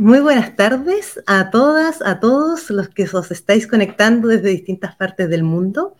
Muy 0.00 0.20
buenas 0.20 0.56
tardes 0.56 1.20
a 1.26 1.50
todas, 1.50 2.00
a 2.00 2.20
todos 2.20 2.70
los 2.70 2.88
que 2.88 3.04
os 3.04 3.30
estáis 3.30 3.66
conectando 3.66 4.28
desde 4.28 4.48
distintas 4.48 4.96
partes 4.96 5.28
del 5.28 5.42
mundo. 5.42 5.94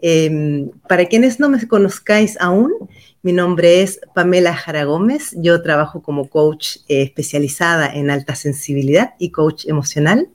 Em, 0.00 0.70
para 0.88 1.04
quienes 1.04 1.38
no 1.38 1.50
me 1.50 1.68
conozcáis 1.68 2.40
aún, 2.40 2.72
mi 3.20 3.34
nombre 3.34 3.82
es 3.82 4.00
Pamela 4.14 4.54
Jara 4.54 4.84
Gómez. 4.84 5.36
Yo 5.36 5.60
trabajo 5.60 6.00
como 6.00 6.30
coach 6.30 6.78
eh, 6.88 7.02
especializada 7.02 7.92
en 7.92 8.10
alta 8.10 8.36
sensibilidad 8.36 9.12
y 9.18 9.28
coach 9.32 9.66
emocional. 9.66 10.30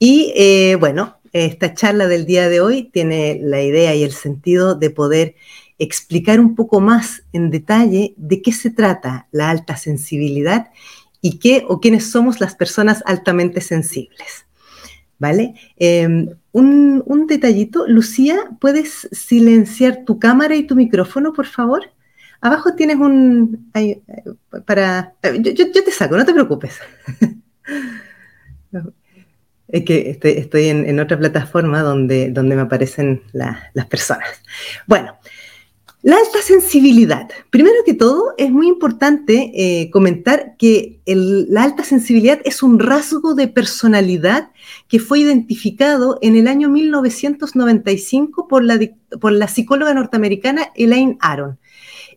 Y 0.00 0.32
eh, 0.34 0.76
bueno, 0.80 1.18
esta 1.32 1.74
charla 1.74 2.08
del 2.08 2.26
día 2.26 2.48
de 2.48 2.60
hoy 2.60 2.90
tiene 2.92 3.38
la 3.40 3.62
idea 3.62 3.94
y 3.94 4.02
el 4.02 4.10
sentido 4.10 4.74
de 4.74 4.90
poder 4.90 5.36
explicar 5.78 6.40
un 6.40 6.56
poco 6.56 6.80
más 6.80 7.22
en 7.32 7.50
detalle 7.50 8.14
de 8.16 8.42
qué 8.42 8.50
se 8.50 8.70
trata 8.70 9.28
la 9.30 9.48
alta 9.48 9.76
sensibilidad 9.76 10.72
y 11.26 11.40
qué 11.40 11.64
o 11.66 11.80
quiénes 11.80 12.08
somos 12.08 12.40
las 12.40 12.54
personas 12.54 13.02
altamente 13.04 13.60
sensibles. 13.60 14.46
¿Vale? 15.18 15.54
Em, 15.76 16.28
un, 16.52 17.26
detallito, 17.26 17.88
Lucía, 17.88 18.36
¿puedes 18.60 19.08
silenciar 19.10 20.04
tu 20.04 20.20
cámara 20.20 20.54
y 20.54 20.68
tu 20.68 20.76
micrófono, 20.76 21.32
por 21.32 21.46
favor? 21.46 21.90
Abajo 22.40 22.76
tienes 22.76 22.98
un... 22.98 23.72
para, 24.66 25.14
yo, 25.40 25.72
te 25.72 25.90
saco, 25.90 26.16
no 26.16 26.24
te 26.24 26.32
preocupes. 26.32 26.78
Es 29.68 29.84
que 29.84 30.10
estoy, 30.10 30.68
en, 30.68 31.00
otra 31.00 31.18
plataforma 31.18 31.80
donde, 31.80 32.30
donde 32.30 32.54
me 32.54 32.62
aparecen 32.62 33.22
las 33.32 33.86
personas. 33.86 34.28
Bueno, 34.86 35.16
la 36.06 36.18
alta 36.18 36.40
sensibilidad. 36.40 37.28
Primero 37.50 37.74
que 37.84 37.92
todo, 37.92 38.32
es 38.38 38.52
muy 38.52 38.68
importante 38.68 39.50
eh, 39.56 39.90
comentar 39.90 40.56
que 40.56 41.00
la 41.04 41.64
alta 41.64 41.82
sensibilidad 41.82 42.38
es 42.44 42.62
un 42.62 42.78
rasgo 42.78 43.34
de 43.34 43.48
personalidad 43.48 44.52
que 44.86 45.00
fue 45.00 45.18
identificado 45.18 46.20
en 46.22 46.36
el 46.36 46.46
año 46.46 46.68
1995 46.68 48.46
por 48.46 48.62
la, 48.62 48.78
por 49.20 49.32
la 49.32 49.48
psicóloga 49.48 49.94
norteamericana 49.94 50.70
Elaine 50.76 51.18
Aron. 51.18 51.58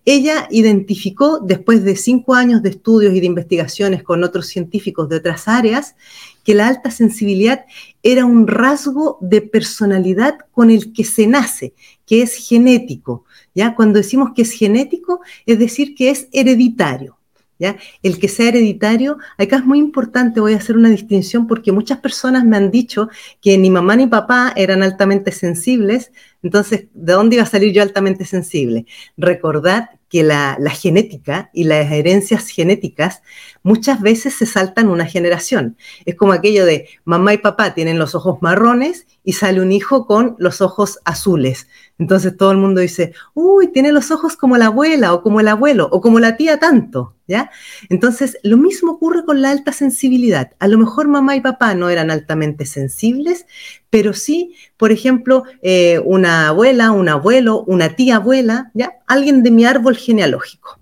Ella 0.05 0.47
identificó, 0.51 1.39
después 1.39 1.83
de 1.83 1.95
cinco 1.95 2.35
años 2.35 2.61
de 2.61 2.69
estudios 2.69 3.15
y 3.15 3.19
de 3.19 3.25
investigaciones 3.25 4.03
con 4.03 4.23
otros 4.23 4.45
científicos 4.45 5.09
de 5.09 5.15
otras 5.15 5.47
áreas, 5.47 5.95
que 6.49 6.55
la 6.55 6.67
alta 6.67 6.89
sensibilidad 6.89 7.65
era 8.01 8.25
un 8.25 8.47
rasgo 8.47 9.19
de 9.21 9.39
personalidad 9.39 10.39
con 10.49 10.71
el 10.71 10.93
que 10.93 11.03
se 11.03 11.27
nace, 11.27 11.75
que 12.07 12.23
es 12.23 12.33
genético. 12.47 13.23
¿ya? 13.53 13.75
Cuando 13.75 13.99
decimos 13.99 14.31
que 14.35 14.41
es 14.41 14.51
genético, 14.53 15.21
es 15.45 15.59
decir, 15.59 15.93
que 15.93 16.09
es 16.09 16.27
hereditario. 16.31 17.19
¿Ya? 17.59 17.77
El 18.01 18.17
que 18.17 18.29
sea 18.29 18.47
hereditario, 18.47 19.17
acá 19.37 19.57
es 19.57 19.65
muy 19.65 19.77
importante, 19.77 20.39
voy 20.39 20.53
a 20.53 20.57
hacer 20.57 20.75
una 20.75 20.89
distinción 20.89 21.45
porque 21.45 21.71
muchas 21.71 21.99
personas 21.99 22.43
me 22.45 22.57
han 22.57 22.71
dicho 22.71 23.09
que 23.41 23.55
ni 23.59 23.69
mamá 23.69 23.95
ni 23.95 24.07
papá 24.07 24.51
eran 24.55 24.81
altamente 24.81 25.31
sensibles, 25.31 26.11
entonces, 26.41 26.85
¿de 26.95 27.13
dónde 27.13 27.35
iba 27.35 27.43
a 27.43 27.47
salir 27.47 27.73
yo 27.73 27.83
altamente 27.83 28.25
sensible? 28.25 28.87
Recordad 29.17 29.89
que 30.09 30.23
la, 30.23 30.57
genética 30.71 31.49
y 31.53 31.65
las 31.65 31.91
herencias 31.91 32.49
genéticas 32.49 33.21
muchas 33.69 34.01
veces 34.01 34.33
se 34.33 34.47
saltan 34.47 34.89
una 34.89 35.05
generación. 35.05 35.77
Es 36.03 36.15
como 36.15 36.33
aquello 36.33 36.65
de 36.65 36.89
mamá 37.05 37.35
y 37.35 37.37
papá 37.37 37.75
tienen 37.75 37.99
los 37.99 38.15
ojos 38.15 38.39
marrones 38.41 39.05
y 39.23 39.33
sale 39.33 39.61
un 39.61 39.71
hijo 39.71 40.07
con 40.07 40.35
los 40.39 40.59
ojos 40.59 40.97
azules. 41.05 41.67
Entonces 41.99 42.35
todo 42.35 42.51
el 42.51 42.57
mundo 42.57 42.81
dice, 42.81 43.13
uy, 43.35 43.67
tiene 43.67 43.91
los 43.91 44.09
ojos 44.09 44.35
como 44.35 44.57
la 44.57 44.67
abuela 44.67 45.13
o 45.13 45.21
como 45.21 45.39
el 45.39 45.47
abuelo 45.47 45.87
o 45.91 46.01
como 46.01 46.19
la 46.19 46.35
tía 46.35 46.57
tanto, 46.57 47.13
¿ya? 47.27 47.51
Entonces 47.89 48.39
lo 48.41 48.57
mismo 48.57 48.93
ocurre 48.93 49.23
con 49.23 49.39
la 49.43 49.51
alta 49.51 49.71
sensibilidad. 49.71 50.49
A 50.57 50.67
lo 50.67 50.79
mejor 50.79 51.07
mamá 51.07 51.35
y 51.35 51.41
papá 51.41 51.75
no 51.75 51.89
eran 51.89 52.09
altamente 52.09 52.65
sensibles, 52.65 53.45
pero 53.91 54.13
sí, 54.13 54.55
por 54.77 54.91
ejemplo, 54.91 55.43
eh, 55.61 56.01
una 56.05 56.47
abuela, 56.47 56.89
un 56.89 57.07
abuelo, 57.07 57.63
una 57.67 57.89
tía 57.89 58.15
abuela, 58.15 58.71
¿ya? 58.73 58.93
Alguien 59.05 59.43
de 59.43 59.51
mi 59.51 59.65
árbol 59.65 59.95
genealógico. 59.95 60.78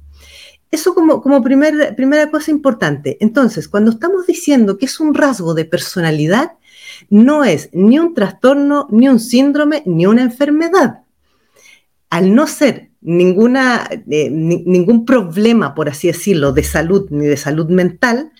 Eso 0.69 0.93
como, 0.93 1.21
como 1.21 1.41
primera 1.41 2.31
cosa 2.31 2.51
importante. 2.51 3.17
Entonces, 3.21 3.67
cuando 3.67 3.91
estamos 3.91 4.27
diciendo 4.27 4.77
que 4.77 4.85
es 4.85 4.99
un 4.99 5.13
rasgo 5.13 5.53
de 5.53 5.65
personalidad, 5.65 6.53
no 7.09 7.43
es 7.43 7.69
ni 7.73 7.99
un 7.99 8.13
trastorno, 8.13 8.87
ni 8.91 9.07
un 9.07 9.19
síndrome, 9.19 9.83
ni 9.85 10.05
una 10.05 10.23
enfermedad. 10.23 11.03
Al 12.09 12.33
no 12.33 12.47
ser 12.47 12.89
ninguna, 13.01 13.87
eh, 14.09 14.29
ningún 14.29 15.05
problema, 15.05 15.75
por 15.75 15.89
así 15.89 16.07
decirlo, 16.07 16.51
de 16.51 16.63
salud 16.63 17.07
ni 17.09 17.25
de 17.25 17.37
salud 17.37 17.69
mental, 17.69 18.31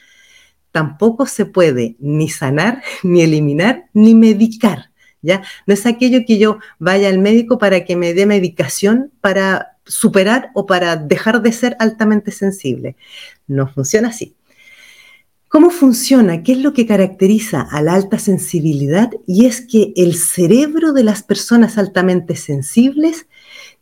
tampoco 0.71 1.25
se 1.25 1.45
puede 1.45 1.95
ni 1.99 2.29
sanar, 2.29 2.83
ni 3.03 3.21
eliminar, 3.21 3.85
ni 3.93 4.15
medicar. 4.15 4.91
¿ya? 5.21 5.41
No 5.65 5.73
es 5.73 5.85
aquello 5.85 6.19
que 6.25 6.37
yo 6.37 6.59
vaya 6.79 7.09
al 7.09 7.19
médico 7.19 7.57
para 7.57 7.85
que 7.85 7.95
me 7.95 8.13
dé 8.13 8.25
medicación 8.25 9.11
para 9.21 9.76
superar 9.87 10.51
o 10.53 10.65
para 10.65 10.95
dejar 10.95 11.41
de 11.41 11.51
ser 11.51 11.75
altamente 11.79 12.31
sensible. 12.31 12.95
No 13.47 13.67
funciona 13.67 14.09
así. 14.09 14.35
¿Cómo 15.49 15.69
funciona? 15.69 16.43
¿Qué 16.43 16.51
es 16.51 16.57
lo 16.57 16.73
que 16.73 16.85
caracteriza 16.85 17.61
a 17.61 17.81
la 17.81 17.93
alta 17.93 18.19
sensibilidad? 18.19 19.09
Y 19.25 19.45
es 19.45 19.61
que 19.61 19.93
el 19.95 20.15
cerebro 20.15 20.91
de 20.91 21.03
las 21.03 21.23
personas 21.23 21.77
altamente 21.77 22.35
sensibles 22.35 23.27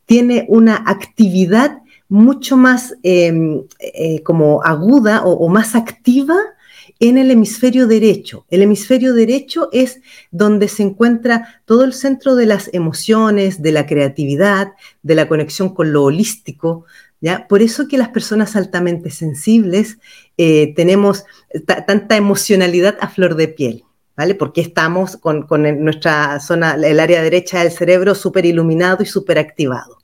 tiene 0.05 0.45
una 0.47 0.83
actividad 0.85 1.79
mucho 2.07 2.55
más 2.55 2.95
em, 3.01 3.63
eh, 3.79 4.21
como 4.21 4.61
aguda 4.63 5.23
o, 5.25 5.49
más 5.49 5.75
activa 5.75 6.35
en 6.99 7.17
el 7.17 7.31
hemisferio 7.31 7.87
derecho. 7.87 8.45
El 8.49 8.61
hemisferio 8.61 9.13
derecho 9.13 9.69
es 9.73 10.01
donde 10.31 10.67
se 10.67 10.83
encuentra 10.83 11.61
todo 11.65 11.83
el 11.83 11.93
centro 11.93 12.35
de 12.35 12.45
las 12.45 12.69
emociones, 12.73 13.61
de 13.61 13.71
la 13.71 13.85
creatividad, 13.85 14.73
de 15.03 15.15
la 15.15 15.27
conexión 15.27 15.73
con 15.73 15.91
lo 15.91 16.03
holístico, 16.03 16.85
por 17.47 17.61
eso 17.61 17.87
que 17.87 17.97
las 17.97 18.09
personas 18.09 18.55
altamente 18.55 19.09
sensibles 19.09 19.97
eh, 20.37 20.73
tenemos 20.75 21.25
tanta 21.65 22.17
emocionalidad 22.17 22.97
a 22.99 23.07
flor 23.07 23.35
de 23.35 23.47
piel, 23.47 23.83
¿vale? 24.15 24.35
Porque 24.35 24.61
estamos 24.61 25.17
con, 25.17 25.47
nuestra 25.79 26.39
zona, 26.39 26.75
el 26.75 26.99
área 26.99 27.23
derecha 27.23 27.63
del 27.63 27.71
cerebro 27.71 28.13
súper 28.15 28.45
iluminado 28.45 29.01
y 29.01 29.07
súper 29.07 29.39
activado. 29.39 29.97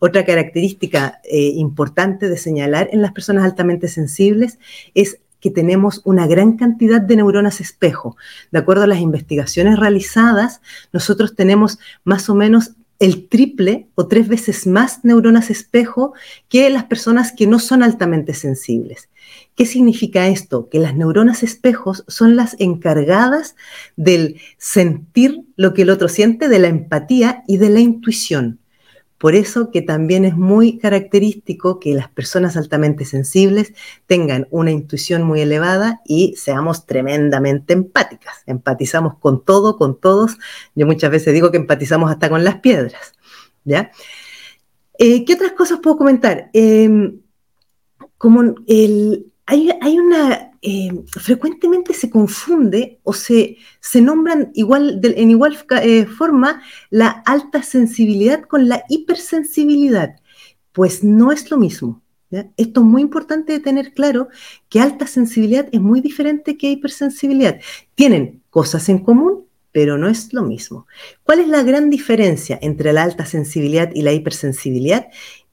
Otra 0.00 0.24
característica 0.24 1.20
eh, 1.24 1.52
importante 1.54 2.28
de 2.28 2.36
señalar 2.36 2.88
en 2.92 3.02
las 3.02 3.12
personas 3.12 3.44
altamente 3.44 3.88
sensibles 3.88 4.58
es 4.94 5.20
que 5.40 5.50
tenemos 5.50 6.02
una 6.04 6.26
gran 6.26 6.56
cantidad 6.56 7.00
de 7.00 7.16
neuronas 7.16 7.60
espejo. 7.60 8.16
De 8.50 8.58
acuerdo 8.58 8.84
a 8.84 8.88
las 8.88 9.00
investigaciones 9.00 9.78
realizadas, 9.78 10.60
nosotros 10.92 11.34
tenemos 11.34 11.78
más 12.04 12.28
o 12.28 12.34
menos 12.34 12.72
el 12.98 13.28
triple 13.28 13.88
o 13.94 14.08
tres 14.08 14.28
veces 14.28 14.66
más 14.66 15.04
neuronas 15.04 15.50
espejo 15.50 16.14
que 16.48 16.68
las 16.68 16.84
personas 16.84 17.32
que 17.32 17.46
no 17.46 17.58
son 17.58 17.82
altamente 17.82 18.34
sensibles. 18.34 19.08
¿Qué 19.54 19.66
significa 19.66 20.26
esto? 20.26 20.68
Que 20.68 20.78
las 20.78 20.96
neuronas 20.96 21.42
espejos 21.42 22.04
son 22.08 22.36
las 22.36 22.56
encargadas 22.58 23.54
del 23.96 24.40
sentir 24.56 25.42
lo 25.56 25.74
que 25.74 25.82
el 25.82 25.90
otro 25.90 26.08
siente, 26.08 26.48
de 26.48 26.58
la 26.58 26.68
empatía 26.68 27.44
y 27.46 27.58
de 27.58 27.70
la 27.70 27.80
intuición. 27.80 28.57
Por 29.18 29.34
eso 29.34 29.70
que 29.70 29.82
también 29.82 30.24
es 30.24 30.36
muy 30.36 30.78
característico 30.78 31.80
que 31.80 31.94
las 31.94 32.08
personas 32.08 32.56
altamente 32.56 33.04
sensibles 33.04 33.74
tengan 34.06 34.46
una 34.50 34.70
intuición 34.70 35.22
muy 35.24 35.40
elevada 35.40 36.00
y 36.06 36.34
seamos 36.36 36.86
tremendamente 36.86 37.72
empáticas. 37.72 38.42
Empatizamos 38.46 39.18
con 39.18 39.44
todo, 39.44 39.76
con 39.76 39.98
todos. 39.98 40.38
Yo 40.74 40.86
muchas 40.86 41.10
veces 41.10 41.34
digo 41.34 41.50
que 41.50 41.56
empatizamos 41.56 42.10
hasta 42.10 42.28
con 42.28 42.44
las 42.44 42.60
piedras. 42.60 43.14
¿ya? 43.64 43.90
Eh, 44.98 45.24
¿Qué 45.24 45.34
otras 45.34 45.52
cosas 45.52 45.80
puedo 45.82 45.96
comentar? 45.96 46.50
Em, 46.52 47.20
como 48.16 48.54
el, 48.66 49.32
hay, 49.46 49.98
una, 49.98 50.47
eh, 50.62 50.90
frecuentemente 51.06 51.94
se 51.94 52.10
confunde 52.10 53.00
o 53.02 53.12
se, 53.12 53.56
se 53.80 54.00
nombran 54.00 54.50
igual, 54.54 55.00
en 55.02 55.30
igual 55.30 55.58
eh, 55.82 56.06
forma 56.06 56.62
la 56.90 57.22
alta 57.26 57.62
sensibilidad 57.62 58.42
con 58.42 58.68
la 58.68 58.84
hipersensibilidad. 58.88 60.16
Pues 60.72 61.02
no 61.04 61.32
es 61.32 61.50
lo 61.50 61.58
mismo. 61.58 62.02
Esto 62.30 62.80
es 62.80 62.86
muy 62.86 63.02
importante 63.02 63.52
de 63.52 63.60
tener 63.60 63.94
claro 63.94 64.28
que 64.68 64.80
alta 64.80 65.06
sensibilidad 65.06 65.66
es 65.72 65.80
muy 65.80 66.00
diferente 66.00 66.58
que 66.58 66.70
hipersensibilidad. 66.70 67.58
Tienen 67.94 68.42
cosas 68.50 68.88
en 68.90 68.98
común, 68.98 69.46
pero 69.72 69.96
no 69.96 70.08
es 70.08 70.32
lo 70.32 70.42
mismo. 70.42 70.86
¿Cuál 71.22 71.40
es 71.40 71.48
la 71.48 71.62
gran 71.62 71.88
diferencia 71.88 72.58
entre 72.60 72.92
la 72.92 73.02
alta 73.02 73.24
sensibilidad 73.24 73.90
y 73.94 74.02
la 74.02 74.12
hipersensibilidad? 74.12 75.08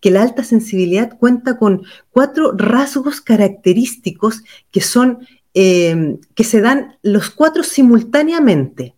Que 0.05 0.11
la 0.11 0.21
alta 0.21 0.43
sensibilidad 0.43 1.17
cuenta 1.17 1.57
con 1.57 1.81
cuatro 2.11 2.51
rasgos 2.55 3.21
característicos 3.21 4.43
que 4.69 4.79
son, 4.79 5.25
em, 5.55 6.19
que 6.35 6.43
se 6.43 6.61
dan 6.61 6.99
los 7.01 7.31
cuatro 7.31 7.63
simultáneamente. 7.63 8.93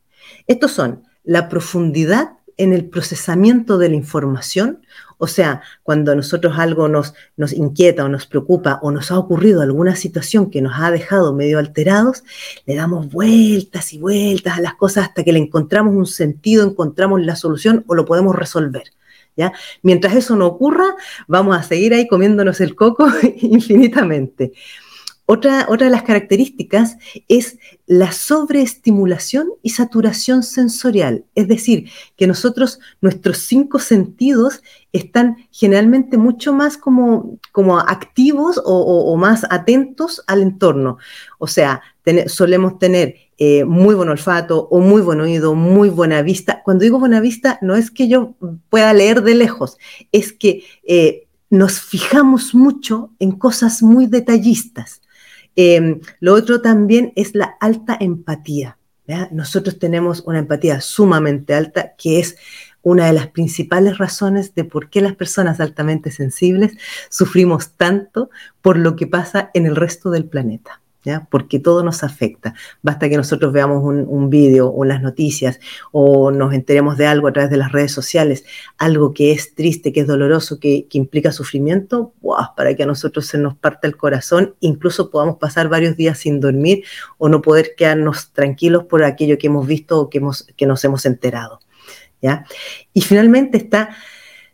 Estos 0.47 0.73
son 0.73 1.03
la 1.23 1.47
profundidad, 1.47 2.31
en 2.57 2.73
el 2.73 2.89
procesamiento 2.89 3.77
de 3.77 3.87
la 3.87 3.95
información, 3.95 4.81
o 5.17 5.27
sea, 5.27 5.61
cuando 5.81 6.13
nosotros 6.13 6.59
algo 6.59 6.89
nos, 6.89 7.13
nos 7.37 7.53
inquieta 7.53 8.03
o 8.03 8.09
nos 8.09 8.25
preocupa 8.25 8.79
o 8.81 8.91
nos 8.91 9.09
ha 9.09 9.17
ocurrido 9.17 9.61
alguna 9.61 9.95
situación 9.95 10.51
que 10.51 10.61
nos 10.61 10.73
ha 10.75 10.91
dejado 10.91 11.33
medio 11.33 11.57
alterados, 11.57 12.25
le 12.65 12.75
damos 12.75 13.09
vueltas 13.09 13.93
y 13.93 13.99
vueltas 13.99 14.57
a 14.57 14.61
las 14.61 14.75
cosas 14.75 15.07
hasta 15.07 15.23
que 15.23 15.31
le 15.31 15.39
encontramos 15.39 15.95
un 15.95 16.05
sentido, 16.05 16.65
encontramos 16.65 17.21
la 17.21 17.37
solución 17.37 17.85
o 17.87 17.95
lo 17.95 18.03
podemos 18.03 18.35
resolver. 18.35 18.91
Mientras 19.81 20.15
eso 20.15 20.35
no 20.35 20.47
ocurra, 20.47 20.95
vamos 21.27 21.57
a 21.57 21.63
seguir 21.63 21.93
ahí 21.93 22.07
comiéndonos 22.07 22.61
el 22.61 22.75
coco 22.75 23.07
infinitamente. 23.41 24.53
Otra, 25.29 25.67
de 25.67 25.89
las 25.89 26.03
características 26.03 26.97
es 27.27 27.57
la 27.85 28.13
sobreestimulación 28.13 29.49
y 29.61 29.71
saturación 29.71 30.41
sensorial, 30.41 31.25
es 31.35 31.49
decir, 31.49 31.89
que 32.15 32.27
nosotros, 32.27 32.79
nuestros 33.01 33.39
cinco 33.39 33.79
sentidos 33.79 34.63
están 34.93 35.35
generalmente 35.51 36.17
mucho 36.17 36.53
más 36.53 36.77
como, 36.77 37.39
como 37.51 37.77
activos 37.77 38.61
o, 38.63 39.13
más 39.17 39.45
atentos 39.49 40.23
al 40.27 40.43
entorno. 40.43 40.97
O 41.39 41.47
sea, 41.47 41.81
solemos 42.27 42.79
tener 42.79 43.15
eh, 43.37 43.65
muy 43.65 43.95
buen 43.95 44.07
olfato 44.07 44.69
o 44.71 44.79
muy 44.79 45.01
buen 45.01 45.19
oído, 45.19 45.55
muy 45.55 45.89
buena 45.89 46.21
vista. 46.21 46.56
Cuando 46.67 46.83
digo 46.83 46.99
buena 46.99 47.21
vista, 47.21 47.57
no 47.61 47.77
es 47.77 47.91
que 47.91 48.09
yo 48.09 48.35
pueda 48.69 48.91
leer 48.91 49.23
de 49.23 49.35
lejos, 49.35 49.77
es 50.11 50.33
que 50.33 50.65
eh, 50.85 51.25
nos 51.49 51.79
fijamos 51.79 52.53
mucho 52.53 53.13
en 53.19 53.31
cosas 53.31 53.81
muy 53.81 54.05
detallistas. 54.05 55.01
Em, 55.55 56.01
lo 56.19 56.33
otro 56.33 56.59
también 56.59 57.13
es 57.15 57.35
la 57.35 57.55
alta 57.61 57.95
empatía. 57.97 58.77
Nosotros 59.31 59.79
tenemos 59.79 60.23
una 60.25 60.39
empatía 60.39 60.81
sumamente 60.81 61.53
alta 61.53 61.95
que 61.97 62.19
es 62.19 62.35
una 62.81 63.05
de 63.05 63.13
las 63.13 63.27
principales 63.27 63.97
razones 63.97 64.53
de 64.53 64.65
por 64.65 64.89
qué 64.89 64.99
las 64.99 65.15
personas 65.15 65.61
altamente 65.61 66.11
sensibles 66.11 66.73
sufrimos 67.09 67.77
tanto 67.77 68.29
por 68.61 68.75
lo 68.75 68.97
que 68.97 69.07
pasa 69.07 69.51
en 69.53 69.67
el 69.67 69.77
resto 69.77 70.11
del 70.11 70.25
planeta 70.25 70.81
porque 71.29 71.59
todo 71.59 71.83
nos 71.83 72.03
afecta. 72.03 72.53
Basta 72.81 73.09
que 73.09 73.17
nosotros 73.17 73.53
veamos 73.53 73.83
un, 73.83 74.29
vídeo 74.29 74.69
o 74.73 74.83
las 74.83 75.01
noticias 75.01 75.59
o 75.91 76.31
nos 76.31 76.53
enteremos 76.53 76.97
de 76.97 77.07
algo 77.07 77.27
a 77.27 77.33
través 77.33 77.49
de 77.49 77.57
las 77.57 77.71
redes 77.71 77.91
sociales, 77.91 78.43
algo 78.77 79.13
que 79.13 79.31
es 79.31 79.55
triste, 79.55 79.93
que 79.93 80.01
es 80.01 80.07
doloroso, 80.07 80.59
que, 80.59 80.87
implica 80.91 81.31
sufrimiento, 81.31 82.13
para 82.55 82.75
que 82.75 82.83
a 82.83 82.85
nosotros 82.85 83.27
se 83.27 83.37
nos 83.37 83.55
parte 83.55 83.87
el 83.87 83.95
corazón, 83.95 84.55
incluso 84.59 85.09
podamos 85.11 85.37
pasar 85.37 85.69
varios 85.69 85.95
días 85.95 86.17
sin 86.17 86.39
dormir 86.39 86.83
o 87.17 87.29
no 87.29 87.41
poder 87.41 87.75
quedarnos 87.77 88.31
tranquilos 88.33 88.85
por 88.85 89.03
aquello 89.03 89.37
que 89.37 89.47
hemos 89.47 89.67
visto 89.67 89.99
o 89.99 90.09
que, 90.09 90.19
nos 90.19 90.83
hemos 90.83 91.05
enterado. 91.05 91.59
Y 92.93 93.01
finalmente 93.01 93.57
está 93.57 93.95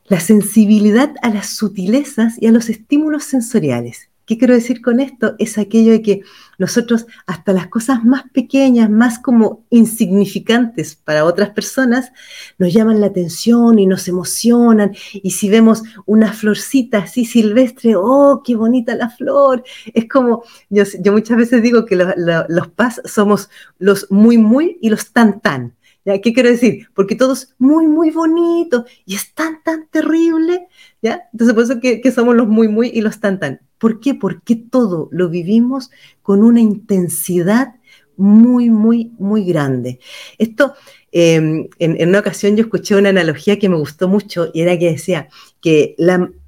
la 0.06 0.20
sensibilidad 0.20 1.14
a 1.22 1.30
las 1.30 1.50
sutilezas 1.56 2.36
y 2.40 2.48
a 2.48 2.52
los 2.52 2.70
estímulos 2.70 3.24
sensoriales. 3.24 4.10
¿Qué 4.26 4.38
quiero 4.38 4.54
decir 4.54 4.82
con 4.82 5.00
esto? 5.00 5.36
Es 5.38 5.58
aquello 5.58 5.92
de 5.92 6.02
que 6.02 6.22
nosotros 6.58 7.06
hasta 7.28 7.52
las 7.52 7.68
cosas 7.68 8.06
más 8.06 8.24
pequeñas, 8.32 8.90
más 8.90 9.20
como 9.20 9.66
insignificantes 9.70 10.96
para 10.96 11.26
otras 11.26 11.50
personas, 11.50 12.12
nos 12.58 12.74
llaman 12.74 13.02
la 13.02 13.08
atención 13.08 13.80
y 13.80 13.86
nos 13.86 14.08
emocionan. 14.08 14.96
Y 15.14 15.32
si 15.32 15.50
vemos 15.50 15.84
una 16.06 16.32
florcita 16.32 17.00
así 17.00 17.26
silvestre, 17.26 17.96
¡oh, 17.96 18.42
qué 18.46 18.56
bonita 18.56 18.96
la 18.96 19.10
flor! 19.10 19.64
Es 19.94 20.08
como, 20.08 20.44
yo, 20.70 20.84
muchas 21.12 21.38
veces 21.38 21.62
digo 21.62 21.86
que 21.86 21.96
los 21.96 22.68
paz 22.70 23.02
somos 23.06 23.50
los 23.78 24.10
muy, 24.10 24.38
muy 24.38 24.78
y 24.82 24.90
los 24.90 25.12
tan, 25.12 25.42
tan. 25.42 25.76
¿Qué 26.06 26.34
quiero 26.34 26.50
decir? 26.50 26.90
Porque 26.94 27.16
todo 27.16 27.34
es 27.34 27.56
muy, 27.60 27.88
muy 27.88 28.12
bonito 28.12 28.86
y 29.06 29.16
es 29.16 29.34
tan, 29.34 29.64
tan 29.64 29.88
terrible. 29.88 30.68
¿Ya? 31.04 31.30
Entonces, 31.34 31.54
por 31.54 31.64
eso 31.64 31.80
que, 31.80 32.02
que 32.02 32.12
somos 32.12 32.36
los 32.36 32.48
muy, 32.48 32.68
muy 32.68 32.88
y 32.88 33.02
los 33.02 33.20
tan, 33.20 33.40
tan. 33.40 33.62
¿Por 33.78 34.00
qué? 34.00 34.16
Porque 34.16 34.56
todo 34.56 35.10
lo 35.12 35.30
vivimos 35.30 35.92
con 36.24 36.42
una 36.42 36.62
intensidad 36.62 37.76
muy, 38.16 38.70
muy, 38.70 39.12
muy 39.18 39.44
grande. 39.44 40.00
Esto, 40.38 40.74
em, 41.12 41.68
en, 41.80 42.10
una 42.10 42.20
ocasión 42.20 42.56
yo 42.56 42.64
escuché 42.64 42.96
una 42.96 43.10
analogía 43.10 43.60
que 43.60 43.70
me 43.70 43.76
gustó 43.76 44.08
mucho 44.08 44.50
y 44.54 44.62
era 44.62 44.78
que 44.78 44.92
decía 44.92 45.28
que 45.62 45.96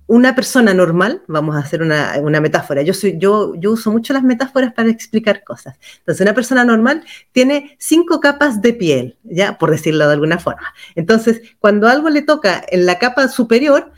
una 0.07 0.35
persona 0.35 0.73
normal, 0.73 1.23
vamos 1.27 1.55
a 1.55 1.59
hacer 1.59 1.81
una, 1.81 2.39
metáfora, 2.39 2.83
yo, 2.83 2.93
soy, 2.93 3.17
yo, 3.17 3.53
yo 3.55 3.71
uso 3.71 3.91
mucho 3.91 4.13
las 4.13 4.23
metáforas 4.23 4.73
para 4.73 4.89
explicar 4.89 5.43
cosas. 5.43 5.77
Entonces, 5.99 6.21
una 6.21 6.35
persona 6.35 6.63
normal 6.63 7.03
tiene 7.31 7.75
cinco 7.79 8.19
capas 8.19 8.61
de 8.61 8.73
piel, 8.73 9.17
ya, 9.23 9.57
por 9.57 9.71
decirlo 9.71 10.07
de 10.07 10.13
alguna 10.13 10.37
forma. 10.37 10.73
Entonces, 10.95 11.41
cuando 11.59 11.87
algo 11.87 12.09
le 12.09 12.21
toca 12.21 12.63
en 12.69 12.85
la 12.85 12.99
capa 12.99 13.27
superior, 13.27 13.91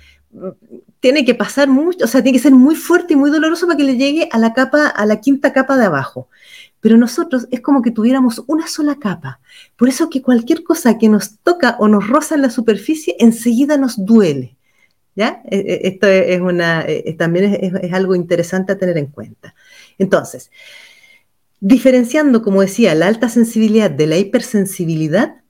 tiene 1.00 1.26
que 1.26 1.36
pasar 1.36 1.68
mucho, 1.68 2.06
o 2.06 2.08
sea, 2.08 2.24
tiene 2.24 2.38
que 2.38 2.44
ser 2.44 2.54
muy 2.54 2.76
fuerte 2.76 3.14
y 3.14 3.16
muy 3.16 3.30
doloroso 3.30 3.68
para 3.68 3.78
que 3.78 3.84
le 3.84 3.98
llegue 3.98 4.30
a 4.32 4.38
la 4.38 4.54
capa, 4.54 4.88
a 4.88 5.06
la 5.06 5.22
quinta 5.22 5.54
capa 5.54 5.78
de 5.78 5.86
abajo. 5.86 6.30
Pero 6.80 6.98
nosotros 6.98 7.48
es 7.52 7.62
como 7.62 7.82
que 7.82 7.92
tuviéramos 7.92 8.44
una 8.48 8.68
sola 8.68 8.96
capa. 8.96 9.40
Por 9.76 9.90
eso 9.90 10.10
que 10.10 10.22
cualquier 10.22 10.64
cosa 10.64 10.98
que 10.98 11.10
nos 11.10 11.40
toca 11.40 11.76
o 11.80 11.88
nos 11.88 12.08
roza 12.08 12.36
en 12.36 12.42
la 12.42 12.50
superficie, 12.50 13.16
enseguida 13.20 13.78
nos 13.78 14.06
duele. 14.06 14.56
¿Ya? 15.16 15.42
E, 15.50 15.58
e, 15.58 15.88
esto 15.88 16.08
es 16.08 16.40
una, 16.40 16.86
e, 16.88 17.14
también 17.14 17.60
es 17.82 17.94
algo 17.94 18.14
interesante 18.14 18.74
a 18.74 18.78
tener 18.78 18.98
en 18.98 19.08
cuenta. 19.08 19.56
Entonces, 19.98 20.52
diferenciando, 21.60 22.44
como 22.44 22.62
decía, 22.62 22.94
la 22.94 23.08
alta 23.08 23.30
sensibilidad 23.30 23.90
de 23.90 24.08
la 24.08 24.18
hipersensibilidad, 24.18 25.42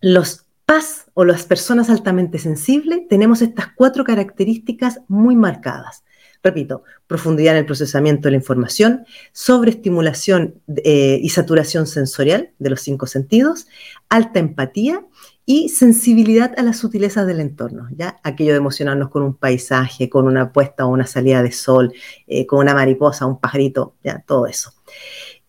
los 0.00 0.43
paz 0.66 1.06
o 1.14 1.24
las 1.24 1.44
personas 1.44 1.90
altamente 1.90 2.38
sensibles, 2.38 3.06
tenemos 3.08 3.42
estas 3.42 3.68
cuatro 3.74 4.04
características 4.04 5.00
muy 5.08 5.36
marcadas. 5.36 6.04
Repito, 6.42 6.82
profundidad 7.06 7.54
en 7.54 7.60
el 7.60 7.66
procesamiento 7.66 8.28
de 8.28 8.32
la 8.32 8.36
información, 8.36 9.06
sobreestimulación 9.32 10.60
eh, 10.84 11.18
y 11.22 11.30
saturación 11.30 11.86
sensorial 11.86 12.50
de 12.58 12.70
los 12.70 12.82
cinco 12.82 13.06
sentidos, 13.06 13.66
alta 14.10 14.40
empatía 14.40 15.02
y 15.46 15.70
sensibilidad 15.70 16.52
a 16.58 16.62
las 16.62 16.78
sutilezas 16.78 17.26
del 17.26 17.40
entorno, 17.40 17.88
¿ya? 17.96 18.18
Aquello 18.22 18.52
de 18.52 18.58
emocionarnos 18.58 19.08
con 19.08 19.22
un 19.22 19.34
paisaje, 19.34 20.10
con 20.10 20.26
una 20.26 20.52
puesta 20.52 20.84
o 20.84 20.90
una 20.90 21.06
salida 21.06 21.42
de 21.42 21.52
sol, 21.52 21.94
eh, 22.26 22.46
con 22.46 22.60
una 22.60 22.74
mariposa, 22.74 23.24
un 23.24 23.40
pajarito, 23.40 23.94
¿ya? 24.02 24.22
Todo 24.26 24.46
eso. 24.46 24.72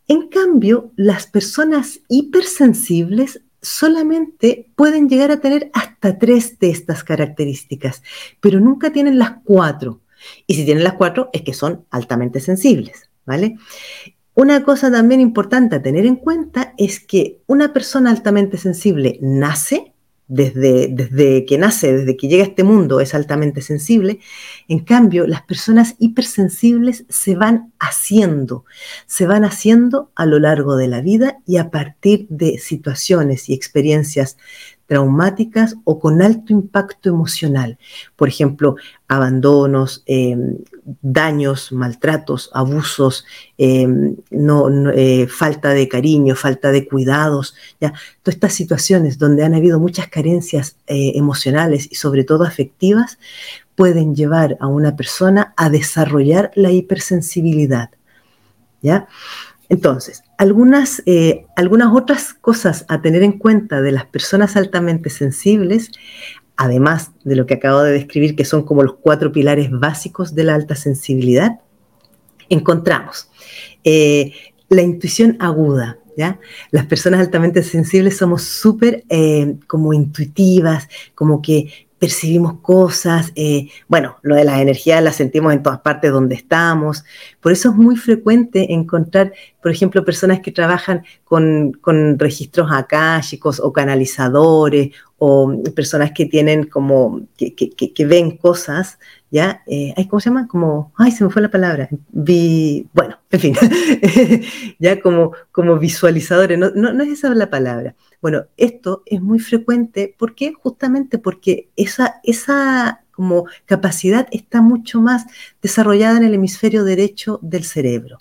En 0.08 0.30
cambio, 0.30 0.92
las 0.96 1.28
personas 1.28 2.00
hipersensibles 2.10 3.42
solamente 3.66 4.72
pueden 4.76 5.10
llegar 5.10 5.32
a 5.32 5.40
tener 5.40 5.72
hasta 5.74 6.18
tres 6.18 6.60
de 6.60 6.70
estas 6.70 7.04
características, 7.04 8.04
pero 8.40 8.60
nunca 8.60 8.92
tienen 8.92 9.18
las 9.18 9.38
cuatro. 9.44 10.02
Y 10.48 10.56
si 10.56 10.66
tienen 10.66 10.84
las 10.84 10.94
cuatro 10.94 11.30
es 11.34 11.42
que 11.42 11.54
son 11.54 11.86
altamente 11.90 12.40
sensibles, 12.40 13.10
¿vale? 13.26 13.58
Una 14.36 14.64
cosa 14.64 14.92
también 14.92 15.22
importante 15.22 15.78
a 15.78 15.82
tener 15.82 16.06
en 16.06 16.18
cuenta 16.18 16.74
es 16.78 17.00
que 17.00 17.42
una 17.48 17.74
persona 17.74 18.12
altamente 18.12 18.58
sensible 18.58 19.18
nace 19.22 19.95
desde, 20.28 20.88
desde 20.88 21.46
que 21.46 21.58
nace, 21.58 21.94
desde 21.94 22.18
que 22.18 22.28
llega 22.28 22.44
a 22.44 22.48
este 22.48 22.64
mundo, 22.64 23.00
es 23.00 23.14
altamente 23.14 23.62
sensible. 23.62 24.20
En 24.68 24.80
cambio, 24.80 25.28
las 25.28 25.44
personas 25.44 25.96
hipersensibles 26.00 27.06
se 27.10 27.36
van 27.36 27.74
haciendo, 27.80 28.66
se 29.06 29.28
van 29.28 29.46
haciendo 29.46 30.12
a 30.16 30.26
lo 30.26 30.40
largo 30.40 30.76
de 30.76 30.88
la 30.88 31.02
vida 31.02 31.40
y 31.46 31.58
a 31.58 31.70
partir 31.70 32.28
de 32.30 32.58
situaciones 32.58 33.50
y 33.50 33.54
experiencias 33.54 34.38
traumáticas 34.88 35.76
o 35.84 36.00
con 36.00 36.22
alto 36.22 36.54
impacto 36.54 37.10
emocional. 37.10 37.78
Por 38.16 38.28
ejemplo, 38.28 38.76
abandonos, 39.08 40.04
em, 40.06 40.58
daños, 41.02 41.72
maltratos, 41.72 42.50
abusos, 42.54 43.26
em, 43.58 44.16
no, 44.32 44.70
eh, 44.92 45.28
falta 45.28 45.70
de 45.70 45.88
cariño, 45.88 46.36
falta 46.36 46.72
de 46.72 46.88
cuidados, 46.88 47.56
¿ya? 47.82 47.94
todas 48.22 48.36
estas 48.36 48.54
situaciones 48.54 49.18
donde 49.18 49.44
han 49.44 49.56
habido 49.56 49.80
muchas 49.80 50.08
carencias 50.08 50.78
eh, 50.88 51.14
emocionales 51.16 51.88
y 51.92 51.96
sobre 51.96 52.24
todo 52.24 52.44
afectivas, 52.44 53.18
pueden 53.76 54.16
llevar 54.16 54.58
a 54.60 54.68
una 54.68 54.96
persona 54.96 55.54
a 55.58 55.70
desarrollar 55.70 56.52
la 56.56 56.72
hipersensibilidad. 56.72 57.90
¿ya? 58.82 59.08
Entonces, 59.70 60.24
algunas, 60.38 61.02
eh, 61.06 61.46
algunas 61.56 61.94
otras 61.94 62.34
cosas 62.34 62.86
a 62.88 63.02
tener 63.02 63.24
en 63.24 63.34
cuenta 63.34 63.82
de 63.82 63.92
las 63.92 64.06
personas 64.06 64.56
altamente 64.56 65.10
sensibles, 65.10 65.92
además 66.58 67.12
de 67.24 67.36
lo 67.36 67.46
que 67.46 67.56
acabo 67.56 67.82
de 67.82 67.94
describir, 67.94 68.36
que 68.36 68.46
son 68.46 68.64
como 68.64 68.84
los 68.84 68.96
cuatro 68.96 69.32
pilares 69.32 69.70
básicos 69.72 70.36
de 70.36 70.44
la 70.44 70.56
alta 70.56 70.76
sensibilidad, 70.76 71.60
encontramos 72.50 73.30
eh, 73.84 74.34
la 74.70 74.82
intuición 74.82 75.38
aguda. 75.40 76.00
¿Ya? 76.18 76.40
Las 76.72 76.86
personas 76.86 77.20
altamente 77.20 77.62
sensibles 77.62 78.16
somos 78.16 78.44
súper 78.44 79.04
eh, 79.10 79.58
como 79.68 79.92
intuitivas, 79.92 80.88
como 81.14 81.42
que 81.42 81.90
percibimos 82.00 82.62
cosas, 82.62 83.34
bueno, 83.90 84.16
lo 84.22 84.36
de 84.36 84.46
las 84.46 84.62
energías 84.62 85.04
las 85.04 85.18
sentimos 85.18 85.52
en 85.52 85.62
todas 85.62 85.80
partes 85.80 86.14
donde 86.14 86.36
estamos, 86.36 87.04
por 87.46 87.52
eso 87.52 87.70
es 87.70 87.76
muy 87.76 87.96
frecuente 87.96 88.74
encontrar 88.74 89.32
por 89.66 89.72
ejemplo, 89.72 90.06
personas 90.06 90.42
que 90.42 90.52
trabajan 90.52 91.04
con, 91.24 91.74
con 91.82 92.20
registros 92.20 92.70
akáshicos 92.72 93.60
o 93.60 93.74
canalizadores 93.74 94.92
o 95.18 95.52
personas 95.76 96.12
que 96.12 96.28
tienen 96.28 96.66
como, 96.66 97.22
que, 97.36 98.06
ven 98.06 98.38
cosas, 98.38 99.00
¿ya? 99.32 99.64
Eh, 99.66 99.96
¿Cómo 100.08 100.20
se 100.20 100.30
llama? 100.30 100.48
Como, 100.48 100.94
ay, 100.98 101.12
se 101.12 101.24
me 101.24 101.32
fue 101.32 101.42
la 101.42 101.50
palabra. 101.50 101.90
Vi, 102.12 102.88
bueno, 102.94 103.18
en 103.32 103.40
fin, 103.40 103.56
ya 104.80 105.02
como, 105.02 105.32
como 105.52 105.80
visualizadores, 105.80 106.60
no, 106.60 106.70
no, 106.76 106.94
no, 106.94 107.04
es 107.04 107.10
esa 107.10 107.34
la 107.34 107.50
palabra. 107.50 107.96
Bueno, 108.22 108.46
esto 108.58 109.02
es 109.08 109.20
muy 109.20 109.40
frecuente, 109.40 110.14
¿por 110.16 110.36
qué? 110.36 110.54
Justamente 110.54 111.18
porque 111.18 111.70
esa, 111.76 112.22
esa 112.24 113.04
como 113.16 113.46
capacidad 113.66 114.28
está 114.32 114.62
mucho 114.62 115.02
más 115.02 115.26
desarrollada 115.62 116.18
en 116.18 116.26
el 116.26 116.34
hemisferio 116.34 116.84
derecho 116.84 117.40
del 117.42 117.64
cerebro. 117.64 118.20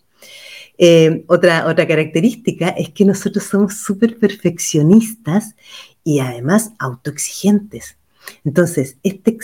Eh, 0.78 1.24
otra, 1.28 1.66
otra 1.66 1.86
característica 1.86 2.68
es 2.70 2.90
que 2.90 3.04
nosotros 3.04 3.44
somos 3.44 3.76
súper 3.76 4.18
perfeccionistas 4.18 5.54
y 6.02 6.18
además 6.18 6.72
autoexigentes. 6.78 7.96
Entonces, 8.44 8.96
este 9.02 9.36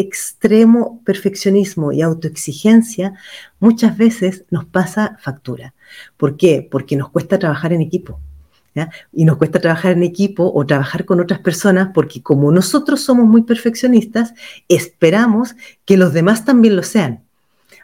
extremo 0.00 1.02
perfeccionismo 1.04 1.92
y 1.92 2.02
autoexigencia 2.02 3.14
muchas 3.58 3.96
veces 3.98 4.44
nos 4.50 4.64
pasa 4.64 5.18
factura. 5.20 5.74
¿Por 6.16 6.36
qué? 6.36 6.66
Porque 6.70 6.96
nos 6.96 7.10
cuesta 7.10 7.38
trabajar 7.38 7.72
en 7.72 7.80
equipo. 7.80 8.20
Y 9.12 9.24
nos 9.24 9.38
cuesta 9.38 9.60
trabajar 9.60 9.92
en 9.92 10.02
equipo 10.02 10.52
o 10.54 10.64
trabajar 10.64 11.04
con 11.04 11.20
otras 11.20 11.40
personas 11.40 11.90
porque 11.92 12.22
como 12.22 12.52
nosotros 12.52 13.00
somos 13.00 13.26
muy 13.26 13.42
perfeccionistas, 13.42 14.34
esperamos 14.68 15.56
que 15.84 15.96
los 15.96 16.12
demás 16.12 16.44
también 16.44 16.76
lo 16.76 16.82
sean. 16.82 17.24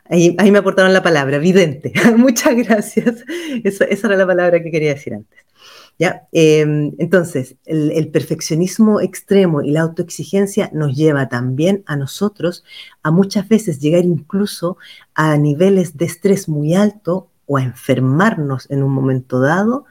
Ahí, 0.06 0.36
me 0.50 0.58
aportaron 0.58 0.92
la 0.92 1.02
palabra, 1.02 1.38
vidente. 1.38 1.92
Muchas 2.16 2.54
gracias. 2.56 3.24
esa 3.64 4.06
era 4.06 4.16
la 4.16 4.26
palabra 4.26 4.62
que 4.62 4.70
quería 4.70 4.94
decir 4.94 5.14
antes. 5.14 5.44
¿Ya? 5.98 6.26
Em, 6.32 6.92
entonces, 6.98 7.54
el, 7.64 8.08
perfeccionismo 8.08 9.00
extremo 9.00 9.62
y 9.62 9.70
la 9.70 9.82
autoexigencia 9.82 10.68
nos 10.72 10.94
lleva 10.96 11.28
también 11.28 11.84
a 11.86 11.96
nosotros 11.96 12.64
a 13.02 13.12
muchas 13.12 13.48
veces 13.48 13.80
llegar 13.80 14.04
incluso 14.04 14.76
a 15.14 15.36
niveles 15.36 15.96
de 15.96 16.04
estrés 16.04 16.48
muy 16.48 16.74
alto 16.74 17.28
o 17.46 17.58
a 17.58 17.62
enfermarnos 17.62 18.68
en 18.70 18.82
un 18.82 18.92
momento 18.92 19.40
dado 19.40 19.86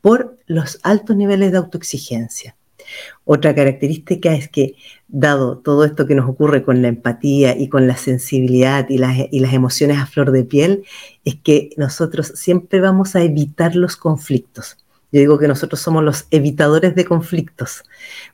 por 0.00 0.38
los 0.46 0.78
altos 0.82 1.16
niveles 1.16 1.52
de 1.52 1.58
autoexigencia. 1.58 2.56
Otra 3.24 3.54
característica 3.54 4.34
es 4.34 4.48
que, 4.48 4.74
dado 5.08 5.58
todo 5.58 5.84
esto 5.84 6.06
que 6.06 6.14
nos 6.14 6.28
ocurre 6.28 6.62
con 6.62 6.82
la 6.82 6.88
empatía 6.88 7.56
y 7.56 7.68
con 7.68 7.86
la 7.86 7.96
sensibilidad 7.96 8.88
y 8.88 8.98
las, 8.98 9.52
emociones 9.52 9.98
a 9.98 10.06
flor 10.06 10.30
de 10.30 10.44
piel, 10.44 10.84
es 11.24 11.36
que 11.36 11.70
nosotros 11.76 12.32
siempre 12.34 12.80
vamos 12.80 13.16
a 13.16 13.22
evitar 13.22 13.76
los 13.76 13.96
conflictos. 13.96 14.76
Yo 15.12 15.18
digo 15.18 15.38
que 15.38 15.48
nosotros 15.48 15.80
somos 15.80 16.04
los 16.04 16.26
evitadores 16.30 16.94
de 16.94 17.04
conflictos. 17.04 17.82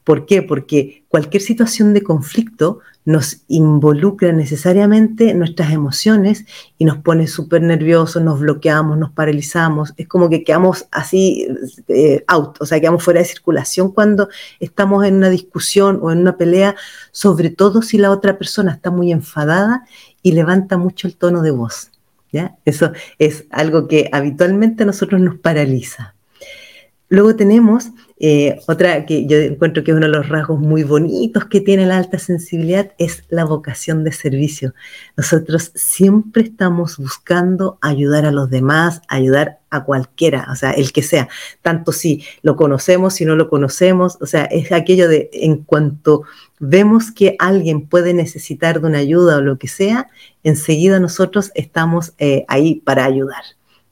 ¿Por 0.05 0.27
qué? 0.27 0.43
Porque 0.43 1.05
cualquier 1.09 1.43
situación 1.43 1.95
de 1.95 2.03
conflicto 2.03 2.81
nos 3.07 3.43
involucra 3.47 4.33
necesariamente 4.33 5.33
nuestras 5.33 5.71
emociones 5.73 6.45
y 6.77 6.85
nos 6.85 6.99
pone 6.99 7.29
súper 7.29 7.63
nerviosos, 7.63 8.21
nos 8.21 8.41
bloqueamos, 8.41 8.99
nos 8.99 9.13
paralizamos. 9.13 9.95
Es 9.97 10.09
como 10.09 10.29
que 10.29 10.43
quedamos 10.43 10.89
así 10.91 11.47
eh, 11.87 12.25
out, 12.27 12.61
o 12.61 12.67
sea, 12.67 12.81
quedamos 12.81 13.05
fuera 13.05 13.21
de 13.21 13.27
circulación 13.27 13.93
cuando 13.93 14.29
estamos 14.59 15.05
en 15.07 15.15
una 15.15 15.31
discusión 15.31 16.01
o 16.03 16.11
en 16.11 16.19
una 16.19 16.37
pelea, 16.37 16.75
sobre 17.13 17.51
todo 17.51 17.81
si 17.81 17.97
la 17.97 18.11
otra 18.11 18.39
persona 18.39 18.73
está 18.73 18.91
muy 18.91 19.13
enfadada 19.13 19.87
y 20.21 20.33
levanta 20.33 20.77
mucho 20.77 21.07
el 21.07 21.17
tono 21.17 21.43
de 21.43 21.53
voz. 21.53 21.93
¿ya? 22.33 22.57
Eso 22.65 22.91
es 23.21 23.45
algo 23.51 23.87
que 23.87 24.11
habitualmente 24.11 24.83
a 24.83 24.87
nosotros 24.87 25.21
nos 25.21 25.39
paraliza. 25.39 26.17
Luego 27.09 27.37
tenemos 27.37 27.91
eh, 28.19 28.59
otra 28.67 29.05
que 29.05 29.27
yo 29.27 29.37
encuentro 29.37 29.85
que 29.85 29.91
es 29.91 29.97
uno 29.97 30.07
de 30.07 30.13
los 30.13 30.29
rasgos 30.29 30.59
muy 30.59 30.85
bonitos 30.85 31.45
que 31.45 31.61
tiene 31.61 31.85
la 31.85 31.99
alta 31.99 32.19
sensibilidad, 32.19 32.93
es 32.99 33.25
la 33.29 33.45
vocación 33.45 34.05
de 34.05 34.13
servicio. 34.13 34.75
Nosotros 35.17 35.73
siempre 35.75 36.45
estamos 36.45 36.97
buscando 36.97 37.79
ayudar 37.83 38.25
a 38.25 38.31
los 38.31 38.49
demás, 38.49 39.03
ayudar 39.09 39.59
a 39.69 39.85
cualquiera, 39.85 40.49
o 40.51 40.55
sea, 40.55 40.71
el 40.71 40.93
que 40.93 41.03
sea, 41.03 41.29
tanto 41.61 41.93
si 41.93 42.25
lo 42.41 42.57
conocemos, 42.57 43.15
si 43.15 43.27
no 43.27 43.37
lo 43.37 43.51
conocemos, 43.51 44.17
o 44.21 44.27
sea, 44.27 44.45
es 44.45 44.73
aquello 44.73 45.09
de 45.09 45.29
en 45.33 45.59
cuanto 45.59 46.23
vemos 46.59 47.11
que 47.11 47.37
alguien 47.39 47.87
puede 47.87 48.15
necesitar 48.15 48.81
de 48.81 48.87
una 48.87 48.99
ayuda 48.99 49.37
o 49.37 49.43
lo 49.43 49.59
que 49.59 49.69
sea, 49.69 50.09
enseguida 50.43 51.01
nosotros 51.01 51.51
estamos 51.55 52.15
eh, 52.19 52.47
ahí 52.49 52.77
para 52.77 53.05
ayudar. 53.05 53.43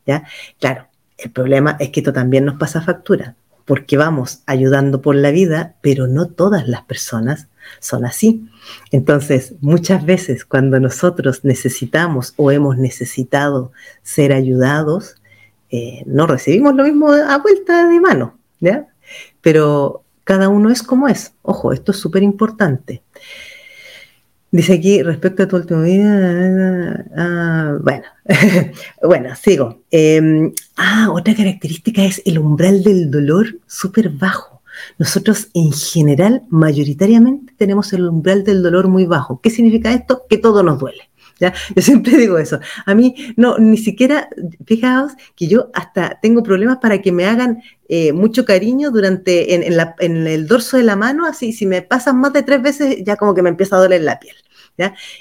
¿ya? 0.07 0.25
Claro, 0.59 0.87
el 1.19 1.31
problema 1.31 1.77
es 1.79 1.91
que 1.91 2.01
esto 2.01 2.13
también 2.13 2.45
nos 2.45 2.59
pasa 2.59 2.81
factura, 2.81 3.37
porque 3.65 3.97
vamos 3.97 4.43
ayudando 4.47 5.01
por 5.01 5.15
la 5.15 5.31
vida, 5.31 5.77
pero 5.81 6.07
no 6.07 6.29
todas 6.29 6.69
las 6.69 6.83
personas 6.83 7.49
son 7.81 8.05
así. 8.05 8.49
Entonces, 8.91 9.55
muchas 9.61 10.05
veces 10.05 10.45
cuando 10.45 10.79
nosotros 10.81 11.45
necesitamos 11.45 12.35
o 12.37 12.51
hemos 12.51 12.77
necesitado 12.77 13.73
ser 14.03 14.33
ayudados, 14.33 15.17
eh, 15.71 16.03
no 16.07 16.27
recibimos 16.27 16.75
lo 16.75 16.85
mismo 16.85 17.13
a 17.13 17.39
vuelta 17.39 17.89
de 17.89 18.01
mano, 18.01 18.39
¿ya? 18.61 18.87
Pero 19.41 20.05
cada 20.25 20.49
uno 20.49 20.71
es 20.71 20.83
como 20.83 21.09
es. 21.09 21.35
Ojo, 21.43 21.73
esto 21.73 21.93
es 21.93 21.99
súper 21.99 22.23
importante. 22.23 23.03
Dice 24.55 24.75
aquí, 24.75 25.03
respecto 25.03 25.43
a 25.43 25.49
tu 25.49 25.57
último 25.57 25.83
vida, 25.83 27.05
ah, 27.17 27.77
bueno, 27.83 28.05
bueno, 29.03 29.35
sigo. 29.35 29.83
Em, 29.91 30.53
ah, 30.77 31.09
otra 31.13 31.35
característica 31.35 32.05
es 32.05 32.23
el 32.25 32.39
umbral 32.39 32.85
del 32.85 33.11
dolor 33.11 33.59
súper 33.67 34.11
bajo. 34.11 34.63
Nosotros 34.97 35.49
en 35.55 35.73
general, 35.73 36.43
mayoritariamente, 36.51 37.53
tenemos 37.57 37.93
el 37.95 38.07
umbral 38.07 38.45
del 38.45 38.63
dolor 38.63 38.87
muy 38.87 39.07
bajo. 39.07 39.41
¿Qué 39.41 39.51
significa 39.51 39.93
esto? 39.93 40.23
Que 40.31 40.39
todo 40.39 40.63
nos 40.63 40.79
duele. 40.79 41.03
¿Ya? 41.41 41.53
Yo 41.75 41.83
siempre 41.83 42.17
digo 42.19 42.39
eso. 42.39 42.61
A 42.87 42.95
mí, 42.95 43.15
no, 43.37 43.59
ni 43.59 43.77
siquiera, 43.77 44.29
fijaos 44.67 45.13
que 45.35 45.49
yo 45.49 45.71
hasta 45.75 46.19
tengo 46.21 46.43
problemas 46.43 46.79
para 46.79 47.01
que 47.01 47.13
me 47.13 47.27
hagan 47.27 47.63
eh, 47.89 48.13
mucho 48.13 48.45
cariño 48.45 48.91
durante, 48.91 49.55
en, 49.55 50.27
el 50.27 50.47
dorso 50.47 50.77
de 50.77 50.85
la 50.85 50.97
mano, 50.97 51.27
así, 51.27 51.53
si 51.53 51.67
me 51.67 51.83
pasan 51.83 52.21
más 52.21 52.33
de 52.33 52.43
tres 52.43 52.63
veces, 52.63 53.05
ya 53.05 53.17
como 53.17 53.35
que 53.35 53.43
me 53.43 53.51
empieza 53.51 53.77
a 53.77 53.81
doler 53.81 54.03
la 54.03 54.19
piel. 54.19 54.35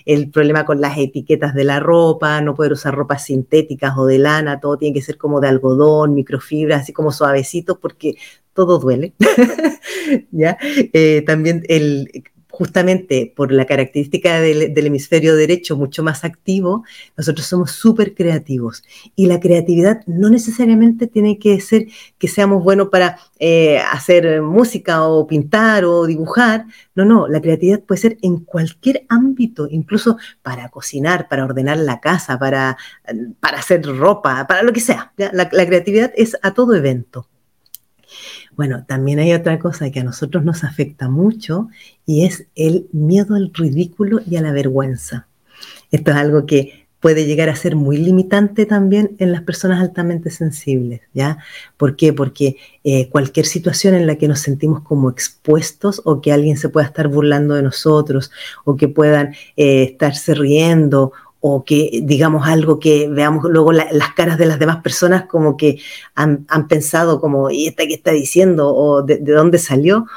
El 0.06 0.32
problema 0.32 0.66
con 0.66 0.82
las 0.82 0.98
etiquetas 0.98 1.54
de 1.54 1.64
la 1.64 1.80
ropa, 1.80 2.42
no 2.42 2.56
poder 2.56 2.74
usar 2.74 2.96
ropas 2.96 3.26
sintéticas 3.26 3.94
o 3.98 4.06
de 4.06 4.18
lana, 4.18 4.60
todo 4.60 4.78
tiene 4.78 4.96
que 4.96 5.02
ser 5.02 5.18
como 5.18 5.40
de 5.40 5.48
algodón, 5.48 6.16
microfibra, 6.16 6.78
así 6.78 6.92
como 6.92 7.12
suavecito, 7.12 7.80
porque 7.80 8.16
todo 8.54 8.80
duele. 8.80 9.14
¿Ya? 10.32 10.58
Eh, 10.62 11.24
también 11.26 11.64
el 11.70 12.24
justamente 12.54 13.34
por 13.36 13.52
la 13.52 13.66
característica 13.66 14.40
del, 14.40 14.78
hemisferio 14.78 15.36
derecho 15.36 15.76
mucho 15.76 16.04
más 16.04 16.24
activo, 16.24 16.84
nosotros 17.18 17.48
somos 17.48 17.72
súper 17.72 18.14
creativos. 18.14 18.84
Y 19.16 19.26
la 19.26 19.40
creatividad 19.40 20.02
no 20.06 20.30
necesariamente 20.30 21.08
tiene 21.08 21.40
que 21.40 21.60
ser 21.60 21.88
que 22.20 22.28
seamos 22.28 22.64
buenos 22.64 22.90
para 22.90 23.18
eh, 23.40 23.80
hacer 23.92 24.44
música 24.44 25.02
o 25.02 25.26
pintar 25.26 25.84
o 25.84 26.06
dibujar. 26.06 26.68
No, 26.94 27.06
no, 27.06 27.28
la 27.28 27.42
creatividad 27.42 27.82
puede 27.82 28.02
ser 28.02 28.18
en 28.22 28.42
cualquier 28.42 29.04
ámbito, 29.10 29.68
incluso 29.68 30.18
para 30.44 30.70
cocinar, 30.70 31.28
para 31.28 31.46
ordenar 31.46 31.78
la 31.78 32.00
casa, 32.02 32.38
para, 32.38 32.78
para 33.40 33.58
hacer 33.58 33.84
ropa, 33.84 34.46
para 34.46 34.62
lo 34.62 34.72
que 34.74 34.80
sea. 34.80 35.12
la 35.18 35.50
creatividad 35.50 36.14
es 36.16 36.38
a 36.44 36.54
todo 36.54 36.76
evento. 36.76 37.28
Bueno, 38.56 38.86
también 38.88 39.20
hay 39.20 39.34
otra 39.34 39.60
cosa 39.60 39.90
que 39.92 40.00
a 40.00 40.04
nosotros 40.04 40.44
nos 40.44 40.64
afecta 40.64 41.10
mucho 41.10 41.70
y 42.06 42.26
es 42.26 42.46
el 42.56 42.88
miedo 42.92 43.36
al 43.36 43.52
ridículo 43.54 44.20
y 44.30 44.38
a 44.38 44.42
la 44.42 44.52
vergüenza. 44.52 45.28
Esto 45.92 46.12
es 46.12 46.18
algo 46.18 46.46
que 46.46 46.84
puede 47.04 47.26
llegar 47.26 47.50
a 47.50 47.56
ser 47.58 47.76
muy 47.76 47.98
limitante 47.98 48.66
también 48.66 49.18
en 49.20 49.34
las 49.34 49.42
personas 49.42 49.82
altamente 49.82 50.30
sensibles, 50.30 51.02
¿ya? 51.14 51.38
¿Por 51.76 51.98
qué? 51.98 52.14
Porque 52.14 52.56
eh, 52.86 53.10
cualquier 53.10 53.46
situación 53.46 53.94
en 53.94 54.08
la 54.08 54.16
que 54.16 54.30
nos 54.30 54.40
sentimos 54.40 54.84
como 54.84 55.10
expuestos 55.10 56.02
o 56.06 56.22
que 56.22 56.32
alguien 56.32 56.56
se 56.56 56.70
pueda 56.70 56.88
estar 56.88 57.10
burlando 57.10 57.56
de 57.56 57.62
nosotros 57.62 58.32
o 58.64 58.78
que 58.78 58.88
puedan 58.88 59.36
eh, 59.58 59.84
estarse 59.84 60.34
riendo 60.34 61.12
o 61.46 61.66
que 61.66 62.00
digamos 62.04 62.48
algo 62.48 62.80
que 62.80 63.10
veamos 63.10 63.44
luego 63.52 63.74
las 63.74 64.14
caras 64.16 64.38
de 64.38 64.46
las 64.46 64.60
demás 64.60 64.78
personas 64.78 65.26
como 65.26 65.58
que 65.58 65.78
han, 66.16 66.46
pensado 66.70 67.20
como, 67.20 67.52
¿y 67.52 67.68
esta 67.68 67.86
qué 67.86 67.96
está 67.96 68.12
diciendo? 68.12 68.74
¿O 68.74 69.02
de, 69.02 69.18
dónde 69.18 69.58
salió? 69.58 70.08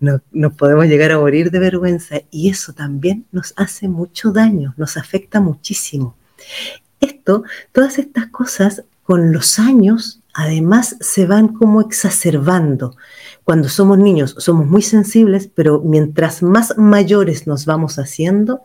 No, 0.00 0.20
nos 0.32 0.52
podemos 0.54 0.86
llegar 0.86 1.12
a 1.12 1.20
morir 1.20 1.52
de 1.52 1.60
vergüenza 1.60 2.22
y 2.32 2.50
eso 2.50 2.72
también 2.72 3.24
nos 3.30 3.54
hace 3.56 3.86
mucho 3.86 4.32
daño, 4.32 4.74
nos 4.76 4.96
afecta 4.96 5.40
muchísimo. 5.40 6.16
Esto, 6.98 7.44
todas 7.70 8.00
estas 8.00 8.26
cosas 8.26 8.82
con 9.04 9.32
los 9.32 9.60
años 9.60 10.22
además 10.34 10.96
se 10.98 11.26
van 11.26 11.48
como 11.48 11.80
exacerbando. 11.82 12.96
Cuando 13.44 13.68
somos 13.68 13.96
niños 13.96 14.34
somos 14.38 14.66
muy 14.66 14.82
sensibles, 14.82 15.48
pero 15.54 15.80
mientras 15.84 16.42
más 16.42 16.76
mayores 16.76 17.46
nos 17.46 17.64
vamos 17.64 18.00
haciendo, 18.00 18.62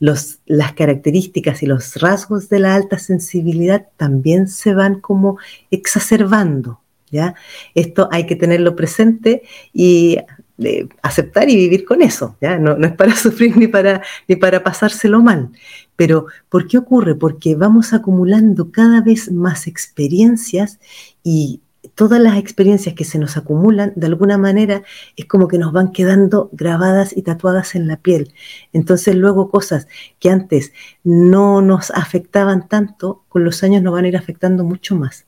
los, 0.00 0.38
las 0.46 0.72
características 0.72 1.62
y 1.62 1.66
los 1.66 1.96
rasgos 1.96 2.48
de 2.48 2.60
la 2.60 2.74
alta 2.74 2.98
sensibilidad 2.98 3.88
también 3.96 4.48
se 4.48 4.74
van 4.74 5.00
como 5.00 5.38
exacerbando. 5.70 6.80
¿ya? 7.10 7.34
Esto 7.74 8.08
hay 8.12 8.26
que 8.26 8.36
tenerlo 8.36 8.76
presente 8.76 9.42
y 9.72 10.18
eh, 10.58 10.88
aceptar 11.02 11.48
y 11.48 11.56
vivir 11.56 11.84
con 11.84 12.02
eso. 12.02 12.36
¿ya? 12.40 12.58
No, 12.58 12.76
no, 12.76 12.86
es 12.86 12.92
para 12.94 13.14
sufrir 13.16 13.56
ni 13.56 13.66
para, 13.66 14.02
ni 14.26 14.36
para 14.36 14.62
pasárselo 14.62 15.22
mal. 15.22 15.50
Pero, 15.96 16.26
¿por 16.48 16.68
qué 16.68 16.78
ocurre? 16.78 17.14
Porque 17.14 17.54
vamos 17.56 17.92
acumulando 17.92 18.70
cada 18.70 19.00
vez 19.00 19.32
más 19.32 19.66
experiencias 19.66 20.78
y 21.24 21.60
todas 21.98 22.20
las 22.20 22.38
experiencias 22.38 22.94
que 22.94 23.04
se 23.04 23.18
nos 23.18 23.36
acumulan, 23.36 23.92
de 23.96 24.06
alguna 24.06 24.38
manera, 24.38 24.84
es 25.16 25.26
como 25.26 25.48
que 25.48 25.58
nos 25.58 25.72
van 25.72 25.90
quedando 25.90 26.48
grabadas 26.52 27.12
y 27.16 27.22
tatuadas 27.22 27.74
en 27.74 27.88
la 27.88 27.96
piel. 27.96 28.32
Entonces 28.72 29.16
luego 29.16 29.50
cosas 29.50 29.88
que 30.20 30.30
antes 30.30 30.72
no 31.02 31.60
nos 31.60 31.90
afectaban 31.90 32.68
tanto, 32.68 33.24
con 33.28 33.42
los 33.42 33.64
años 33.64 33.82
nos 33.82 33.94
van 33.94 34.04
a 34.04 34.08
ir 34.08 34.16
afectando 34.16 34.62
mucho 34.62 34.94
más 34.94 35.26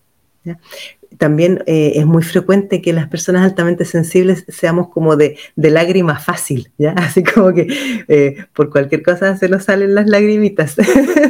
también 1.19 1.63
eh, 1.67 1.93
es 1.97 2.07
muy 2.07 2.23
frecuente 2.23 2.81
que 2.81 2.93
las 2.93 3.09
personas 3.09 3.45
altamente 3.45 3.85
sensibles 3.85 4.45
seamos 4.49 4.89
como 4.89 5.17
de, 5.17 5.37
de 5.57 5.71
lágrima 5.71 6.19
fácil, 6.19 6.71
¿ya? 6.79 6.93
Así 6.97 7.23
como 7.23 7.53
que 7.53 7.67
eh, 8.09 8.37
por 8.55 8.71
cualquier 8.71 9.03
cosa 9.03 9.37
se 9.37 9.49
nos 9.49 9.65
salen 9.65 9.95
las 9.95 10.09
lagrimitas. 10.09 10.77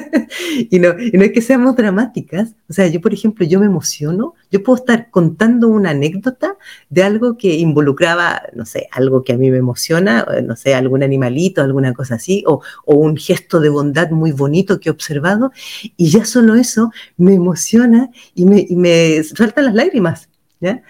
y, 0.70 0.78
no, 0.78 0.94
y 0.98 1.12
no 1.12 1.24
es 1.24 1.32
que 1.32 1.42
seamos 1.42 1.76
dramáticas. 1.76 2.54
O 2.68 2.72
sea, 2.72 2.86
yo, 2.86 3.00
por 3.00 3.12
ejemplo, 3.12 3.46
yo 3.46 3.58
me 3.58 3.66
emociono, 3.66 4.34
yo 4.50 4.62
puedo 4.62 4.76
estar 4.76 5.10
contando 5.10 5.68
una 5.68 5.90
anécdota 5.90 6.56
de 6.88 7.02
algo 7.02 7.36
que 7.36 7.54
involucraba, 7.54 8.42
no 8.54 8.66
sé, 8.66 8.88
algo 8.92 9.22
que 9.22 9.32
a 9.32 9.36
mí 9.36 9.50
me 9.50 9.58
emociona, 9.58 10.26
no 10.44 10.56
sé, 10.56 10.74
algún 10.74 11.02
animalito, 11.02 11.62
alguna 11.62 11.92
cosa 11.94 12.16
así, 12.16 12.44
o, 12.46 12.62
un 12.84 13.16
gesto 13.16 13.60
de 13.60 13.68
bondad 13.68 14.10
muy 14.10 14.32
bonito 14.32 14.80
que 14.80 14.88
he 14.88 14.92
observado, 14.92 15.52
y 15.96 16.10
ya 16.10 16.24
solo 16.24 16.54
eso 16.54 16.90
me 17.16 17.34
emociona 17.34 18.10
y 18.34 18.44
me, 18.46 18.66
y 18.68 18.76
las 19.56 19.74
lágrimas, 19.74 20.28
¿ya? 20.60 20.82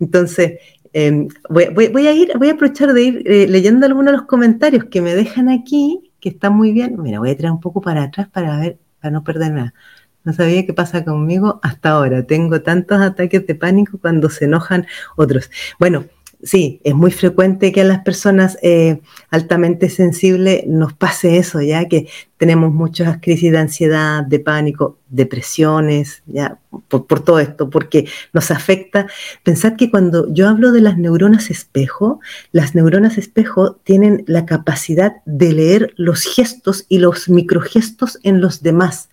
Entonces, 0.00 0.58
em, 0.92 1.28
voy, 1.48 2.06
a 2.06 2.12
ir, 2.12 2.32
voy 2.38 2.48
a 2.48 2.52
aprovechar 2.52 2.92
de 2.92 3.02
ir 3.02 3.22
eh, 3.26 3.46
leyendo 3.48 3.86
algunos 3.86 4.12
de 4.12 4.18
los 4.18 4.26
comentarios 4.26 4.84
que 4.86 5.00
me 5.00 5.14
dejan 5.14 5.48
aquí, 5.48 6.12
que 6.20 6.30
están 6.30 6.56
muy 6.56 6.72
bien. 6.72 7.00
Mira, 7.00 7.18
voy 7.18 7.30
a 7.30 7.36
tirar 7.36 7.52
un 7.52 7.60
poco 7.60 7.80
para 7.80 8.04
atrás 8.04 8.28
para 8.30 8.58
ver, 8.58 8.78
para 9.00 9.12
no 9.12 9.24
perder 9.24 9.52
nada. 9.52 9.74
No 10.24 10.32
sabía 10.32 10.66
qué 10.66 10.72
pasa 10.72 11.04
conmigo 11.04 11.60
hasta 11.62 11.90
ahora. 11.90 12.26
Tengo 12.26 12.62
tantos 12.62 13.00
ataques 13.00 13.46
de 13.46 13.54
pánico 13.54 13.98
cuando 14.00 14.30
se 14.30 14.46
enojan 14.46 14.86
otros. 15.16 15.50
Bueno, 15.78 16.06
sí, 16.42 16.80
es 16.84 16.94
muy 16.94 17.10
frecuente 17.10 17.72
que 17.72 17.82
a 17.82 17.84
las 17.84 18.00
personas 18.00 18.58
eh, 18.62 19.00
altamente 19.30 19.88
sensibles 19.90 20.66
nos 20.66 20.92
pase 20.92 21.38
eso, 21.38 21.60
ya 21.60 21.88
que 21.88 22.08
tenemos 22.36 22.72
muchas 22.72 23.18
crisis 23.20 23.52
de 23.52 23.58
ansiedad, 23.58 24.24
de 24.24 24.40
pánico, 24.40 24.98
depresiones, 25.08 26.22
ya 26.26 26.58
por, 26.88 27.20
todo 27.22 27.38
esto, 27.38 27.70
porque 27.70 28.08
nos 28.32 28.50
afecta. 28.50 29.06
Pensad 29.44 29.76
que 29.76 29.90
cuando 29.90 30.32
yo 30.32 30.48
hablo 30.48 30.72
de 30.72 30.80
las 30.80 30.98
neuronas 30.98 31.50
espejo, 31.50 32.20
las 32.50 32.74
neuronas 32.74 33.16
espejo 33.18 33.76
tienen 33.84 34.24
la 34.26 34.46
capacidad 34.46 35.14
de 35.24 35.52
leer 35.52 35.94
los 35.96 36.24
gestos 36.24 36.86
y 36.88 36.98
los 36.98 37.28
microgestos 37.28 38.18
en 38.24 38.40
los 38.40 38.62
demás. 38.62 39.08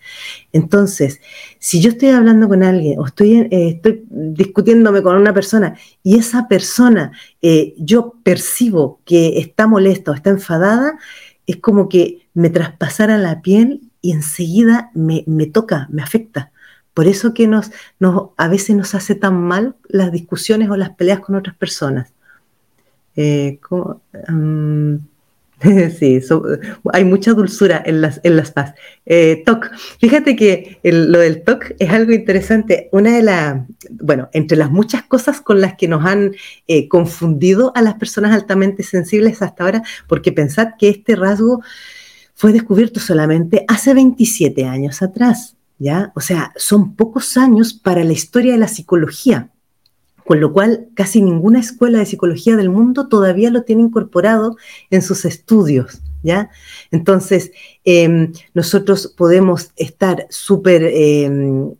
Entonces, 0.51 1.21
si 1.59 1.81
yo 1.81 1.91
estoy 1.91 2.09
hablando 2.09 2.49
con 2.49 2.63
alguien 2.63 2.99
o 2.99 3.05
estoy, 3.05 3.35
eh, 3.35 3.47
estoy 3.51 4.03
discutiéndome 4.09 5.03
con 5.03 5.15
una 5.15 5.33
persona 5.33 5.75
y 6.01 6.17
esa 6.17 6.47
persona 6.47 7.11
eh, 7.43 7.75
yo 7.77 8.15
percibo 8.23 8.99
que 9.05 9.39
está 9.39 9.67
molesta 9.67 10.11
o 10.11 10.13
está 10.15 10.31
enfadada, 10.31 10.97
es 11.45 11.57
como 11.57 11.89
que 11.89 12.20
me 12.33 12.49
traspasara 12.49 13.17
la 13.17 13.41
piel 13.41 13.81
y 14.01 14.11
enseguida 14.11 14.91
me, 14.93 15.23
toca, 15.47 15.87
me 15.91 16.01
afecta. 16.01 16.51
Por 16.93 17.07
eso 17.07 17.33
que 17.33 17.47
nos, 17.47 17.71
a 18.37 18.47
veces 18.47 18.75
nos 18.75 18.95
hace 18.95 19.15
tan 19.15 19.41
mal 19.41 19.75
las 19.87 20.11
discusiones 20.11 20.69
o 20.69 20.75
las 20.75 20.91
peleas 20.91 21.19
con 21.19 21.35
otras 21.35 21.55
personas. 21.55 22.11
Eh, 23.15 23.59
sí, 25.99 26.19
hay 26.91 27.05
mucha 27.05 27.33
dulzura 27.33 27.81
en 27.85 28.01
las, 28.01 28.19
en 28.23 28.35
las 28.35 28.51
paz. 28.51 28.73
Eh, 29.05 29.43
TOC, 29.45 29.69
fíjate 29.99 30.35
que 30.35 30.79
lo 30.83 31.19
del 31.19 31.43
TOC 31.43 31.75
es 31.77 31.89
algo 31.91 32.13
interesante. 32.13 32.89
Una 32.91 33.15
de 33.15 33.21
las, 33.21 33.61
bueno, 33.91 34.29
entre 34.33 34.57
las 34.57 34.71
muchas 34.71 35.03
cosas 35.03 35.39
con 35.39 35.61
las 35.61 35.75
que 35.75 35.87
nos 35.87 36.03
han 36.05 36.33
eh, 36.67 36.87
confundido 36.87 37.71
a 37.75 37.81
las 37.83 37.95
personas 37.95 38.33
altamente 38.33 38.81
sensibles 38.81 39.41
hasta 39.41 39.63
ahora, 39.63 39.83
porque 40.07 40.31
pensad 40.31 40.69
que 40.79 40.89
este 40.89 41.15
rasgo 41.15 41.61
fue 42.41 42.53
descubierto 42.53 42.99
solamente 42.99 43.65
hace 43.67 43.93
27 43.93 44.65
años 44.65 45.03
atrás, 45.03 45.55
¿ya? 45.77 46.11
O 46.15 46.21
sea, 46.21 46.51
son 46.55 46.95
pocos 46.95 47.37
años 47.37 47.71
para 47.71 48.03
la 48.03 48.13
historia 48.13 48.53
de 48.53 48.57
la 48.57 48.67
psicología 48.67 49.51
con 50.25 50.39
lo 50.39 50.51
cual 50.51 50.87
casi 50.95 51.21
ninguna 51.21 51.59
escuela 51.59 51.99
de 51.99 52.07
psicología 52.07 52.55
del 52.55 52.71
mundo 52.71 53.09
todavía 53.09 53.51
lo 53.51 53.61
tiene 53.61 53.83
incorporado 53.83 54.55
en 54.89 55.03
sus 55.03 55.25
estudios. 55.25 56.01
¿ya? 56.23 56.49
Entonces, 56.89 57.51
em, 57.83 58.31
nosotros 58.55 59.13
podemos 59.15 59.69
estar 59.75 60.25
súper, 60.31 60.83
em, 60.83 61.75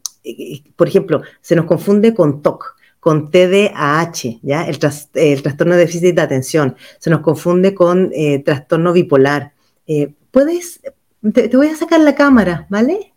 por 0.76 0.88
ejemplo, 0.88 1.24
se 1.42 1.56
nos 1.56 1.66
confunde 1.66 2.14
con 2.14 2.44
TOC, 2.44 2.76
con 3.00 3.32
TDAH, 3.32 4.40
¿ya? 4.44 4.68
El, 4.68 4.78
trastorno 4.78 5.74
de 5.74 5.80
déficit 5.80 6.14
de 6.14 6.22
atención, 6.22 6.76
se 7.00 7.10
nos 7.10 7.22
confunde 7.22 7.74
con 7.74 8.12
eh, 8.14 8.44
trastorno 8.44 8.94
bipolar. 8.94 9.54
Eh, 9.88 10.14
Puedes, 10.32 10.82
te, 11.34 11.56
voy 11.56 11.68
a 11.68 11.76
sacar 11.76 12.00
la 12.00 12.16
cámara, 12.16 12.66
¿vale? 12.70 13.12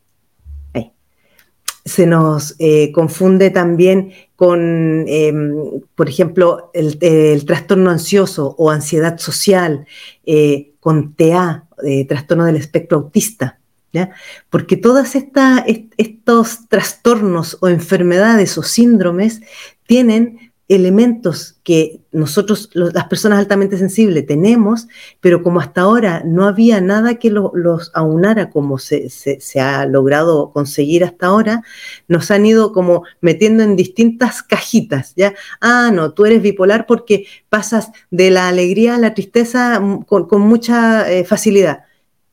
se 1.84 2.06
nos 2.06 2.54
eh, 2.58 2.92
confunde 2.92 3.50
también 3.50 4.12
con, 4.36 5.04
em, 5.06 5.54
por 5.94 6.08
ejemplo, 6.08 6.70
el, 6.72 7.44
trastorno 7.46 7.90
ansioso 7.90 8.54
o 8.58 8.70
ansiedad 8.70 9.18
social, 9.18 9.86
eh, 10.24 10.72
con 10.80 11.14
TA, 11.14 11.68
eh, 11.84 12.06
trastorno 12.06 12.46
del 12.46 12.56
espectro 12.56 12.98
autista. 12.98 13.60
¿ya? 13.92 14.10
Porque 14.50 14.76
todos 14.76 15.14
estos 15.14 16.68
trastornos 16.68 17.58
o 17.60 17.68
enfermedades 17.68 18.56
o 18.58 18.62
síndromes 18.62 19.40
tienen 19.86 20.53
elementos 20.68 21.56
que 21.62 22.00
nosotros, 22.10 22.70
las 22.72 23.06
personas 23.06 23.38
altamente 23.38 23.76
sensibles, 23.76 24.26
tenemos, 24.26 24.88
pero 25.20 25.42
como 25.42 25.60
hasta 25.60 25.82
ahora 25.82 26.22
no 26.24 26.46
había 26.46 26.80
nada 26.80 27.16
que 27.16 27.30
los 27.30 27.90
aunara 27.94 28.50
como 28.50 28.78
se, 28.78 29.10
se, 29.10 29.60
ha 29.60 29.84
logrado 29.86 30.52
conseguir 30.52 31.04
hasta 31.04 31.26
ahora, 31.26 31.62
nos 32.08 32.30
han 32.30 32.46
ido 32.46 32.72
como 32.72 33.04
metiendo 33.20 33.62
en 33.62 33.76
distintas 33.76 34.42
cajitas, 34.42 35.12
¿ya? 35.16 35.34
Ah, 35.60 35.90
no, 35.92 36.12
tú 36.12 36.24
eres 36.24 36.40
bipolar 36.40 36.86
porque 36.86 37.26
pasas 37.50 37.90
de 38.10 38.30
la 38.30 38.48
alegría 38.48 38.94
a 38.94 38.98
la 38.98 39.14
tristeza 39.14 39.82
con, 40.06 40.26
con 40.26 40.40
mucha 40.40 41.10
eh, 41.10 41.24
facilidad 41.24 41.84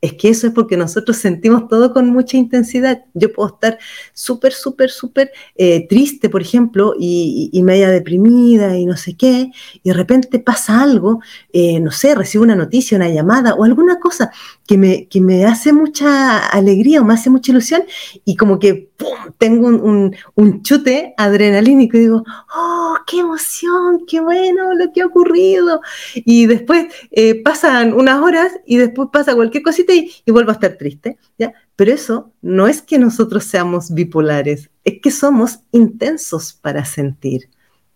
es 0.02 0.14
que 0.14 0.30
eso 0.30 0.48
es 0.48 0.54
porque 0.54 0.78
nosotros 0.78 1.18
sentimos 1.18 1.68
todo 1.68 1.94
con 1.94 2.10
mucha 2.10 2.36
intensidad. 2.36 3.06
Yo 3.14 3.32
puedo 3.32 3.50
estar 3.54 3.78
súper, 4.14 4.52
súper, 4.52 4.90
súper 4.90 5.32
eh, 5.56 5.88
triste, 5.88 6.28
por 6.28 6.42
ejemplo, 6.42 6.96
y, 7.00 7.50
media 7.62 7.90
deprimida 7.90 8.76
y 8.76 8.88
no 8.88 8.98
sé 8.98 9.16
qué, 9.16 9.52
y 9.84 9.90
de 9.90 9.94
repente 9.94 10.40
pasa 10.40 10.82
algo, 10.82 11.22
eh, 11.54 11.80
no 11.80 11.92
sé, 11.92 12.16
recibo 12.16 12.44
una 12.44 12.56
noticia, 12.56 12.98
una 12.98 13.08
llamada 13.08 13.54
o 13.54 13.64
alguna 13.64 14.00
cosa 14.00 14.32
que 14.68 14.78
me, 14.78 15.08
que 15.08 15.20
me 15.22 15.46
hace 15.46 15.74
mucha 15.74 16.48
alegría 16.48 17.02
o 17.02 17.04
me 17.04 17.14
hace 17.14 17.30
mucha 17.30 17.52
ilusión 17.52 17.84
y 18.26 18.36
como 18.36 18.60
que 18.60 18.90
tengo 19.38 19.68
un, 19.68 20.16
chute 20.64 21.14
adrenalínico 21.18 21.98
y 21.98 22.02
digo, 22.02 22.24
oh, 22.56 22.96
qué 23.08 23.20
emoción, 23.20 24.06
qué 24.08 24.22
bueno 24.22 24.74
lo 24.74 24.92
que 24.94 25.02
ha 25.02 25.08
ocurrido. 25.08 25.82
Y 26.14 26.46
después 26.46 26.86
eh, 27.12 27.42
pasan 27.42 27.94
unas 27.94 28.22
horas 28.22 28.52
y 28.66 28.78
después 28.78 29.10
pasa 29.12 29.36
cualquier 29.36 29.64
cosita 29.64 29.94
y, 29.94 30.12
vuelvo 30.32 30.52
a 30.52 30.54
estar 30.54 30.78
triste. 30.78 31.18
¿ya? 31.38 31.54
Pero 31.76 31.94
eso 31.94 32.32
no 32.42 32.68
es 32.68 32.82
que 32.82 33.00
nosotros 33.00 33.44
seamos 33.44 33.94
bipolares, 33.94 34.70
es 34.84 35.02
que 35.02 35.12
somos 35.12 35.60
intensos 35.72 36.54
para 36.54 36.86
sentir. 36.86 37.50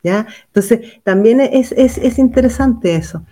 ¿ya? 0.04 0.28
Entonces, 0.47 1.01
también 1.04 1.39
es, 1.39 1.71
es 1.71 2.19
interesante 2.19 2.95
eso. 2.95 3.23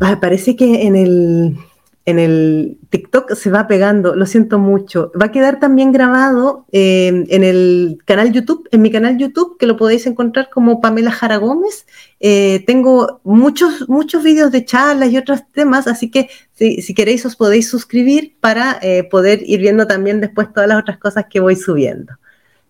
Ah, 0.00 0.18
parece 0.20 0.56
que 0.56 0.82
en 0.82 0.96
el 0.96 1.56
en 2.04 2.18
el 2.18 2.78
TikTok 2.90 3.34
se 3.34 3.50
va 3.50 3.68
pegando, 3.68 4.16
lo 4.16 4.26
siento 4.26 4.58
mucho. 4.58 5.12
Va 5.20 5.26
a 5.26 5.30
quedar 5.30 5.60
también 5.60 5.92
grabado 5.92 6.66
eh, 6.72 7.24
en 7.28 7.44
el 7.44 7.98
canal 8.04 8.32
YouTube, 8.32 8.68
en 8.72 8.82
mi 8.82 8.90
canal 8.90 9.18
YouTube, 9.18 9.56
que 9.56 9.66
lo 9.66 9.76
podéis 9.76 10.06
encontrar 10.06 10.50
como 10.50 10.80
Pamela 10.80 11.12
Jara 11.12 11.36
Gómez. 11.36 11.86
Eh, 12.18 12.64
tengo 12.66 13.20
muchos, 13.22 13.88
muchos 13.88 14.24
vídeos 14.24 14.50
de 14.50 14.64
charlas 14.64 15.10
y 15.10 15.16
otros 15.16 15.42
temas, 15.52 15.86
así 15.86 16.10
que 16.10 16.28
si, 16.54 16.94
queréis 16.94 17.24
os 17.24 17.36
podéis 17.36 17.68
suscribir 17.68 18.36
para 18.40 18.78
eh, 18.82 19.04
poder 19.04 19.40
ir 19.46 19.60
viendo 19.60 19.86
también 19.86 20.20
después 20.20 20.52
todas 20.52 20.68
las 20.68 20.80
otras 20.80 20.98
cosas 20.98 21.26
que 21.30 21.40
voy 21.40 21.54
subiendo. 21.56 22.14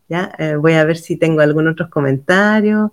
¿Ya? 0.09 0.31
voy 0.61 0.75
a 0.75 0.85
ver 0.85 0.99
si 0.99 1.17
tengo 1.17 1.41
algún 1.41 1.69
otro 1.69 1.89
comentario. 1.89 2.93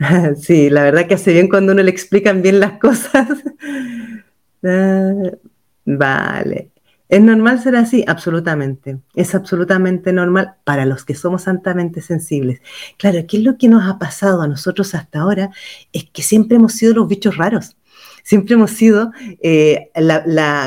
sí, 0.36 0.68
la 0.68 0.82
verdad 0.82 1.06
que 1.06 1.14
hace 1.14 1.32
bien 1.32 1.48
cuando 1.48 1.72
uno 1.72 1.82
le 1.84 1.90
explican 1.90 2.42
bien 2.42 2.58
las 2.58 2.80
cosas. 2.80 3.28
Vale. 5.84 6.70
¿Es 7.08 7.20
normal 7.20 7.60
ser 7.60 7.76
así? 7.76 8.04
Absolutamente. 8.06 8.98
Es 9.14 9.34
absolutamente 9.34 10.12
normal 10.12 10.54
para 10.64 10.86
los 10.86 11.04
que 11.04 11.14
somos 11.14 11.42
santamente 11.42 12.00
sensibles. 12.00 12.60
Claro, 12.98 13.18
¿qué 13.28 13.36
es 13.36 13.44
lo 13.44 13.58
que 13.58 13.68
nos 13.68 13.84
ha 13.88 13.98
pasado 13.98 14.40
a 14.42 14.48
nosotros 14.48 14.94
hasta 14.94 15.20
ahora? 15.20 15.50
Es 15.92 16.04
que 16.10 16.22
siempre 16.22 16.56
hemos 16.56 16.72
sido 16.72 16.94
los 16.94 17.08
bichos 17.08 17.36
raros 17.36 17.76
siempre 18.24 18.54
hemos 18.54 18.72
sido 18.72 19.12
eh, 19.40 19.90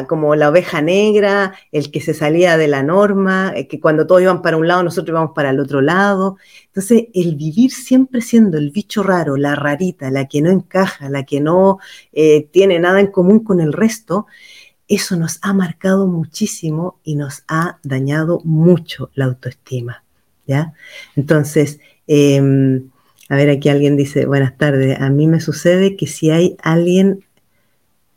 como 0.07 0.35
la 0.35 0.49
oveja 0.49 0.81
negra, 0.81 1.53
el 1.71 1.91
que 1.91 1.99
se 1.99 2.13
salía 2.13 2.55
de 2.55 2.67
la 2.67 2.83
norma, 2.83 3.51
eh, 3.55 3.67
que 3.67 3.81
cuando 3.81 4.07
todos 4.07 4.21
iban 4.21 4.41
para 4.41 4.57
un 4.57 4.67
lado, 4.67 4.83
nosotros 4.83 5.09
íbamos 5.13 5.31
para 5.35 5.49
el 5.49 5.59
otro 5.59 5.81
lado. 5.81 6.37
Entonces, 6.67 7.07
el 7.13 7.35
vivir 7.35 7.71
siempre 7.71 8.21
siendo 8.21 8.57
el 8.57 8.69
bicho 8.69 9.03
raro, 9.03 9.35
la 9.35 9.55
rarita, 9.55 10.11
la 10.11 10.27
que 10.27 10.41
no 10.41 10.51
encaja, 10.51 11.09
la 11.09 11.23
que 11.23 11.41
no 11.41 11.79
eh, 12.13 12.47
tiene 12.51 12.79
nada 12.79 13.01
en 13.01 13.07
común 13.07 13.43
con 13.43 13.59
el 13.59 13.73
resto, 13.73 14.27
eso 14.87 15.17
nos 15.17 15.39
ha 15.41 15.51
marcado 15.51 16.07
muchísimo 16.07 16.99
y 17.03 17.15
nos 17.15 17.43
ha 17.47 17.79
dañado 17.83 18.39
mucho 18.45 19.09
la 19.15 19.25
autoestima. 19.25 20.03
¿ya? 20.45 20.73
Entonces, 21.15 21.79
em, 22.05 22.89
a 23.29 23.35
ver, 23.35 23.49
aquí 23.49 23.67
alguien 23.67 23.97
dice, 23.97 24.27
buenas 24.27 24.55
tardes, 24.57 25.01
a 25.01 25.09
mí 25.09 25.27
me 25.27 25.41
sucede 25.41 25.97
que 25.97 26.05
si 26.07 26.29
hay 26.29 26.55
alguien 26.61 27.26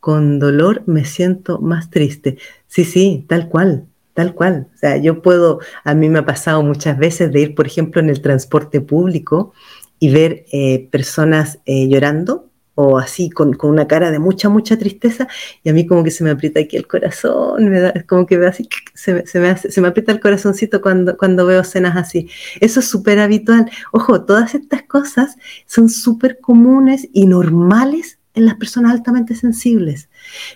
con 0.01 0.39
dolor 0.39 0.83
me 0.87 1.05
siento 1.05 1.61
más 1.61 1.91
triste. 1.91 2.39
Sí, 2.67 2.85
sí, 2.85 3.25
tal 3.29 3.49
cual, 3.49 3.87
tal 4.15 4.35
cual. 4.35 4.69
O 4.75 4.79
sea, 4.79 4.97
yo 4.97 5.23
puedo, 5.23 5.61
a 5.85 5.95
mí 5.95 6.09
me 6.09 6.21
ha 6.21 6.27
pasado 6.27 6.63
muchas 6.63 6.99
veces 6.99 7.33
de 7.33 7.41
ir, 7.41 7.55
por 7.55 7.67
ejemplo, 7.67 8.01
en 8.01 8.11
el 8.11 8.23
transporte 8.23 8.81
público 8.81 9.53
y 9.99 10.11
ver 10.11 10.47
eh, 10.53 10.89
personas 10.91 11.59
eh, 11.67 11.89
llorando 11.89 12.51
o 12.75 12.99
así 12.99 13.29
con, 13.29 13.59
una 13.63 13.87
cara 13.87 14.11
de 14.11 14.19
mucha, 14.19 14.49
mucha 14.49 14.79
tristeza 14.79 15.29
y 15.63 15.69
a 15.69 15.75
mí 15.75 15.87
como 15.87 16.03
que 16.03 16.11
se 16.11 16.25
me 16.25 16.31
aprieta 16.31 16.61
aquí 16.61 16.79
el 16.79 16.87
corazón, 16.87 17.69
me 17.69 17.79
da, 17.81 17.93
como 18.09 18.25
que 18.25 18.39
veo 18.39 18.49
así, 18.49 18.67
se 18.95 19.13
me, 19.13 19.27
se 19.27 19.39
me, 19.39 19.55
se 19.57 19.81
me 19.83 19.89
aprieta 19.89 20.13
el 20.13 20.21
corazoncito 20.21 20.81
cuando, 20.81 21.17
cuando 21.19 21.45
veo 21.45 21.61
escenas 21.61 21.97
así. 21.97 22.31
Eso 22.61 22.81
es 22.81 22.89
súper 22.89 23.19
habitual. 23.19 23.71
Ojo, 23.93 24.25
todas 24.25 24.55
estas 24.55 24.83
cosas 24.85 25.37
son 25.67 25.91
súper 25.91 26.39
comunes 26.41 27.09
y 27.13 27.27
normales 27.27 28.20
en 28.35 28.47
las 28.47 28.55
personas 28.57 28.93
altamente 28.93 29.35
sensibles. 29.35 30.09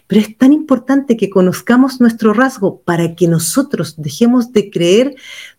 Pero 0.07 0.21
es 0.21 0.37
tan 0.37 0.53
importante 0.53 1.17
que 1.17 1.31
conozcamos 1.31 2.01
nuestro 2.01 2.33
rasgo 2.33 2.81
para 2.81 3.15
que 3.15 3.29
nosotros 3.29 3.95
dejemos 3.97 4.53
de 4.53 4.71
creer 4.71 5.15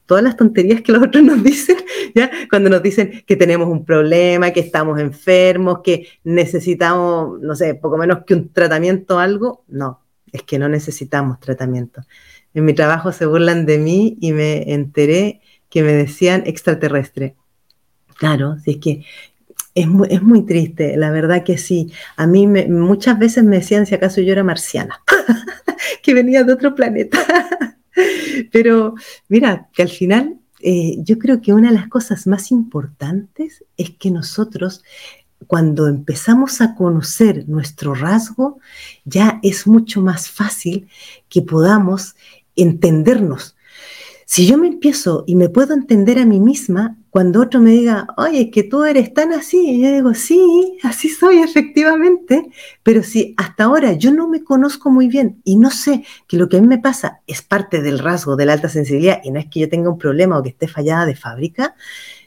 todas 0.06 0.24
las 0.24 0.38
tonterías 0.38 0.82
que 0.82 0.92
los 0.92 1.04
otros 1.04 1.24
nos 1.24 1.44
dicen, 1.44 1.78
¿ya? 2.16 2.30
Cuando 2.50 2.70
nos 2.70 2.82
dicen 2.82 3.24
que 3.26 3.36
tenemos 3.36 3.68
un 3.68 3.84
problema, 3.84 4.52
que 4.52 4.60
estamos 4.60 5.00
enfermos, 5.00 5.80
que 5.84 6.08
necesitamos, 6.24 7.40
no 7.42 7.56
sé, 7.56 7.76
poco 7.76 7.98
menos 7.98 8.20
que 8.26 8.36
un 8.36 8.50
tratamiento 8.50 9.18
o 9.18 9.20
algo. 9.20 9.64
No, 9.68 10.02
es 10.32 10.44
que 10.44 10.60
no 10.60 10.70
necesitamos 10.70 11.40
tratamiento. 11.40 12.02
En 12.54 12.66
mi 12.66 12.74
trabajo 12.74 13.12
se 13.12 13.26
burlan 13.26 13.66
de 13.66 13.78
mí 13.78 14.18
y 14.22 14.32
me 14.32 14.74
enteré 14.74 15.42
que 15.70 15.84
me 15.84 15.92
decían 15.92 16.44
extraterrestre. 16.46 17.36
Claro, 18.18 18.58
si 18.64 18.72
es 18.72 18.78
que 18.78 19.06
es 19.76 20.22
muy, 20.22 20.46
triste, 20.46 20.96
la 20.96 21.12
verdad 21.12 21.44
que 21.44 21.58
sí. 21.58 21.92
A 22.16 22.26
mí 22.26 22.48
muchas 22.48 23.20
veces 23.20 23.44
me 23.44 23.58
decían 23.58 23.86
si 23.86 23.94
acaso 23.94 24.22
yo 24.22 24.32
era 24.32 24.44
marciana, 24.44 25.02
que 26.04 26.14
venía 26.14 26.44
de 26.44 26.54
otro 26.54 26.74
planeta. 26.74 27.20
Pero 28.52 28.96
mira, 29.28 29.70
que 29.74 29.84
al 29.84 29.90
final 29.90 30.40
eh, 30.62 30.96
yo 31.00 31.20
creo 31.20 31.42
que 31.42 31.54
una 31.54 31.70
de 31.70 31.76
las 31.76 31.90
cosas 31.90 32.26
más 32.26 32.52
importantes 32.52 33.66
es 33.76 33.92
que 33.92 34.12
nosotros 34.12 34.82
cuando 35.48 35.88
empezamos 35.88 36.62
a 36.62 36.74
conocer 36.74 37.48
nuestro 37.50 37.94
rasgo, 37.94 38.60
ya 39.04 39.40
es 39.44 39.68
mucho 39.68 40.02
más 40.02 40.30
fácil 40.30 40.88
que 41.28 41.42
podamos 41.42 42.16
entendernos 42.56 43.56
si 44.26 44.48
yo 44.48 44.58
me 44.58 44.68
empiezo 44.68 45.24
y 45.28 45.36
me 45.36 45.50
puedo 45.50 45.74
entender 45.74 46.18
a 46.18 46.26
mí 46.26 46.40
misma, 46.40 46.98
cuando 47.16 47.42
otro 47.42 47.62
me 47.62 47.70
diga, 47.70 48.08
oye, 48.18 48.42
es 48.42 48.52
que 48.52 48.64
tú 48.64 48.84
eres 48.84 49.14
tan 49.14 49.32
así, 49.32 49.82
yo 49.82 49.90
digo, 49.90 50.14
sí, 50.14 50.78
así 50.84 51.08
soy 51.08 51.38
efectivamente, 51.38 52.44
pero 52.84 53.04
si 53.04 53.34
hasta 53.38 53.64
ahora 53.64 53.94
yo 53.94 54.12
no 54.12 54.28
me 54.28 54.44
conozco 54.44 54.92
muy 54.92 55.08
bien 55.08 55.40
y 55.46 55.56
no 55.56 55.72
sé 55.72 56.04
que 56.28 56.36
lo 56.36 56.50
que 56.50 56.58
a 56.58 56.62
mí 56.62 56.68
me 56.68 56.78
pasa 56.78 57.22
es 57.26 57.42
parte 57.42 57.82
del 57.82 58.00
rasgo 58.00 58.36
de 58.36 58.46
la 58.46 58.52
alta 58.52 58.68
sensibilidad 58.68 59.22
y 59.24 59.32
no 59.32 59.40
es 59.40 59.46
que 59.46 59.62
yo 59.62 59.70
tenga 59.70 59.90
un 59.90 59.98
problema 59.98 60.38
o 60.38 60.44
que 60.44 60.50
esté 60.50 60.68
fallada 60.68 61.06
de 61.06 61.16
fábrica, 61.16 61.76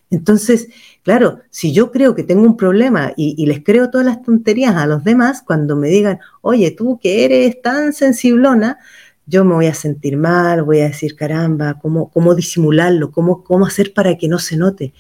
entonces, 0.09 0.69
claro, 1.03 1.41
si 1.51 1.75
yo 1.75 1.91
creo 1.93 2.15
que 2.15 2.23
tengo 2.23 2.45
un 2.45 2.57
problema 2.57 3.13
y, 3.15 3.35
y, 3.37 3.45
les 3.45 3.63
creo 3.63 3.91
todas 3.91 4.07
las 4.07 4.23
tonterías 4.23 4.75
a 4.75 4.87
los 4.87 5.05
demás, 5.05 5.43
cuando 5.43 5.77
me 5.77 5.89
digan, 5.89 6.19
oye, 6.41 6.71
tú 6.71 6.99
que 6.99 7.27
eres 7.27 7.61
tan 7.61 7.93
sensiblona, 7.93 8.79
yo 9.29 9.45
me 9.45 9.55
voy 9.55 9.67
a 9.67 9.75
sentir 9.75 10.17
mal, 10.17 10.63
voy 10.63 10.81
a 10.81 10.89
decir, 10.89 11.15
caramba, 11.15 11.79
¿cómo, 11.81 12.11
cómo 12.11 12.35
disimularlo? 12.35 13.11
¿Cómo, 13.11 13.45
¿Cómo 13.45 13.67
hacer 13.67 13.93
para 13.93 14.17
que 14.17 14.27
no 14.27 14.39
se 14.39 14.57
note? 14.57 14.95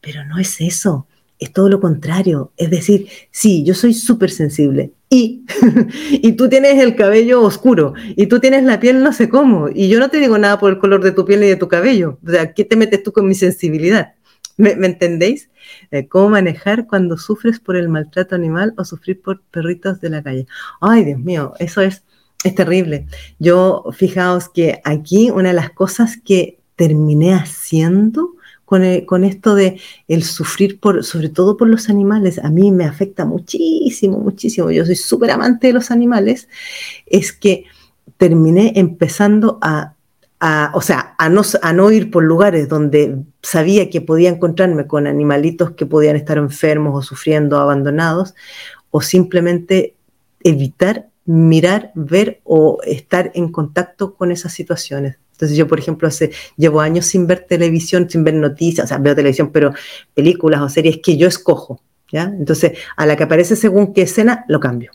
Pero 0.00 0.24
no 0.24 0.38
es 0.38 0.60
eso, 0.60 1.06
es 1.38 1.52
todo 1.52 1.68
lo 1.68 1.80
contrario. 1.80 2.52
Es 2.56 2.70
decir, 2.70 3.08
sí, 3.30 3.62
yo 3.62 3.74
soy 3.74 3.92
súper 3.92 4.30
sensible 4.30 4.92
y, 5.10 5.44
y 6.10 6.32
tú 6.32 6.48
tienes 6.48 6.82
el 6.82 6.96
cabello 6.96 7.42
oscuro 7.42 7.92
y 8.16 8.26
tú 8.26 8.40
tienes 8.40 8.64
la 8.64 8.80
piel 8.80 9.02
no 9.02 9.12
sé 9.12 9.28
cómo 9.28 9.68
y 9.72 9.88
yo 9.88 10.00
no 10.00 10.08
te 10.08 10.18
digo 10.18 10.38
nada 10.38 10.58
por 10.58 10.72
el 10.72 10.78
color 10.78 11.02
de 11.02 11.12
tu 11.12 11.24
piel 11.26 11.40
ni 11.40 11.46
de 11.46 11.56
tu 11.56 11.68
cabello. 11.68 12.18
O 12.26 12.30
sea, 12.30 12.54
¿qué 12.54 12.64
te 12.64 12.76
metes 12.76 13.02
tú 13.02 13.12
con 13.12 13.28
mi 13.28 13.34
sensibilidad? 13.34 14.14
¿Me, 14.56 14.70
entendéis? 14.70 15.50
Eh, 15.90 16.08
¿Cómo 16.08 16.30
manejar 16.30 16.86
cuando 16.86 17.18
sufres 17.18 17.60
por 17.60 17.76
el 17.76 17.88
maltrato 17.88 18.34
animal 18.34 18.72
o 18.76 18.84
sufrir 18.84 19.20
por 19.20 19.42
perritos 19.42 20.00
de 20.00 20.10
la 20.10 20.22
calle? 20.22 20.46
Ay, 20.80 21.04
Dios 21.04 21.18
mío, 21.18 21.52
eso 21.58 21.80
es 21.82 22.04
es 22.42 22.54
terrible. 22.54 23.06
Yo, 23.38 23.84
fijaos 23.92 24.48
que 24.48 24.80
aquí 24.84 25.30
una 25.30 25.48
de 25.50 25.54
las 25.54 25.70
cosas 25.70 26.16
que 26.16 26.58
terminé 26.76 27.34
haciendo 27.34 28.34
con, 28.64 28.82
con, 29.06 29.24
esto 29.24 29.54
de 29.54 29.80
el 30.08 30.24
sufrir 30.24 30.80
por, 30.80 31.04
sobre 31.04 31.28
todo 31.28 31.56
por 31.56 31.68
los 31.68 31.88
animales, 31.88 32.38
a 32.38 32.50
mí 32.50 32.70
me 32.70 32.84
afecta 32.84 33.24
muchísimo, 33.24 34.18
muchísimo. 34.18 34.70
Yo 34.70 34.84
soy 34.84 34.96
súper 34.96 35.30
amante 35.30 35.68
de 35.68 35.72
los 35.74 35.90
animales, 35.90 36.48
es 37.06 37.32
que 37.32 37.64
terminé 38.16 38.72
empezando 38.76 39.58
a, 39.60 39.94
a, 40.40 40.72
o 40.74 40.80
sea, 40.80 41.14
a 41.18 41.28
no, 41.28 41.42
a 41.62 41.72
no 41.72 41.90
ir 41.90 42.10
por 42.10 42.24
lugares 42.24 42.68
donde 42.68 43.18
sabía 43.42 43.90
que 43.90 44.00
podía 44.00 44.30
encontrarme 44.30 44.86
con 44.86 45.06
animalitos 45.06 45.72
que 45.72 45.86
podían 45.86 46.16
estar 46.16 46.38
enfermos 46.38 46.96
o 46.96 47.02
sufriendo, 47.02 47.58
abandonados, 47.58 48.34
o 48.90 49.00
simplemente 49.00 49.94
evitar 50.42 51.08
mirar, 51.26 51.90
ver 51.94 52.40
o 52.44 52.78
estar 52.84 53.32
en 53.34 53.50
contacto 53.50 54.14
con 54.14 54.30
esas 54.30 54.52
situaciones. 54.52 55.16
Entonces 55.32 55.56
yo, 55.56 55.66
por 55.66 55.80
ejemplo, 55.80 56.08
llevo 56.56 56.80
años 56.80 57.06
sin 57.06 57.26
ver 57.26 57.46
televisión, 57.48 58.08
sin 58.08 58.22
ver 58.22 58.34
noticias, 58.34 58.84
o 58.84 58.88
sea, 58.88 58.98
veo 58.98 59.16
televisión, 59.16 59.50
pero 59.52 59.72
películas 60.14 60.60
o 60.60 60.68
series 60.68 61.00
que 61.02 61.16
yo 61.16 61.26
escojo, 61.26 61.80
¿ya? 62.12 62.24
Entonces, 62.24 62.78
a 62.96 63.04
la 63.04 63.16
que 63.16 63.24
aparece 63.24 63.56
según 63.56 63.92
qué 63.92 64.02
escena, 64.02 64.44
lo 64.48 64.60
cambio. 64.60 64.92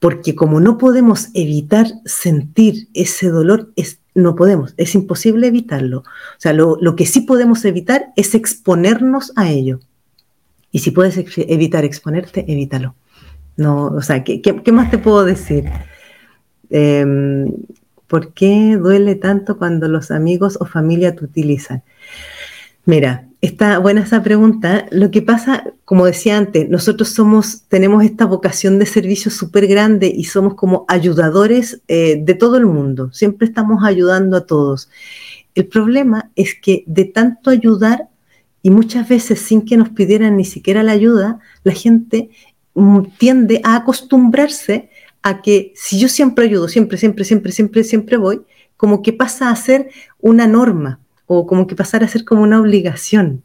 Porque 0.00 0.34
como 0.34 0.58
no 0.58 0.76
podemos 0.76 1.28
evitar 1.34 1.86
sentir 2.04 2.88
ese 2.94 3.28
dolor, 3.28 3.70
es, 3.76 4.00
no 4.14 4.34
podemos, 4.34 4.74
es 4.76 4.96
imposible 4.96 5.46
evitarlo. 5.46 5.98
O 5.98 6.38
sea, 6.38 6.52
lo, 6.52 6.76
lo 6.80 6.96
que 6.96 7.06
sí 7.06 7.20
podemos 7.20 7.64
evitar 7.64 8.12
es 8.16 8.34
exponernos 8.34 9.32
a 9.36 9.48
ello. 9.50 9.78
Y 10.72 10.80
si 10.80 10.90
puedes 10.90 11.16
evitar 11.36 11.84
exponerte, 11.84 12.44
evítalo. 12.48 12.96
No, 13.56 13.86
o 13.86 14.02
sea, 14.02 14.24
¿qué, 14.24 14.72
más 14.72 14.90
te 14.90 14.98
puedo 14.98 15.24
decir? 15.24 15.64
Em, 16.70 17.52
¿Por 18.06 18.32
qué 18.34 18.76
duele 18.76 19.14
tanto 19.14 19.58
cuando 19.58 19.88
los 19.88 20.10
amigos 20.10 20.58
o 20.60 20.66
familia 20.66 21.14
te 21.16 21.24
utilizan? 21.24 21.82
Mira, 22.84 23.28
está 23.40 23.78
buena 23.78 24.02
esa 24.02 24.22
pregunta. 24.22 24.86
Lo 24.90 25.10
que 25.10 25.22
pasa, 25.22 25.64
como 25.84 26.06
decía 26.06 26.36
antes, 26.36 26.68
nosotros 26.68 27.10
somos, 27.10 27.62
tenemos 27.68 28.04
esta 28.04 28.24
vocación 28.24 28.78
de 28.78 28.86
servicio 28.86 29.30
súper 29.30 29.66
grande 29.66 30.12
y 30.14 30.24
somos 30.24 30.54
como 30.54 30.84
ayudadores 30.88 31.82
eh, 31.88 32.20
de 32.22 32.34
todo 32.34 32.56
el 32.56 32.66
mundo. 32.66 33.12
Siempre 33.12 33.46
estamos 33.46 33.84
ayudando 33.84 34.36
a 34.36 34.46
todos. 34.46 34.88
El 35.54 35.66
problema 35.66 36.30
es 36.36 36.54
que 36.54 36.84
de 36.86 37.04
tanto 37.04 37.50
ayudar 37.50 38.08
y 38.62 38.70
muchas 38.70 39.08
veces 39.08 39.40
sin 39.40 39.62
que 39.62 39.76
nos 39.76 39.90
pidieran 39.90 40.36
ni 40.36 40.44
siquiera 40.44 40.82
la 40.82 40.92
ayuda, 40.92 41.40
la 41.64 41.72
gente 41.72 42.30
tiende 43.18 43.60
a 43.64 43.76
acostumbrarse 43.76 44.90
a 45.22 45.42
que 45.42 45.72
si 45.76 45.98
yo 45.98 46.08
siempre 46.08 46.46
ayudo, 46.46 46.68
siempre, 46.68 46.98
siempre, 46.98 47.24
siempre, 47.24 47.52
siempre, 47.52 47.84
siempre 47.84 48.16
voy, 48.16 48.42
como 48.76 49.02
que 49.02 49.12
pasa 49.12 49.50
a 49.50 49.56
ser 49.56 49.90
una 50.20 50.46
norma 50.46 51.00
o 51.26 51.46
como 51.46 51.66
que 51.66 51.76
pasar 51.76 52.02
a 52.02 52.08
ser 52.08 52.24
como 52.24 52.42
una 52.42 52.60
obligación. 52.60 53.42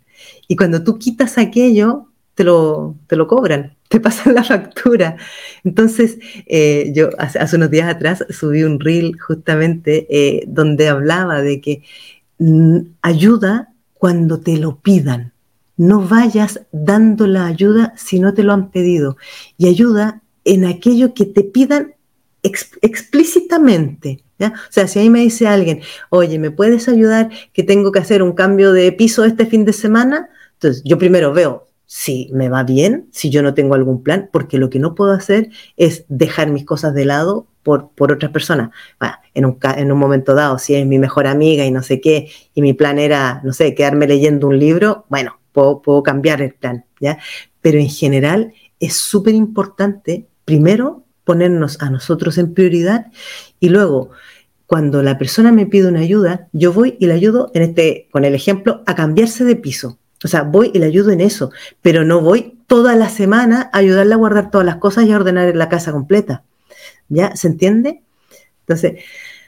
Y 0.48 0.56
cuando 0.56 0.84
tú 0.84 0.98
quitas 0.98 1.38
aquello, 1.38 2.08
te 2.34 2.44
lo, 2.44 2.96
te 3.08 3.16
lo 3.16 3.28
cobran, 3.28 3.76
te 3.90 4.00
pasan 4.00 4.36
la 4.36 4.44
factura. 4.44 5.18
Entonces, 5.64 6.18
eh, 6.46 6.92
yo 6.94 7.10
hace, 7.18 7.56
unos 7.56 7.72
días 7.72 7.90
atrás 7.90 8.26
subí 8.30 8.64
un 8.64 8.80
reel 8.80 9.20
justamente 9.20 10.08
eh, 10.10 10.44
donde 10.48 10.88
hablaba 10.88 11.42
de 11.42 11.62
que 11.62 11.84
mm, 12.40 12.80
ayuda 13.02 13.74
cuando 13.94 14.40
te 14.40 14.58
lo 14.58 14.80
pidan. 14.80 15.34
No 15.78 16.02
vayas 16.02 16.62
dando 16.72 17.28
la 17.28 17.46
ayuda 17.46 17.94
si 17.96 18.20
no 18.20 18.34
te 18.34 18.44
lo 18.44 18.54
han 18.54 18.72
pedido. 18.72 19.18
Y 19.58 19.68
ayuda 19.68 20.22
en 20.44 20.66
aquello 20.66 21.14
que 21.14 21.26
te 21.26 21.44
pidan 21.44 21.96
explícitamente. 22.42 24.24
O 24.40 24.52
sea, 24.70 24.88
si 24.88 25.00
ahí 25.00 25.10
me 25.10 25.22
dice 25.22 25.48
alguien, 25.48 25.82
oye, 26.10 26.38
¿me 26.40 26.52
puedes 26.52 26.88
ayudar 26.88 27.30
que 27.54 27.64
tengo 27.64 27.92
que 27.92 28.00
hacer 28.00 28.22
un 28.22 28.34
cambio 28.34 28.72
de 28.72 28.92
piso 28.92 29.26
este 29.26 29.46
fin 29.46 29.66
de 29.66 29.74
semana? 29.74 30.30
Entonces, 30.54 30.84
yo 30.86 30.98
primero 30.98 31.34
veo 31.34 31.68
si 31.88 32.30
me 32.34 32.50
va 32.50 32.64
bien, 32.64 33.08
si 33.12 33.30
yo 33.30 33.42
no 33.42 33.54
tengo 33.54 33.74
algún 33.74 34.04
plan, 34.04 34.30
porque 34.32 34.58
lo 34.58 34.70
que 34.70 34.78
no 34.78 34.94
puedo 34.94 35.14
hacer 35.14 35.50
es 35.78 36.04
dejar 36.10 36.52
mis 36.52 36.66
cosas 36.66 36.94
de 36.94 37.06
lado 37.06 37.48
por, 37.64 37.92
por 37.92 38.12
otras 38.12 38.32
personas. 38.32 38.70
en, 39.34 39.46
un, 39.46 39.58
en 39.62 39.92
un 39.92 39.98
momento 39.98 40.36
dado, 40.36 40.60
si 40.60 40.76
es 40.76 40.86
mi 40.86 41.00
mejor 41.00 41.28
amiga 41.28 41.66
y 41.66 41.72
no 41.72 41.82
sé 41.82 42.02
qué, 42.02 42.30
y 42.54 42.62
mi 42.62 42.74
plan 42.74 43.00
era, 43.00 43.42
no 43.44 43.54
sé, 43.54 43.74
quedarme 43.74 44.06
leyendo 44.06 44.48
un 44.48 44.60
libro, 44.60 45.06
bueno, 45.10 45.40
puedo, 45.58 45.82
puedo 45.82 46.04
cambiar 46.04 46.44
el 46.44 46.54
plan, 46.54 46.86
¿ya? 47.02 47.18
Pero 47.62 47.80
en 47.80 47.90
general 47.90 48.54
es 48.80 48.96
súper 48.96 49.34
importante, 49.34 50.28
primero, 50.46 51.04
ponernos 51.24 51.82
a 51.82 51.90
nosotros 51.90 52.38
en 52.38 52.54
prioridad 52.54 53.08
y 53.60 53.70
luego, 53.70 54.12
cuando 54.68 55.02
la 55.02 55.18
persona 55.18 55.52
me 55.52 55.66
pide 55.66 55.88
una 55.88 56.02
ayuda, 56.02 56.48
yo 56.54 56.74
voy 56.74 56.96
y 57.00 57.08
le 57.08 57.14
ayudo, 57.14 57.50
en 57.56 57.64
este, 57.64 58.08
con 58.12 58.24
el 58.24 58.36
ejemplo, 58.36 58.84
a 58.86 58.94
cambiarse 58.94 59.46
de 59.46 59.56
piso. 59.56 59.98
O 60.24 60.28
sea, 60.28 60.44
voy 60.44 60.70
y 60.76 60.78
le 60.78 60.86
ayudo 60.86 61.10
en 61.10 61.22
eso, 61.22 61.50
pero 61.82 62.06
no 62.06 62.22
voy 62.22 62.60
toda 62.68 62.96
la 62.96 63.10
semana 63.10 63.72
a 63.74 63.80
ayudarle 63.80 64.14
a 64.14 64.18
guardar 64.18 64.52
todas 64.52 64.66
las 64.66 64.76
cosas 64.76 65.06
y 65.06 65.12
a 65.12 65.16
ordenar 65.16 65.56
la 65.56 65.70
casa 65.70 65.92
completa. 65.92 66.44
¿Ya? 67.10 67.36
¿Se 67.36 67.48
entiende? 67.48 68.04
Entonces, 68.60 69.02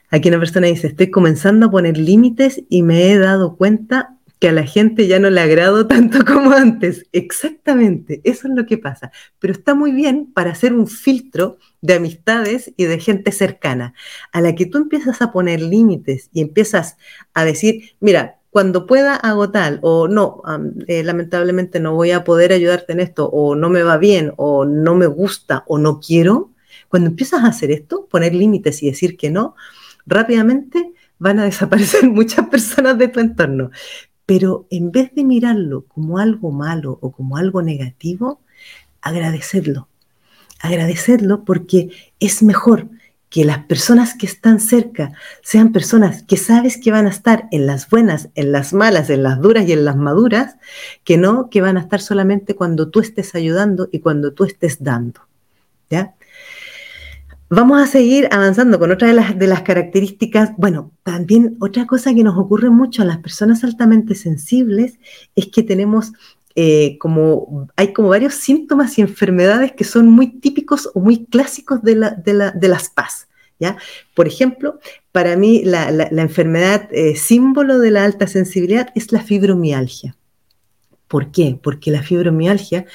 aquí 0.10 0.30
una 0.30 0.39
persona 0.39 0.65
dice, 0.65 0.88
estoy 0.88 1.12
comenzando 1.12 1.67
a 1.67 1.72
poner 1.72 2.00
límites 2.00 2.63
y 2.67 2.82
me 2.82 3.12
he 3.12 3.19
dado 3.19 3.58
cuenta 3.58 4.15
que 4.39 4.49
a 4.49 4.54
la 4.54 4.63
gente 4.65 5.08
ya 5.08 5.19
no 5.19 5.30
le 5.30 5.41
agrado 5.41 5.86
tanto 5.86 6.19
como 6.25 6.52
antes. 6.52 7.06
Exactamente, 7.12 8.21
eso 8.23 8.47
es 8.47 8.54
lo 8.56 8.65
que 8.65 8.78
pasa. 8.78 9.12
Pero 9.39 9.54
está 9.54 9.75
muy 9.75 9.91
bien 9.91 10.32
para 10.34 10.52
hacer 10.52 10.73
un 10.73 10.88
filtro 10.88 11.58
de 11.82 11.95
amistades 11.95 12.73
y 12.78 12.86
de 12.86 12.99
gente 12.99 13.32
cercana, 13.32 13.93
a 14.32 14.41
la 14.41 14.56
que 14.56 14.65
tú 14.65 14.78
empiezas 14.78 15.21
a 15.21 15.32
poner 15.32 15.62
límites 15.62 16.30
y 16.34 16.41
empiezas 16.41 16.97
a 17.34 17.45
decir, 17.45 17.95
mira, 17.99 18.38
cuando 18.49 18.88
pueda 18.88 19.15
hago 19.15 19.52
tal, 19.52 19.80
o 19.84 20.08
no, 20.08 20.41
eh, 20.88 21.04
lamentablemente 21.04 21.80
no 21.80 21.93
voy 21.93 22.12
a 22.12 22.23
poder 22.23 22.52
ayudarte 22.52 22.93
en 22.93 22.99
esto, 22.99 23.30
o 23.30 23.56
no 23.56 23.69
me 23.69 23.84
va 23.84 23.97
bien, 23.97 24.34
o 24.38 24.65
no 24.65 24.95
me 24.95 25.06
gusta, 25.06 25.63
o 25.67 25.78
no 25.78 25.99
quiero. 25.99 26.52
Cuando 26.88 27.10
empiezas 27.10 27.43
a 27.43 27.47
hacer 27.47 27.69
esto, 27.71 28.08
poner 28.10 28.34
límites 28.34 28.82
y 28.82 28.88
decir 28.88 29.17
que 29.17 29.30
no, 29.30 29.56
rápidamente 30.08 30.93
van 31.19 31.39
a 31.39 31.45
desaparecer 31.45 32.10
muchas 32.10 32.47
personas 32.47 32.97
de 32.97 33.10
tu 33.10 33.19
entorno. 33.19 33.69
Pero 34.30 34.68
en 34.70 34.92
vez 34.92 35.12
de 35.15 35.24
mirarlo 35.24 35.86
como 35.88 36.20
algo 36.20 36.52
malo 36.52 37.00
o 37.02 37.12
como 37.12 37.36
algo 37.36 37.63
negativo, 37.63 38.39
agradecerlo. 39.02 39.88
Agradecerlo 40.60 41.44
porque 41.46 41.89
es 42.20 42.44
mejor 42.44 42.89
que 43.30 43.44
las 43.44 43.65
personas 43.65 44.13
que 44.13 44.28
están 44.28 44.60
cerca 44.60 45.13
sean 45.42 45.72
personas 45.72 46.22
que 46.22 46.38
sabes 46.38 46.78
que 46.78 46.92
van 46.92 47.08
a 47.08 47.10
estar 47.10 47.48
en 47.50 47.65
las 47.65 47.89
buenas, 47.89 48.30
en 48.36 48.52
las 48.52 48.72
malas, 48.72 49.10
en 49.10 49.24
las 49.24 49.42
duras 49.42 49.68
y 49.68 49.72
en 49.72 49.84
las 49.84 49.96
maduras, 49.96 50.58
que 51.04 51.18
no 51.18 51.50
que 51.50 51.62
van 51.62 51.78
a 51.78 51.82
estar 51.82 52.00
solamente 52.00 52.56
cuando 52.56 52.92
tú 52.92 53.00
estés 53.00 53.34
ayudando 53.34 53.89
y 53.92 53.98
cuando 53.98 54.34
tú 54.34 54.44
estés 54.44 54.84
dando. 54.84 55.22
¿Ya? 55.89 56.13
Vamos 57.52 57.82
a 57.82 57.88
seguir 57.88 58.28
avanzando 58.30 58.78
con 58.78 58.92
otra 58.92 59.08
de 59.08 59.48
las, 59.48 59.62
características. 59.64 60.52
Bueno, 60.58 60.92
también 61.02 61.58
otra 61.60 61.88
cosa 61.88 62.14
que 62.14 62.24
nos 62.24 62.38
ocurre 62.38 62.70
mucho 62.70 63.02
a 63.02 63.06
las 63.06 63.18
personas 63.18 63.64
altamente 63.64 64.14
sensibles 64.14 65.00
es 65.36 65.48
que 65.48 65.64
tenemos 65.64 66.14
eh, 66.54 67.00
como, 67.00 67.68
hay 67.76 67.92
como 67.92 68.10
varios 68.10 68.36
síntomas 68.36 69.00
y 69.00 69.02
enfermedades 69.02 69.72
que 69.72 69.84
son 69.84 70.08
muy 70.08 70.40
típicos 70.40 70.92
o 70.94 71.00
muy 71.00 71.26
clásicos 71.26 71.82
de, 71.82 71.96
las 71.96 72.90
PAS. 72.90 73.28
¿ya? 73.60 73.78
Por 74.14 74.28
ejemplo, 74.28 74.80
para 75.12 75.36
mí 75.36 75.64
la, 75.64 75.90
enfermedad 76.12 76.88
eh, 76.92 77.16
símbolo 77.16 77.80
de 77.80 77.90
la 77.90 78.06
alta 78.06 78.28
sensibilidad 78.28 78.90
es 78.94 79.12
la 79.12 79.24
fibromialgia. 79.24 80.16
¿Por 81.08 81.32
qué? 81.32 81.60
Porque 81.60 81.90
la 81.90 82.04
fibromialgia 82.04 82.86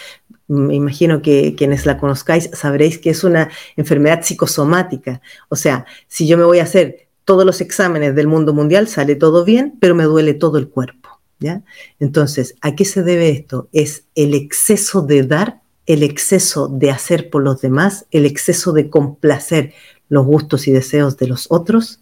me 0.54 0.74
imagino 0.74 1.22
que 1.22 1.54
quienes 1.54 1.86
la 1.86 1.98
conozcáis 1.98 2.50
sabréis 2.52 2.98
que 2.98 3.10
es 3.10 3.24
una 3.24 3.50
enfermedad 3.76 4.22
psicosomática. 4.22 5.20
O 5.48 5.56
sea, 5.56 5.86
si 6.08 6.26
yo 6.26 6.38
me 6.38 6.44
voy 6.44 6.60
a 6.60 6.64
hacer 6.64 7.08
todos 7.24 7.44
los 7.44 7.60
exámenes 7.60 8.14
del 8.14 8.26
mundo 8.26 8.52
mundial, 8.52 8.88
sale 8.88 9.16
todo 9.16 9.44
bien, 9.44 9.74
pero 9.80 9.94
me 9.94 10.04
duele 10.04 10.34
todo 10.34 10.58
el 10.58 10.68
cuerpo. 10.68 11.20
¿ya? 11.38 11.62
Entonces, 12.00 12.54
¿a 12.60 12.74
qué 12.74 12.84
se 12.84 13.02
debe 13.02 13.30
esto? 13.30 13.68
Es 13.72 14.04
el 14.14 14.34
exceso 14.34 15.02
de 15.02 15.24
dar, 15.24 15.60
el 15.86 16.02
exceso 16.02 16.68
de 16.68 16.90
hacer 16.90 17.30
por 17.30 17.42
los 17.42 17.60
demás, 17.60 18.06
el 18.10 18.26
exceso 18.26 18.72
de 18.72 18.88
complacer 18.88 19.74
los 20.08 20.24
gustos 20.24 20.68
y 20.68 20.72
deseos 20.72 21.16
de 21.16 21.28
los 21.28 21.46
otros 21.50 22.00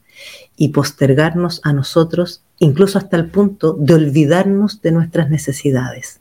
y 0.56 0.68
postergarnos 0.68 1.60
a 1.64 1.72
nosotros, 1.72 2.42
incluso 2.58 2.98
hasta 2.98 3.16
el 3.16 3.30
punto 3.30 3.76
de 3.78 3.94
olvidarnos 3.94 4.82
de 4.82 4.92
nuestras 4.92 5.30
necesidades. 5.30 6.20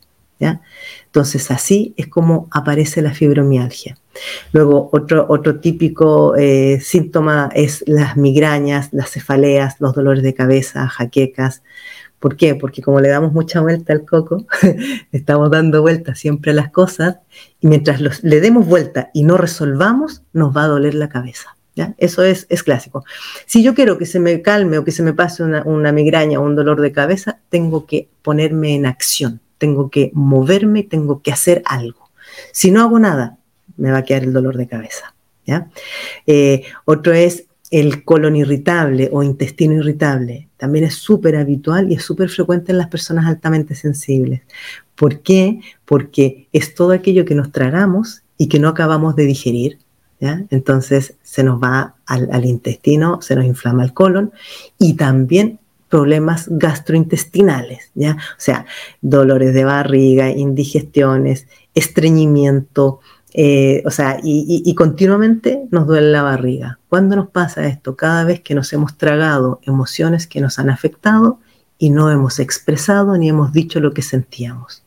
Entonces 1.11 1.51
así 1.51 1.93
es 1.97 2.07
como 2.07 2.47
aparece 2.51 3.01
la 3.01 3.13
fibromialgia. 3.13 3.97
Luego 4.53 4.89
otro, 4.93 5.25
otro 5.27 5.59
típico 5.59 6.37
eh, 6.37 6.79
síntoma 6.79 7.49
es 7.53 7.83
las 7.85 8.15
migrañas, 8.15 8.93
las 8.93 9.09
cefaleas, 9.11 9.75
los 9.79 9.93
dolores 9.93 10.23
de 10.23 10.33
cabeza, 10.33 10.87
jaquecas. 10.87 11.63
¿Por 12.17 12.37
qué? 12.37 12.55
Porque 12.55 12.81
como 12.81 13.01
le 13.01 13.09
damos 13.09 13.33
mucha 13.33 13.59
vuelta 13.59 13.91
al 13.91 14.05
coco, 14.05 14.45
estamos 15.11 15.51
dando 15.51 15.81
vuelta 15.81 16.15
siempre 16.15 16.51
a 16.51 16.55
las 16.55 16.71
cosas 16.71 17.17
y 17.59 17.67
mientras 17.67 18.23
le 18.23 18.39
demos 18.39 18.65
vuelta 18.65 19.09
y 19.13 19.25
no 19.25 19.35
resolvamos, 19.35 20.23
nos 20.31 20.55
va 20.55 20.63
a 20.63 20.67
doler 20.67 20.95
la 20.95 21.09
cabeza. 21.09 21.57
¿Ya? 21.75 21.93
Eso 21.97 22.23
es, 22.23 22.47
es, 22.49 22.63
clásico. 22.63 23.03
Si 23.45 23.63
yo 23.63 23.73
quiero 23.73 23.97
que 23.97 24.05
se 24.05 24.19
me 24.19 24.41
calme 24.41 24.77
o 24.77 24.85
que 24.85 24.91
se 24.91 25.03
me 25.03 25.13
pase 25.13 25.43
una, 25.43 25.63
una 25.63 25.91
migraña 25.91 26.39
o 26.39 26.43
un 26.43 26.55
dolor 26.55 26.79
de 26.79 26.91
cabeza, 26.93 27.39
tengo 27.49 27.85
que 27.85 28.09
ponerme 28.21 28.75
en 28.75 28.85
acción 28.85 29.41
tengo 29.61 29.91
que 29.91 30.09
moverme, 30.15 30.81
tengo 30.81 31.21
que 31.21 31.31
hacer 31.31 31.61
algo. 31.65 32.09
Si 32.51 32.71
no 32.71 32.81
hago 32.81 32.97
nada, 32.97 33.37
me 33.77 33.91
va 33.91 33.99
a 33.99 34.03
quedar 34.03 34.23
el 34.23 34.33
dolor 34.33 34.57
de 34.57 34.67
cabeza. 34.67 35.13
¿ya? 35.45 35.69
Eh, 36.25 36.63
otro 36.83 37.13
es 37.13 37.45
el 37.69 38.03
colon 38.03 38.35
irritable 38.35 39.07
o 39.13 39.21
intestino 39.21 39.75
irritable. 39.75 40.49
También 40.57 40.85
es 40.85 40.95
súper 40.95 41.35
habitual 41.35 41.91
y 41.91 41.93
es 41.93 42.03
súper 42.03 42.29
frecuente 42.29 42.71
en 42.71 42.79
las 42.79 42.87
personas 42.87 43.27
altamente 43.27 43.75
sensibles. 43.75 44.41
¿Por 44.95 45.19
qué? 45.19 45.61
Porque 45.85 46.47
es 46.51 46.73
todo 46.73 46.93
aquello 46.93 47.23
que 47.23 47.35
nos 47.35 47.51
tragamos 47.51 48.23
y 48.39 48.47
que 48.47 48.57
no 48.57 48.67
acabamos 48.67 49.15
de 49.15 49.25
digerir. 49.25 49.77
¿ya? 50.19 50.43
Entonces 50.49 51.13
se 51.21 51.43
nos 51.43 51.61
va 51.61 51.93
al, 52.07 52.29
al 52.31 52.45
intestino, 52.45 53.21
se 53.21 53.35
nos 53.35 53.45
inflama 53.45 53.83
el 53.83 53.93
colon 53.93 54.31
y 54.79 54.95
también 54.95 55.59
problemas 55.91 56.47
gastrointestinales, 56.49 57.91
¿ya? 57.93 58.13
O 58.13 58.39
sea, 58.39 58.65
dolores 59.01 59.53
de 59.53 59.65
barriga, 59.65 60.29
indigestiones, 60.29 61.47
estreñimiento, 61.75 63.01
eh, 63.33 63.83
o 63.85 63.91
sea, 63.91 64.19
y, 64.23 64.73
continuamente 64.75 65.67
nos 65.69 65.85
duele 65.85 66.11
la 66.11 66.23
barriga. 66.23 66.79
¿Cuándo 66.89 67.15
nos 67.15 67.29
pasa 67.29 67.67
esto? 67.67 67.95
Cada 67.95 68.23
vez 68.23 68.41
que 68.41 68.55
nos 68.55 68.71
hemos 68.73 68.97
tragado 68.97 69.59
emociones 69.63 70.27
que 70.27 70.41
nos 70.41 70.59
han 70.59 70.69
afectado 70.69 71.39
y 71.77 71.89
no 71.91 72.09
hemos 72.09 72.39
expresado 72.39 73.17
ni 73.17 73.29
hemos 73.29 73.53
dicho 73.53 73.79
lo 73.79 73.93
que 73.93 74.01
sentíamos. 74.01 74.83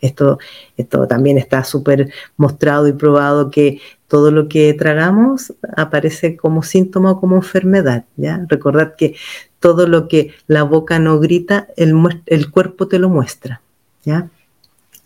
Esto, 0.00 0.38
esto 0.76 1.06
también 1.06 1.38
está 1.38 1.62
súper 1.62 2.12
mostrado 2.36 2.88
y 2.88 2.92
probado 2.92 3.52
que 3.52 3.80
todo 4.08 4.32
lo 4.32 4.48
que 4.48 4.74
tragamos 4.74 5.54
aparece 5.76 6.36
como 6.36 6.64
síntoma 6.64 7.12
o 7.12 7.20
como 7.20 7.36
enfermedad. 7.36 8.04
¿ya? 8.16 8.44
Recordad 8.48 8.96
que 8.96 9.14
todo 9.60 9.86
lo 9.86 10.08
que 10.08 10.34
la 10.46 10.62
boca 10.64 10.98
no 10.98 11.20
grita, 11.20 11.68
el, 11.76 12.50
cuerpo 12.50 12.88
te 12.88 12.98
lo 12.98 13.08
muestra. 13.08 13.60
¿ya? 14.04 14.28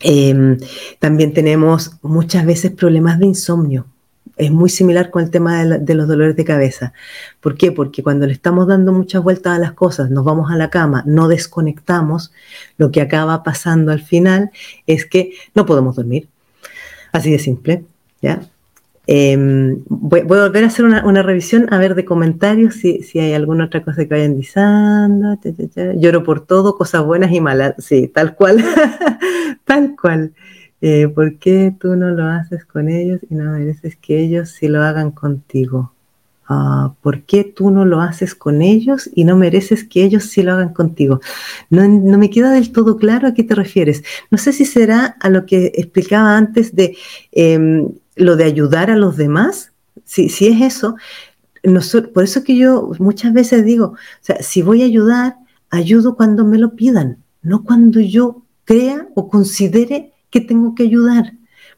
Em, 0.00 0.58
también 1.00 1.34
tenemos 1.34 1.92
muchas 2.02 2.46
veces 2.46 2.70
problemas 2.70 3.18
de 3.18 3.26
insomnio. 3.26 3.86
Es 4.36 4.50
muy 4.50 4.70
similar 4.70 5.10
con 5.10 5.22
el 5.22 5.30
tema 5.30 5.64
de, 5.64 5.94
los 5.94 6.08
dolores 6.08 6.34
de 6.36 6.44
cabeza. 6.44 6.92
¿Por 7.40 7.56
qué? 7.56 7.70
Porque 7.70 8.02
cuando 8.02 8.26
le 8.26 8.32
estamos 8.32 8.66
dando 8.66 8.92
muchas 8.92 9.22
vueltas 9.22 9.56
a 9.56 9.58
las 9.58 9.72
cosas, 9.72 10.10
nos 10.10 10.24
vamos 10.24 10.50
a 10.50 10.56
la 10.56 10.70
cama, 10.70 11.04
no 11.06 11.28
desconectamos, 11.28 12.32
lo 12.76 12.90
que 12.90 13.00
acaba 13.00 13.42
pasando 13.42 13.92
al 13.92 14.02
final 14.02 14.50
es 14.86 15.04
que 15.04 15.34
no 15.54 15.66
podemos 15.66 15.96
dormir. 15.96 16.28
Así 17.12 17.30
de 17.30 17.38
simple. 17.38 17.84
¿ya? 18.22 18.40
Em, 19.06 19.82
voy, 19.86 20.20
a 20.20 20.24
volver 20.24 20.64
a 20.64 20.68
hacer 20.68 20.84
una, 20.84 21.22
revisión, 21.22 21.66
a 21.72 21.78
ver 21.78 21.94
de 21.94 22.06
comentarios 22.06 22.76
si, 22.76 23.00
hay 23.18 23.34
alguna 23.34 23.66
otra 23.66 23.82
cosa 23.82 24.04
que 24.04 24.14
vayan 24.14 24.36
diciendo. 24.36 25.38
Lloro 25.96 26.22
por 26.22 26.46
todo, 26.46 26.76
cosas 26.76 27.04
buenas 27.04 27.32
y 27.32 27.40
malas. 27.40 27.74
Sí, 27.78 28.08
tal 28.08 28.34
cual. 28.34 28.64
tal 29.64 29.94
cual. 30.00 30.32
Eh, 30.80 31.08
¿Por 31.08 31.38
qué 31.38 31.74
tú 31.78 31.96
no 31.96 32.10
lo 32.10 32.26
haces 32.26 32.64
con 32.64 32.88
ellos 32.88 33.20
y 33.28 33.34
no 33.34 33.52
mereces 33.52 33.96
que 33.96 34.20
ellos 34.20 34.50
sí 34.50 34.68
lo 34.68 34.82
hagan 34.82 35.10
contigo? 35.10 35.92
Ah, 36.46 36.94
¿Por 37.00 37.22
qué 37.22 37.42
tú 37.42 37.70
no 37.70 37.86
lo 37.86 38.02
haces 38.02 38.34
con 38.34 38.60
ellos 38.60 39.08
y 39.14 39.24
no 39.24 39.34
mereces 39.34 39.84
que 39.84 40.04
ellos 40.04 40.24
sí 40.24 40.42
lo 40.42 40.52
hagan 40.52 40.74
contigo? 40.74 41.20
No, 41.70 41.88
no, 41.88 42.18
me 42.18 42.28
queda 42.28 42.50
del 42.50 42.70
todo 42.70 42.98
claro 42.98 43.28
a 43.28 43.34
qué 43.34 43.44
te 43.44 43.54
refieres. 43.54 44.04
No 44.30 44.36
sé 44.36 44.52
si 44.52 44.66
será 44.66 45.16
a 45.20 45.30
lo 45.30 45.46
que 45.46 45.72
explicaba 45.74 46.36
antes 46.36 46.74
de 46.74 46.96
em, 47.32 47.88
lo 48.16 48.36
de 48.36 48.44
ayudar 48.44 48.90
a 48.90 48.96
los 48.96 49.16
demás, 49.16 49.72
si, 50.04 50.28
si 50.28 50.48
es 50.48 50.60
eso, 50.60 50.96
por 52.12 52.24
eso 52.24 52.44
que 52.44 52.56
yo 52.56 52.92
muchas 52.98 53.32
veces 53.32 53.64
digo, 53.64 53.86
o 53.86 53.96
sea, 54.20 54.42
si 54.42 54.62
voy 54.62 54.82
a 54.82 54.86
ayudar, 54.86 55.36
ayudo 55.70 56.16
cuando 56.16 56.44
me 56.44 56.58
lo 56.58 56.74
pidan, 56.76 57.18
no 57.42 57.64
cuando 57.64 58.00
yo 58.00 58.42
crea 58.64 59.08
o 59.14 59.28
considere 59.28 60.12
que 60.30 60.40
tengo 60.40 60.74
que 60.74 60.84
ayudar. 60.84 61.34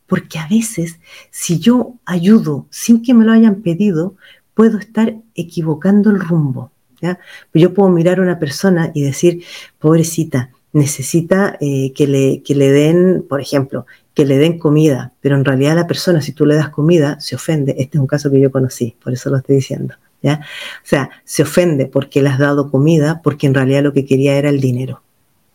Porque 0.07 0.39
a 0.39 0.47
veces, 0.49 1.01
si 1.31 1.59
yo 1.59 1.97
ayudo 2.05 2.67
sin 2.71 3.03
que 3.03 3.13
me 3.13 3.25
lo 3.25 3.33
hayan 3.33 3.63
pedido, 3.63 4.17
puedo 4.55 4.79
estar 4.79 5.17
equivocando 5.35 6.11
el 6.11 6.21
rumbo. 6.21 6.71
¿ya? 7.01 7.19
Yo 7.53 7.75
puedo 7.75 7.91
mirar 7.91 8.19
a 8.19 8.23
una 8.23 8.39
persona 8.39 8.93
y 8.95 9.03
decir, 9.03 9.43
pobrecita, 9.79 10.51
necesita 10.73 11.57
eh, 11.61 11.93
que, 11.93 12.07
le, 12.07 12.43
que 12.43 12.55
le 12.55 12.71
den, 12.71 13.25
por 13.29 13.41
ejemplo, 13.41 13.87
que 14.17 14.25
le 14.25 14.39
den 14.39 14.59
comida, 14.59 15.13
pero 15.21 15.37
en 15.37 15.45
realidad 15.45 15.77
la 15.77 15.87
persona, 15.87 16.23
si 16.23 16.33
tú 16.33 16.47
le 16.47 16.55
das 16.55 16.71
comida, 16.71 17.21
se 17.21 17.37
ofende. 17.37 17.73
Este 17.79 17.99
es 17.99 18.01
un 18.01 18.07
caso 18.07 18.31
que 18.31 18.41
yo 18.41 18.51
conocí, 18.51 18.97
por 19.05 19.13
eso 19.13 19.29
lo 19.29 19.37
estoy 19.37 19.57
diciendo. 19.57 19.95
¿ya? 20.23 20.41
O 20.41 20.85
sea, 20.85 21.11
se 21.25 21.43
ofende 21.43 21.85
porque 21.85 22.23
le 22.23 22.31
has 22.31 22.39
dado 22.39 22.71
comida, 22.71 23.21
porque 23.23 23.47
en 23.47 23.53
realidad 23.53 23.83
lo 23.83 23.93
que 23.93 24.07
quería 24.07 24.39
era 24.39 24.49
el 24.49 24.59
dinero. 24.59 25.03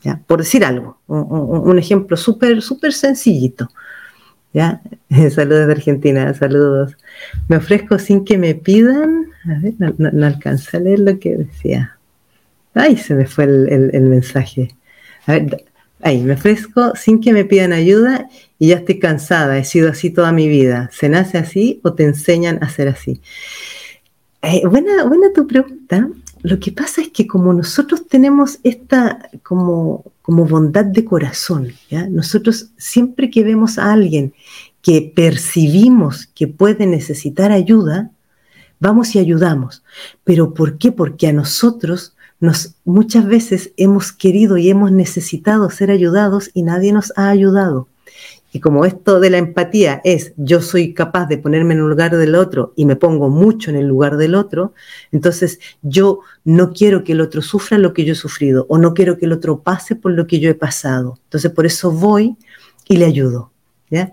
¿ya? 0.04 0.22
Por 0.28 0.40
decir 0.40 0.64
algo, 0.64 1.00
un, 1.08 1.80
ejemplo 1.80 2.16
súper, 2.16 2.62
súper 2.62 2.94
sencillito. 2.94 3.68
¿ya? 4.54 4.80
Saludos 5.32 5.66
de 5.66 5.74
Argentina, 5.74 6.32
saludos. 6.36 6.96
Me 7.48 7.58
ofrezco 7.58 7.98
sin 7.98 8.24
que 8.24 8.38
me 8.38 8.54
pidan. 8.54 9.26
A 9.46 9.60
ver, 9.60 9.74
no, 9.80 9.96
no, 9.98 10.28
alcanza 10.28 10.78
a 10.78 10.82
leer 10.82 11.00
lo 11.00 11.18
que 11.18 11.36
decía. 11.36 11.98
Ay, 12.76 12.96
se 12.96 13.16
me 13.16 13.26
fue 13.26 13.46
el, 13.46 13.90
el 13.92 14.04
mensaje. 14.04 14.70
A 15.26 15.32
ver, 15.32 15.66
ahí, 16.04 16.22
me 16.24 16.34
ofrezco 16.34 16.94
sin 16.96 17.20
que 17.20 17.34
me 17.34 17.46
pidan 17.46 17.74
ayuda 17.74 18.30
y 18.60 18.68
ya 18.68 18.78
estoy 18.78 19.00
cansada, 19.00 19.58
he 19.58 19.66
sido 19.66 19.90
así 19.90 20.10
toda 20.10 20.32
mi 20.32 20.48
vida. 20.48 20.90
¿Se 20.94 21.10
nace 21.10 21.38
así 21.38 21.80
o 21.84 21.94
te 21.94 22.04
enseñan 22.04 22.64
a 22.64 22.70
ser 22.70 22.88
así? 22.88 23.22
Eh, 24.42 24.66
buena, 24.68 25.06
buena 25.06 25.34
tu 25.34 25.48
pregunta. 25.48 26.10
Lo 26.44 26.60
que 26.60 26.72
pasa 26.72 27.02
es 27.02 27.10
que 27.10 27.28
como 27.28 27.54
nosotros 27.54 28.08
tenemos 28.08 28.60
esta 28.64 29.30
como, 29.44 30.04
como 30.22 30.46
bondad 30.46 30.86
de 30.86 31.06
corazón, 31.06 31.70
¿ya? 31.90 32.08
nosotros 32.08 32.72
siempre 32.78 33.30
que 33.30 33.44
vemos 33.44 33.78
a 33.78 33.94
alguien 33.94 34.34
que 34.82 35.12
percibimos 35.16 36.28
que 36.34 36.48
puede 36.48 36.88
necesitar 36.88 37.52
ayuda, 37.52 38.12
vamos 38.80 39.16
y 39.16 39.20
ayudamos. 39.20 39.84
¿Pero 40.24 40.54
por 40.54 40.80
qué? 40.80 40.92
Porque 40.92 41.28
a 41.28 41.34
nosotros 41.34 42.16
nos, 42.42 42.76
muchas 42.86 43.28
veces 43.28 43.72
hemos 43.78 44.12
querido 44.12 44.58
y 44.58 44.70
hemos 44.70 44.92
necesitado 44.92 45.70
ser 45.70 45.92
ayudados 45.92 46.50
y 46.54 46.64
nadie 46.64 46.92
nos 46.92 47.14
ha 47.16 47.30
ayudado. 47.30 47.88
Y 48.52 48.60
como 48.60 48.84
esto 48.84 49.20
de 49.20 49.30
la 49.30 49.38
empatía 49.38 50.02
es 50.04 50.34
yo 50.36 50.62
soy 50.62 50.94
capaz 50.94 51.28
de 51.28 51.38
ponerme 51.38 51.76
en 51.76 51.82
el 51.82 51.88
lugar 51.88 52.18
del 52.18 52.36
otro 52.36 52.74
y 52.76 52.86
me 52.86 52.98
pongo 52.98 53.30
mucho 53.30 53.70
en 53.70 53.78
el 53.78 53.88
lugar 53.88 54.18
del 54.18 54.36
otro, 54.36 54.74
entonces 55.12 55.60
yo 55.84 56.20
no 56.44 56.74
quiero 56.74 57.04
que 57.04 57.14
el 57.14 57.22
otro 57.22 57.42
sufra 57.44 57.78
lo 57.78 57.94
que 57.94 58.04
yo 58.04 58.14
he 58.14 58.16
sufrido 58.16 58.66
o 58.68 58.78
no 58.80 58.94
quiero 58.94 59.18
que 59.18 59.26
el 59.26 59.32
otro 59.32 59.62
pase 59.62 59.96
por 59.96 60.12
lo 60.12 60.26
que 60.28 60.40
yo 60.40 60.50
he 60.50 60.56
pasado. 60.56 61.20
Entonces 61.26 61.52
por 61.52 61.68
eso 61.68 61.92
voy 61.92 62.36
y 62.90 62.98
le 62.98 63.06
ayudo. 63.06 63.52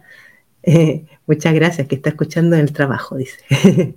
Eh, 0.71 1.07
muchas 1.27 1.55
gracias, 1.55 1.87
que 1.87 1.95
está 1.95 2.11
escuchando 2.11 2.55
en 2.55 2.63
el 2.63 2.73
trabajo, 2.73 3.17
dice. 3.17 3.39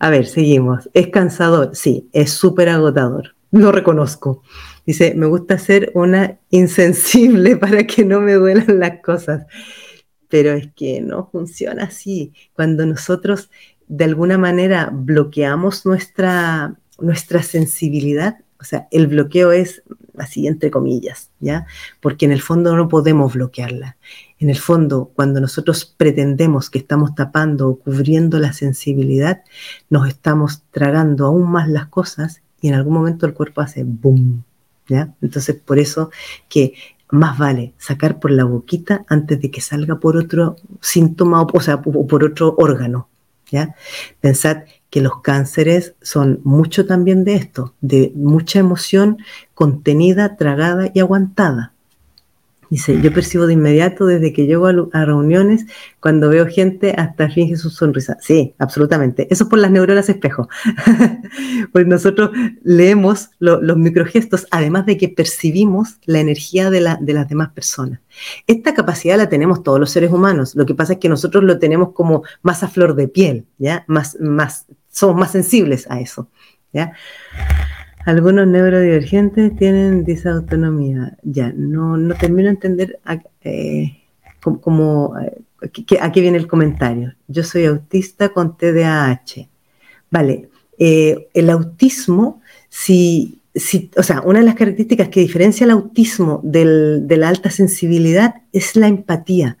A 0.00 0.10
ver, 0.10 0.26
seguimos. 0.26 0.88
¿Es 0.94 1.08
cansador? 1.08 1.76
Sí, 1.76 2.08
es 2.12 2.32
súper 2.32 2.70
agotador 2.70 3.35
lo 3.60 3.72
reconozco. 3.72 4.42
Dice, 4.84 5.14
me 5.14 5.26
gusta 5.26 5.58
ser 5.58 5.90
una 5.94 6.38
insensible 6.50 7.56
para 7.58 7.86
que 7.86 8.04
no 8.04 8.20
me 8.20 8.34
duelan 8.34 8.78
las 8.78 9.00
cosas. 9.02 9.46
Pero 10.28 10.52
es 10.52 10.68
que 10.74 11.00
no 11.00 11.28
funciona 11.30 11.84
así. 11.84 12.32
Cuando 12.54 12.86
nosotros 12.86 13.50
de 13.88 14.04
alguna 14.04 14.38
manera 14.38 14.90
bloqueamos 14.92 15.86
nuestra, 15.86 16.76
nuestra 16.98 17.42
sensibilidad, 17.42 18.38
o 18.58 18.64
sea, 18.64 18.88
el 18.90 19.06
bloqueo 19.06 19.52
es 19.52 19.82
así 20.18 20.46
entre 20.46 20.70
comillas, 20.70 21.30
¿ya? 21.40 21.66
Porque 22.00 22.24
en 22.24 22.32
el 22.32 22.40
fondo 22.40 22.74
no 22.74 22.88
podemos 22.88 23.34
bloquearla. 23.34 23.96
En 24.38 24.50
el 24.50 24.58
fondo, 24.58 25.12
cuando 25.14 25.40
nosotros 25.40 25.84
pretendemos 25.96 26.70
que 26.70 26.78
estamos 26.78 27.14
tapando 27.14 27.68
o 27.68 27.78
cubriendo 27.78 28.38
la 28.38 28.52
sensibilidad, 28.52 29.42
nos 29.90 30.08
estamos 30.08 30.62
tragando 30.70 31.26
aún 31.26 31.50
más 31.50 31.68
las 31.68 31.86
cosas 31.88 32.42
y 32.60 32.68
en 32.68 32.74
algún 32.74 32.94
momento 32.94 33.26
el 33.26 33.34
cuerpo 33.34 33.60
hace 33.60 33.84
boom, 33.84 34.44
¿ya? 34.88 35.14
Entonces, 35.20 35.56
por 35.56 35.78
eso 35.78 36.10
que 36.48 36.74
más 37.10 37.38
vale 37.38 37.74
sacar 37.78 38.18
por 38.18 38.30
la 38.30 38.44
boquita 38.44 39.04
antes 39.08 39.40
de 39.40 39.50
que 39.50 39.60
salga 39.60 40.00
por 40.00 40.16
otro 40.16 40.56
síntoma, 40.80 41.42
o 41.42 41.60
sea, 41.60 41.80
por 41.82 42.24
otro 42.24 42.54
órgano, 42.58 43.08
¿ya? 43.50 43.74
Pensad 44.20 44.64
que 44.90 45.00
los 45.00 45.20
cánceres 45.20 45.94
son 46.00 46.40
mucho 46.44 46.86
también 46.86 47.24
de 47.24 47.34
esto, 47.34 47.74
de 47.80 48.12
mucha 48.14 48.58
emoción 48.58 49.18
contenida, 49.54 50.36
tragada 50.36 50.90
y 50.94 51.00
aguantada. 51.00 51.72
Dice, 52.68 53.00
yo 53.00 53.12
percibo 53.12 53.46
de 53.46 53.52
inmediato 53.52 54.06
desde 54.06 54.32
que 54.32 54.46
llego 54.46 54.66
a, 54.66 55.04
reuniones, 55.04 55.66
cuando 56.00 56.28
veo 56.28 56.46
gente, 56.46 56.94
hasta 56.96 57.28
finge 57.30 57.56
su 57.56 57.70
sonrisa. 57.70 58.16
Sí, 58.20 58.54
absolutamente. 58.58 59.28
Eso 59.30 59.44
es 59.44 59.50
por 59.50 59.58
las 59.58 59.70
neuronas 59.70 60.08
espejo. 60.08 60.48
pues 61.72 61.86
nosotros 61.86 62.30
leemos 62.64 63.30
los 63.38 63.76
microgestos, 63.76 64.46
además 64.50 64.86
de 64.86 64.96
que 64.96 65.08
percibimos 65.08 65.98
la 66.04 66.20
energía 66.20 66.70
de, 66.70 66.80
la, 66.80 66.98
de 67.00 67.12
las 67.12 67.28
demás 67.28 67.50
personas. 67.50 68.00
Esta 68.46 68.74
capacidad 68.74 69.16
la 69.16 69.28
tenemos 69.28 69.62
todos 69.62 69.78
los 69.78 69.90
seres 69.90 70.10
humanos. 70.10 70.54
Lo 70.56 70.66
que 70.66 70.74
pasa 70.74 70.94
es 70.94 70.98
que 70.98 71.08
nosotros 71.08 71.44
lo 71.44 71.58
tenemos 71.58 71.92
como 71.92 72.24
más 72.42 72.62
a 72.62 72.68
flor 72.68 72.94
de 72.96 73.08
piel, 73.08 73.46
¿ya? 73.58 73.84
Más, 73.86 74.16
más, 74.20 74.66
somos 74.90 75.16
más 75.16 75.30
sensibles 75.30 75.86
a 75.90 76.00
eso, 76.00 76.28
¿ya? 76.72 76.92
Algunos 78.06 78.46
neurodivergentes 78.46 79.56
tienen 79.56 80.04
disautonomía. 80.04 81.18
Ya, 81.24 81.52
no, 81.56 81.96
no 81.96 82.14
termino 82.14 82.44
de 82.44 82.54
entender 82.54 83.00
a, 83.04 83.18
eh, 83.42 83.98
como, 84.40 85.18
eh, 85.18 85.42
aquí 86.00 86.20
viene 86.20 86.38
el 86.38 86.46
comentario. 86.46 87.14
Yo 87.26 87.42
soy 87.42 87.64
autista 87.64 88.28
con 88.28 88.56
TDAH. 88.56 89.48
Vale, 90.08 90.48
eh, 90.78 91.26
el 91.34 91.50
autismo, 91.50 92.40
si, 92.68 93.40
si, 93.52 93.90
o 93.96 94.04
sea, 94.04 94.20
una 94.20 94.38
de 94.38 94.44
las 94.44 94.54
características 94.54 95.08
que 95.08 95.18
diferencia 95.18 95.64
el 95.64 95.72
autismo 95.72 96.40
del, 96.44 97.08
de 97.08 97.16
la 97.16 97.28
alta 97.28 97.50
sensibilidad 97.50 98.36
es 98.52 98.76
la 98.76 98.86
empatía. 98.86 99.58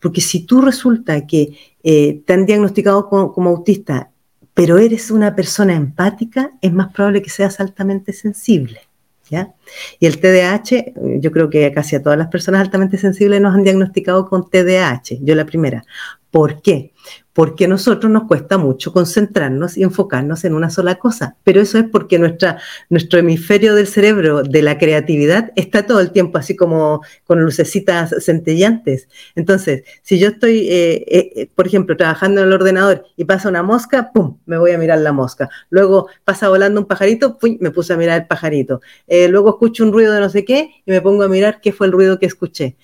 Porque 0.00 0.20
si 0.20 0.40
tú 0.40 0.60
resulta 0.60 1.26
que 1.26 1.56
te 1.82 2.32
han 2.34 2.44
diagnosticado 2.44 3.08
como 3.08 3.48
autista 3.48 4.10
pero 4.56 4.78
eres 4.78 5.10
una 5.10 5.36
persona 5.36 5.74
empática, 5.74 6.50
es 6.62 6.72
más 6.72 6.90
probable 6.90 7.20
que 7.20 7.28
seas 7.28 7.60
altamente 7.60 8.14
sensible. 8.14 8.80
¿ya? 9.28 9.52
Y 10.00 10.06
el 10.06 10.18
TDAH, 10.18 10.94
yo 11.20 11.30
creo 11.30 11.50
que 11.50 11.70
casi 11.72 11.94
a 11.94 12.02
todas 12.02 12.16
las 12.16 12.28
personas 12.28 12.62
altamente 12.62 12.96
sensibles 12.96 13.38
nos 13.38 13.54
han 13.54 13.64
diagnosticado 13.64 14.26
con 14.26 14.48
TDAH, 14.48 15.18
yo 15.20 15.34
la 15.34 15.44
primera. 15.44 15.84
¿Por 16.36 16.60
qué? 16.60 16.92
porque 17.36 17.66
a 17.66 17.68
nosotros 17.68 18.10
nos 18.10 18.24
cuesta 18.24 18.56
mucho 18.56 18.94
concentrarnos 18.94 19.76
y 19.76 19.82
enfocarnos 19.82 20.46
en 20.46 20.54
una 20.54 20.70
sola 20.70 20.94
cosa. 20.94 21.36
Pero 21.44 21.60
eso 21.60 21.76
es 21.76 21.84
porque 21.84 22.18
nuestra, 22.18 22.58
nuestro 22.88 23.18
hemisferio 23.18 23.74
del 23.74 23.86
cerebro 23.86 24.42
de 24.42 24.62
la 24.62 24.78
creatividad 24.78 25.52
está 25.54 25.86
todo 25.86 26.00
el 26.00 26.12
tiempo 26.12 26.38
así 26.38 26.56
como 26.56 27.02
con 27.24 27.42
lucecitas 27.42 28.14
centellantes. 28.24 29.10
Entonces, 29.34 29.84
si 30.00 30.18
yo 30.18 30.28
estoy, 30.28 30.60
eh, 30.70 31.04
eh, 31.06 31.32
eh, 31.36 31.50
por 31.54 31.66
ejemplo, 31.66 31.94
trabajando 31.94 32.40
en 32.40 32.46
el 32.46 32.54
ordenador 32.54 33.04
y 33.18 33.26
pasa 33.26 33.50
una 33.50 33.62
mosca, 33.62 34.12
¡pum!, 34.14 34.38
me 34.46 34.56
voy 34.56 34.70
a 34.70 34.78
mirar 34.78 35.00
la 35.00 35.12
mosca. 35.12 35.50
Luego 35.68 36.08
pasa 36.24 36.48
volando 36.48 36.80
un 36.80 36.86
pajarito, 36.86 37.36
¡pum!, 37.36 37.58
me 37.60 37.70
puse 37.70 37.92
a 37.92 37.98
mirar 37.98 38.22
el 38.22 38.26
pajarito. 38.26 38.80
luego 39.28 39.50
escucho 39.50 39.84
un 39.84 39.92
ruido 39.92 40.14
de 40.14 40.20
no 40.20 40.30
sé 40.30 40.46
qué 40.46 40.70
y 40.86 40.90
me 40.90 41.02
pongo 41.02 41.22
a 41.22 41.28
mirar 41.28 41.60
qué 41.60 41.72
fue 41.72 41.86
el 41.86 41.92
ruido 41.92 42.18
que 42.18 42.24
escuché 42.24 42.76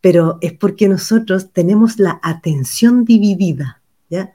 pero 0.00 0.38
es 0.40 0.52
porque 0.52 0.88
nosotros 0.88 1.52
tenemos 1.52 1.98
la 1.98 2.20
atención 2.22 3.04
dividida, 3.04 3.80
¿ya? 4.08 4.32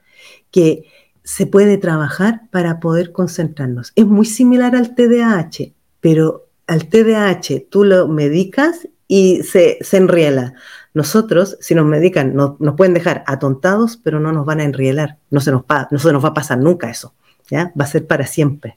Que 0.52 0.86
se 1.24 1.48
puede 1.48 1.78
trabajar 1.78 2.50
para 2.52 2.80
poder 2.80 3.12
concentrarnos. 3.12 3.94
Es 3.96 4.06
muy 4.06 4.26
similar 4.26 4.76
al 4.76 4.94
TDAH, 4.94 5.74
pero 6.02 6.48
al 6.68 6.88
TDAH 6.88 7.68
tú 7.70 7.86
lo 7.86 8.08
medicas 8.08 8.88
y 9.08 9.44
se, 9.44 9.78
se 9.82 9.98
enriela. 9.98 10.54
Nosotros, 10.94 11.58
si 11.60 11.76
nos 11.76 11.86
medican, 11.86 12.36
nos 12.36 12.76
pueden 12.76 12.94
dejar 12.94 13.24
atontados, 13.26 13.98
pero 13.98 14.20
no 14.20 14.32
nos 14.32 14.46
van 14.46 14.60
a 14.60 14.64
enrielar. 14.64 15.18
No 15.32 15.40
se 15.40 15.52
nos, 15.52 15.64
no 15.92 16.00
se 16.00 16.14
nos 16.14 16.24
va 16.24 16.30
a 16.30 16.34
pasar 16.34 16.60
nunca 16.60 16.90
eso. 16.90 17.14
¿ya? 17.50 17.72
Va 17.80 17.86
a 17.86 17.88
ser 17.88 18.06
para 18.06 18.28
siempre. 18.28 18.76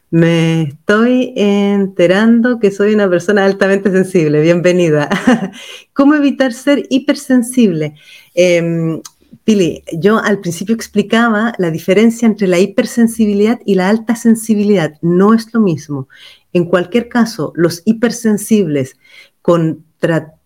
Me 0.10 0.64
estoy 0.64 1.32
enterando 1.38 2.60
que 2.60 2.70
soy 2.70 2.94
una 2.94 3.10
persona 3.10 3.46
altamente 3.46 3.92
sensible. 3.92 4.42
Bienvenida. 4.42 5.10
¿Cómo 5.94 6.16
evitar 6.16 6.52
ser 6.52 6.86
hipersensible? 6.90 7.96
Eh, 8.36 9.00
Pili, 9.44 9.84
yo 9.94 10.20
al 10.20 10.40
principio 10.40 10.76
explicaba 10.76 11.54
la 11.58 11.72
diferencia 11.72 12.28
entre 12.28 12.48
la 12.48 12.60
hipersensibilidad 12.60 13.60
y 13.66 13.76
la 13.76 13.90
alta 13.90 14.16
sensibilidad. 14.16 14.94
No 15.02 15.34
es 15.34 15.52
lo 15.54 15.60
mismo. 15.60 16.08
En 16.54 16.66
cualquier 16.66 17.10
caso, 17.10 17.52
los 17.56 17.82
hipersensibles 17.86 18.98
con, 19.42 19.84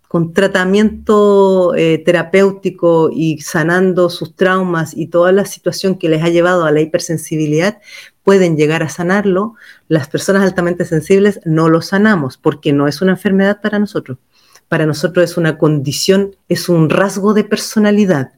con 0.07 0.33
tratamiento 0.33 1.75
eh, 1.75 1.97
terapéutico 2.05 3.09
y 3.11 3.39
sanando 3.41 4.09
sus 4.09 4.33
traumas 4.33 4.95
y 4.95 5.07
toda 5.07 5.33
la 5.33 5.43
situación 5.43 5.97
que 5.97 6.07
les 6.07 6.23
ha 6.23 6.29
llevado 6.29 6.63
a 6.63 6.71
la 6.71 6.79
hipersensibilidad, 6.79 7.81
pueden 8.23 8.55
llegar 8.55 8.81
a 8.81 8.89
sanarlo. 8.89 9.55
Las 9.89 10.07
personas 10.07 10.43
altamente 10.43 10.85
sensibles 10.85 11.41
no 11.43 11.67
lo 11.67 11.81
sanamos 11.81 12.37
porque 12.37 12.71
no 12.71 12.87
es 12.87 13.01
una 13.01 13.11
enfermedad 13.13 13.59
para 13.61 13.77
nosotros. 13.77 14.19
Para 14.69 14.85
nosotros 14.85 15.29
es 15.29 15.37
una 15.37 15.57
condición, 15.57 16.35
es 16.47 16.69
un 16.69 16.89
rasgo 16.89 17.33
de 17.33 17.43
personalidad 17.43 18.31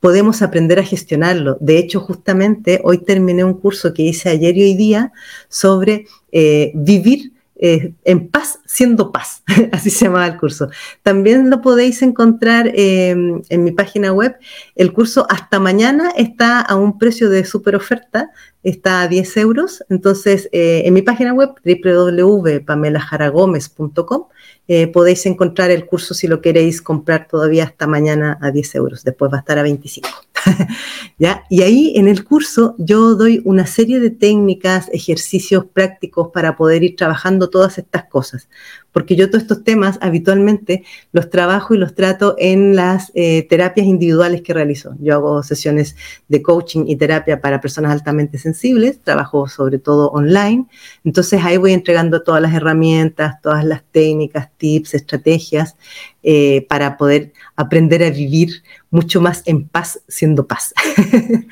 Podemos 0.00 0.42
aprender 0.42 0.78
a 0.78 0.84
gestionarlo. 0.84 1.56
De 1.60 1.78
hecho, 1.78 2.00
justamente 2.00 2.80
hoy 2.84 2.98
terminé 2.98 3.44
un 3.44 3.54
curso 3.54 3.94
que 3.94 4.02
hice 4.02 4.28
ayer 4.28 4.56
y 4.56 4.62
hoy 4.62 4.74
día 4.74 5.12
sobre 5.48 6.06
eh, 6.32 6.72
vivir 6.74 7.32
eh, 7.62 7.92
en 8.04 8.28
paz 8.28 8.58
siendo 8.64 9.12
paz, 9.12 9.42
así 9.72 9.90
se 9.90 10.06
llamaba 10.06 10.26
el 10.26 10.38
curso. 10.38 10.70
También 11.02 11.50
lo 11.50 11.60
podéis 11.60 12.00
encontrar 12.00 12.72
em, 12.74 13.42
en 13.50 13.64
mi 13.64 13.72
página 13.72 14.14
web. 14.14 14.34
El 14.76 14.94
curso 14.94 15.26
hasta 15.28 15.60
mañana 15.60 16.10
está 16.16 16.62
a 16.62 16.76
un 16.76 16.98
precio 16.98 17.28
de 17.28 17.44
super 17.44 17.76
oferta, 17.76 18.30
está 18.62 19.02
a 19.02 19.08
10 19.08 19.36
euros. 19.36 19.84
Entonces, 19.90 20.48
eh, 20.52 20.84
en 20.86 20.94
mi 20.94 21.02
página 21.02 21.34
web 21.34 21.50
www.pamelajaragomez.com 21.62 24.24
eh, 24.72 24.86
podéis 24.86 25.26
encontrar 25.26 25.72
el 25.72 25.84
curso 25.84 26.14
si 26.14 26.28
lo 26.28 26.40
queréis 26.40 26.80
comprar 26.80 27.26
todavía 27.26 27.64
hasta 27.64 27.88
mañana 27.88 28.38
a 28.40 28.52
10 28.52 28.76
euros, 28.76 29.02
después 29.02 29.32
va 29.32 29.38
a 29.38 29.40
estar 29.40 29.58
a 29.58 29.64
25. 29.64 30.08
¿Ya? 31.18 31.42
Y 31.50 31.62
ahí 31.62 31.92
en 31.96 32.06
el 32.06 32.22
curso 32.24 32.76
yo 32.78 33.16
doy 33.16 33.42
una 33.44 33.66
serie 33.66 33.98
de 33.98 34.10
técnicas, 34.10 34.88
ejercicios 34.92 35.64
prácticos 35.64 36.28
para 36.32 36.56
poder 36.56 36.84
ir 36.84 36.94
trabajando 36.94 37.50
todas 37.50 37.78
estas 37.78 38.04
cosas 38.04 38.48
porque 38.92 39.16
yo 39.16 39.28
todos 39.28 39.42
estos 39.42 39.64
temas 39.64 39.98
habitualmente 40.00 40.84
los 41.12 41.30
trabajo 41.30 41.74
y 41.74 41.78
los 41.78 41.94
trato 41.94 42.34
en 42.38 42.76
las 42.76 43.12
eh, 43.14 43.46
terapias 43.48 43.86
individuales 43.86 44.42
que 44.42 44.54
realizo. 44.54 44.94
Yo 45.00 45.14
hago 45.14 45.42
sesiones 45.42 45.96
de 46.28 46.42
coaching 46.42 46.84
y 46.86 46.96
terapia 46.96 47.40
para 47.40 47.60
personas 47.60 47.92
altamente 47.92 48.38
sensibles, 48.38 49.00
trabajo 49.00 49.48
sobre 49.48 49.78
todo 49.78 50.10
online, 50.10 50.66
entonces 51.04 51.42
ahí 51.44 51.56
voy 51.56 51.72
entregando 51.72 52.22
todas 52.22 52.42
las 52.42 52.54
herramientas, 52.54 53.40
todas 53.42 53.64
las 53.64 53.82
técnicas, 53.90 54.48
tips, 54.56 54.94
estrategias 54.94 55.76
eh, 56.22 56.66
para 56.68 56.96
poder 56.96 57.32
aprender 57.56 58.02
a 58.02 58.10
vivir 58.10 58.62
mucho 58.90 59.20
más 59.20 59.42
en 59.46 59.66
paz 59.68 60.00
siendo 60.08 60.46
paz. 60.46 60.74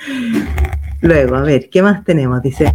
Luego, 1.01 1.37
a 1.37 1.43
ver, 1.43 1.71
¿qué 1.71 1.81
más 1.81 2.05
tenemos? 2.05 2.43
Dice, 2.43 2.75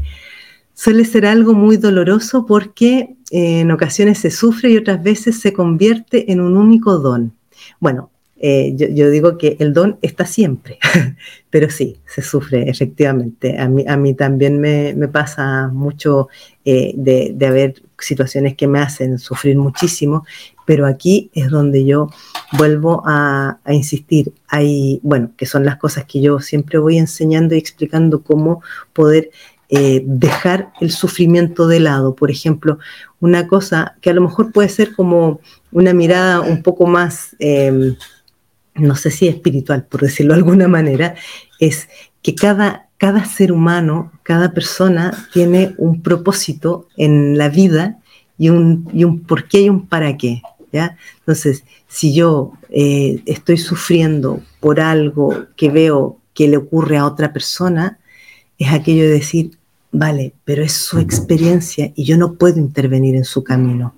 suele 0.74 1.06
ser 1.06 1.26
algo 1.26 1.54
muy 1.54 1.78
doloroso 1.78 2.46
porque 2.46 3.16
eh, 3.32 3.62
en 3.62 3.72
ocasiones 3.72 4.20
se 4.20 4.32
sufre 4.32 4.72
y 4.72 4.78
otras 4.78 5.02
veces 5.02 5.40
se 5.40 5.54
convierte 5.54 6.32
en 6.32 6.42
un 6.42 6.58
único 6.58 6.98
don. 6.98 7.34
Bueno, 7.80 8.12
eh, 8.46 8.76
yo, 8.76 9.10
digo 9.10 9.38
que 9.38 9.56
el 9.62 9.72
don 9.72 9.98
está 10.02 10.26
siempre, 10.26 10.78
pero 11.50 11.70
sí, 11.70 12.02
se 12.06 12.22
sufre 12.22 12.70
efectivamente. 12.70 13.58
A 13.58 13.70
mí, 13.70 13.86
a 13.88 13.96
mí 13.96 14.14
también 14.16 14.60
me, 14.60 14.94
pasa 15.08 15.70
mucho 15.70 16.28
eh, 16.66 16.94
de, 16.94 17.48
haber 17.48 17.82
situaciones 17.98 18.58
que 18.58 18.68
me 18.68 18.80
hacen 18.80 19.18
sufrir 19.18 19.58
muchísimo, 19.58 20.26
pero 20.66 20.86
aquí 20.86 21.32
es 21.34 21.50
donde 21.50 21.86
yo 21.86 22.10
vuelvo 22.58 23.02
a, 23.06 23.60
a, 23.64 23.74
insistir. 23.74 24.34
Hay, 24.50 25.00
bueno, 25.04 25.32
que 25.38 25.46
son 25.46 25.64
las 25.64 25.78
cosas 25.78 26.04
que 26.04 26.20
yo 26.20 26.42
siempre 26.42 26.80
voy 26.80 26.98
enseñando 26.98 27.56
y 27.56 27.60
explicando 27.60 28.24
cómo 28.24 28.62
poder 28.92 29.32
eh, 29.76 30.04
dejar 30.06 30.72
el 30.82 30.92
sufrimiento 30.92 31.68
de 31.68 31.80
lado. 31.80 32.14
Por 32.14 32.30
ejemplo, 32.30 32.78
una 33.20 33.48
cosa 33.48 33.96
que 34.02 34.12
a 34.12 34.14
lo 34.14 34.22
mejor 34.22 34.52
puede 34.52 34.70
ser 34.70 34.94
como 34.94 35.40
una 35.72 35.96
mirada 35.96 36.42
un 36.42 36.62
poco 36.62 36.86
más, 36.86 37.36
em, 37.40 37.96
no 38.76 38.96
sé 38.96 39.10
si 39.10 39.28
espiritual, 39.28 39.86
por 39.86 40.02
decirlo 40.02 40.36
de 40.36 40.42
alguna 40.42 40.68
manera, 40.68 41.16
es 41.60 41.90
que 42.22 42.36
cada, 42.36 42.88
cada 42.98 43.26
ser 43.26 43.52
humano, 43.52 44.12
cada 44.22 44.54
persona 44.54 45.28
tiene 45.34 45.74
un 45.80 46.04
propósito 46.04 46.88
en 46.96 47.40
la 47.40 47.50
vida 47.50 47.98
y 48.38 48.50
un, 48.50 48.88
y 48.94 49.06
un 49.06 49.22
por 49.22 49.48
qué 49.48 49.62
y 49.62 49.70
un 49.70 49.88
para 49.88 50.18
qué. 50.18 50.44
¿ya? 50.72 50.98
Entonces, 51.22 51.64
si 51.88 52.14
yo 52.14 52.54
eh, 52.70 53.24
estoy 53.26 53.58
sufriendo 53.58 54.40
por 54.60 54.80
algo 54.80 55.48
que 55.56 55.70
veo 55.70 56.20
que 56.36 56.48
le 56.48 56.58
ocurre 56.58 56.98
a 56.98 57.08
otra 57.08 57.34
persona, 57.34 57.98
es 58.60 58.72
aquello 58.72 59.02
de 59.06 59.10
decir, 59.10 59.58
vale, 59.94 60.34
pero 60.44 60.64
es 60.64 60.74
su 60.74 61.00
experiencia 61.00 61.94
y 61.96 62.04
yo 62.04 62.18
no 62.18 62.34
puedo 62.34 62.60
intervenir 62.60 63.16
en 63.16 63.24
su 63.24 63.44
camino. 63.44 63.96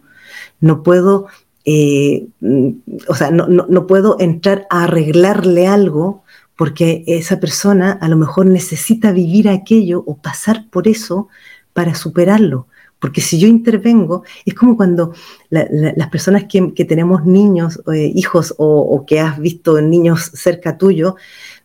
No 0.59 0.83
puedo, 0.83 1.27
eh, 1.63 2.27
mm, 2.41 2.69
o 3.07 3.15
sea, 3.15 3.31
no, 3.31 3.87
puedo 3.87 4.17
entrar 4.19 4.67
a 4.69 4.83
arreglarle 4.83 5.67
algo 5.67 6.23
porque 6.55 7.03
esa 7.07 7.39
persona 7.39 7.93
a 7.93 8.07
lo 8.07 8.17
mejor 8.17 8.45
necesita 8.45 9.11
vivir 9.11 9.49
aquello 9.49 10.03
o 10.05 10.17
pasar 10.17 10.69
por 10.69 10.87
eso 10.87 11.29
para 11.73 11.95
superarlo. 11.95 12.67
Porque 12.99 13.21
si 13.21 13.39
yo 13.39 13.47
intervengo, 13.47 14.23
es 14.45 14.53
como 14.53 14.77
cuando 14.77 15.13
las 15.49 16.09
personas 16.09 16.45
que, 16.45 16.85
tenemos 16.85 17.25
niños, 17.25 17.81
eh, 17.93 18.11
hijos 18.15 18.55
o, 18.57 18.79
o, 18.79 19.05
que 19.05 19.19
has 19.19 19.37
visto 19.37 19.79
niños 19.81 20.31
cerca 20.33 20.77
tuyo, 20.77 21.15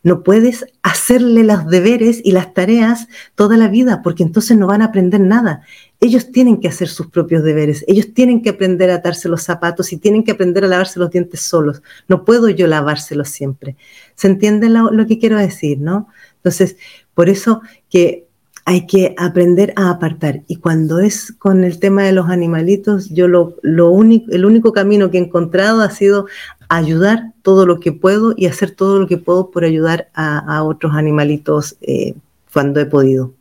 no 0.03 0.23
puedes 0.23 0.65
hacerle 0.83 1.45
los 1.45 1.67
deberes 1.67 2.21
y 2.25 2.33
las 2.33 2.55
tareas 2.55 3.09
toda 3.35 3.57
la 3.57 3.69
vida, 3.69 4.01
porque 4.03 4.23
entonces 4.23 4.57
no 4.57 4.67
van 4.67 4.83
a 4.83 4.87
aprender 4.87 5.21
nada. 5.21 5.63
Ellos 6.01 6.33
tienen 6.33 6.61
que 6.61 6.69
hacer 6.69 6.89
sus 6.89 7.09
propios 7.09 7.43
deberes, 7.43 7.85
ellos 7.87 8.15
tienen 8.15 8.43
que 8.43 8.51
aprender 8.51 8.91
a 8.91 8.97
atarse 8.97 9.29
los 9.29 9.43
zapatos 9.43 9.93
y 9.93 9.99
tienen 9.99 10.25
que 10.25 10.33
aprender 10.33 10.65
a 10.65 10.69
lavarse 10.69 10.99
los 10.99 11.11
dientes 11.11 11.43
solos. 11.43 11.83
No 12.09 12.25
puedo 12.25 12.49
yo 12.49 12.67
lavárselos 12.67 13.29
siempre. 13.29 13.77
¿Se 14.15 14.27
entiende 14.27 14.71
lo, 14.71 15.07
que 15.07 15.19
quiero 15.19 15.37
decir, 15.37 15.79
no? 15.79 16.09
Entonces, 16.37 16.77
por 17.15 17.29
eso 17.29 17.61
que 17.91 18.27
hay 18.65 18.87
que 18.87 19.15
aprender 19.19 19.73
a 19.77 19.91
apartar. 19.91 20.43
Y 20.47 20.57
cuando 20.57 21.01
es 21.01 21.33
con 21.33 21.65
el 21.65 21.79
tema 21.79 22.05
de 22.05 22.13
los 22.13 22.29
animalitos, 22.29 23.11
yo 23.11 23.27
lo, 23.27 23.57
único, 23.91 24.31
el 24.31 24.45
único 24.45 24.73
camino 24.73 25.11
que 25.11 25.19
he 25.19 25.23
encontrado 25.23 25.83
ha 25.83 25.91
sido 25.91 26.27
ayudar 26.71 27.33
todo 27.43 27.67
lo 27.67 27.81
que 27.81 27.93
puedo 27.93 28.33
y 28.37 28.47
hacer 28.47 28.71
todo 28.71 29.01
lo 29.01 29.09
que 29.09 29.19
puedo 29.19 29.51
por 29.51 29.65
ayudar 29.65 30.09
a, 30.15 30.63
otros 30.63 30.95
animalitos 30.95 31.77
eh, 31.83 32.15
cuando 32.53 32.81
he 32.81 32.87
podido. 32.87 33.33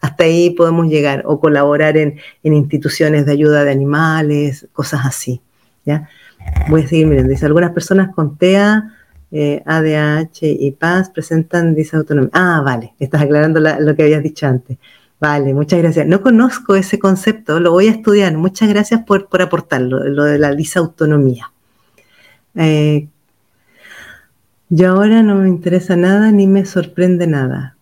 hasta 0.00 0.24
ahí 0.24 0.50
podemos 0.50 0.88
llegar 0.88 1.22
o 1.26 1.38
colaborar 1.38 1.96
en, 1.98 2.18
instituciones 2.42 3.26
de 3.26 3.32
ayuda 3.32 3.64
de 3.64 3.70
animales, 3.70 4.66
cosas 4.72 5.02
así. 5.04 5.42
¿ya? 5.84 6.08
Voy 6.70 6.82
a 6.82 6.88
seguir 6.88 7.06
mirando. 7.06 7.30
Dice, 7.30 7.44
algunas 7.44 7.72
personas 7.72 8.14
con 8.14 8.38
TEA, 8.38 8.94
eh, 9.30 9.62
ADH 9.66 10.38
y 10.42 10.70
PAS 10.70 11.10
presentan 11.10 11.74
disautonomía. 11.74 12.30
Ah, 12.32 12.62
vale, 12.64 12.94
estás 12.98 13.20
aclarando 13.20 13.60
lo 13.60 13.94
que 13.94 14.04
habías 14.04 14.22
dicho 14.22 14.46
antes. 14.46 14.78
Vale, 15.20 15.52
muchas 15.52 15.80
gracias. 15.80 16.06
No 16.06 16.22
conozco 16.22 16.76
ese 16.76 16.98
concepto, 16.98 17.60
lo 17.60 17.72
voy 17.72 17.88
a 17.88 17.90
estudiar. 17.90 18.34
Muchas 18.38 18.70
gracias 18.70 19.02
por, 19.02 19.28
por 19.28 19.42
aportarlo, 19.42 20.02
lo 20.04 20.24
de 20.24 20.38
la 20.38 20.54
disautonomía. 20.54 21.50
Eh, 22.56 23.08
yo 24.68 24.90
ahora 24.90 25.22
no 25.22 25.36
me 25.36 25.48
interesa 25.48 25.96
nada 25.96 26.32
ni 26.32 26.46
me 26.46 26.64
sorprende 26.64 27.26
nada. 27.26 27.76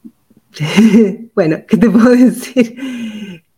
bueno, 1.34 1.58
¿qué 1.66 1.76
te 1.76 1.88
puedo 1.88 2.10
decir? 2.10 2.76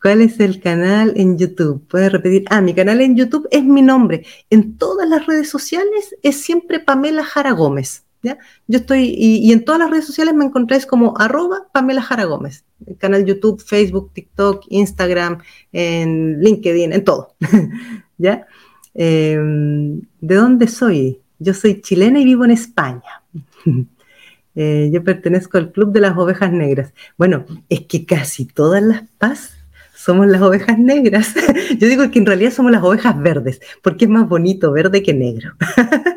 ¿Cuál 0.00 0.20
es 0.20 0.38
el 0.38 0.60
canal 0.60 1.14
en 1.16 1.38
YouTube? 1.38 1.82
¿Puedes 1.88 2.12
repetir? 2.12 2.44
Ah, 2.50 2.60
mi 2.60 2.74
canal 2.74 3.00
en 3.00 3.16
YouTube 3.16 3.48
es 3.50 3.64
mi 3.64 3.80
nombre. 3.80 4.26
En 4.50 4.76
todas 4.76 5.08
las 5.08 5.26
redes 5.26 5.48
sociales 5.48 6.14
es 6.22 6.42
siempre 6.42 6.78
Pamela 6.78 7.24
Jara 7.24 7.52
Gómez. 7.52 8.04
¿ya? 8.22 8.38
Yo 8.66 8.78
estoy, 8.80 9.14
y, 9.16 9.52
en 9.52 9.64
todas 9.64 9.78
las 9.78 9.90
redes 9.90 10.06
sociales 10.06 10.34
me 10.34 10.44
encontráis 10.44 10.86
como 10.86 11.16
arroba 11.18 11.68
Pamela 11.72 12.02
Jara 12.02 12.24
Gómez, 12.24 12.64
el 12.86 12.96
canal 12.96 13.24
YouTube, 13.24 13.62
Facebook, 13.62 14.10
TikTok, 14.12 14.64
Instagram, 14.68 15.38
en 15.72 16.40
LinkedIn, 16.40 16.92
en 16.92 17.04
todo, 17.04 17.34
¿ya? 18.18 18.46
Em, 18.94 20.00
¿De 20.20 20.34
dónde 20.34 20.68
soy? 20.68 21.20
Yo 21.38 21.52
soy 21.52 21.80
chilena 21.80 22.20
y 22.20 22.24
vivo 22.24 22.44
en 22.44 22.52
España. 22.52 23.22
Eh, 24.56 24.88
yo 24.92 25.02
pertenezco 25.02 25.58
al 25.58 25.72
Club 25.72 25.90
de 25.90 25.98
las 25.98 26.16
Ovejas 26.16 26.52
Negras. 26.52 26.92
Bueno, 27.18 27.44
es 27.68 27.80
que 27.86 28.06
casi 28.06 28.44
todas 28.44 28.84
las 28.84 29.02
paz 29.18 29.56
somos 30.04 30.26
las 30.26 30.42
ovejas 30.42 30.78
negras. 30.78 31.34
yo 31.78 31.88
digo 31.88 32.10
que 32.10 32.18
en 32.18 32.26
realidad 32.26 32.52
somos 32.52 32.70
las 32.70 32.82
ovejas 32.82 33.20
verdes, 33.20 33.60
porque 33.82 34.04
es 34.04 34.10
más 34.10 34.28
bonito 34.28 34.70
verde 34.70 35.02
que 35.02 35.14
negro. 35.14 35.54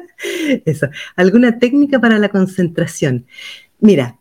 Eso. 0.66 0.88
¿Alguna 1.16 1.58
técnica 1.58 2.00
para 2.00 2.20
la 2.20 2.30
concentración? 2.30 3.26
Mira, 3.80 4.18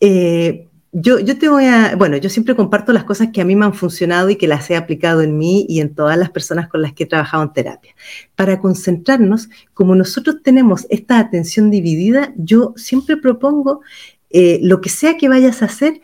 eh, 0.00 0.67
yo, 0.92 1.18
yo 1.18 1.38
te 1.38 1.48
voy 1.48 1.66
a, 1.66 1.96
bueno, 1.96 2.16
yo 2.16 2.30
siempre 2.30 2.56
comparto 2.56 2.92
las 2.92 3.04
cosas 3.04 3.28
que 3.32 3.40
a 3.40 3.44
mí 3.44 3.54
me 3.54 3.66
han 3.66 3.74
funcionado 3.74 4.30
y 4.30 4.36
que 4.36 4.48
las 4.48 4.70
he 4.70 4.76
aplicado 4.76 5.20
en 5.20 5.36
mí 5.36 5.66
y 5.68 5.80
en 5.80 5.94
todas 5.94 6.16
las 6.16 6.30
personas 6.30 6.68
con 6.68 6.80
las 6.80 6.94
que 6.94 7.04
he 7.04 7.06
trabajado 7.06 7.42
en 7.42 7.52
terapia. 7.52 7.94
Para 8.34 8.58
concentrarnos, 8.60 9.50
como 9.74 9.94
nosotros 9.94 10.36
tenemos 10.42 10.86
esta 10.88 11.18
atención 11.18 11.70
dividida, 11.70 12.32
yo 12.36 12.72
siempre 12.76 13.16
propongo 13.18 13.82
eh, 14.30 14.60
lo 14.62 14.80
que 14.80 14.88
sea 14.88 15.18
que 15.18 15.28
vayas 15.28 15.62
a 15.62 15.66
hacer, 15.66 16.00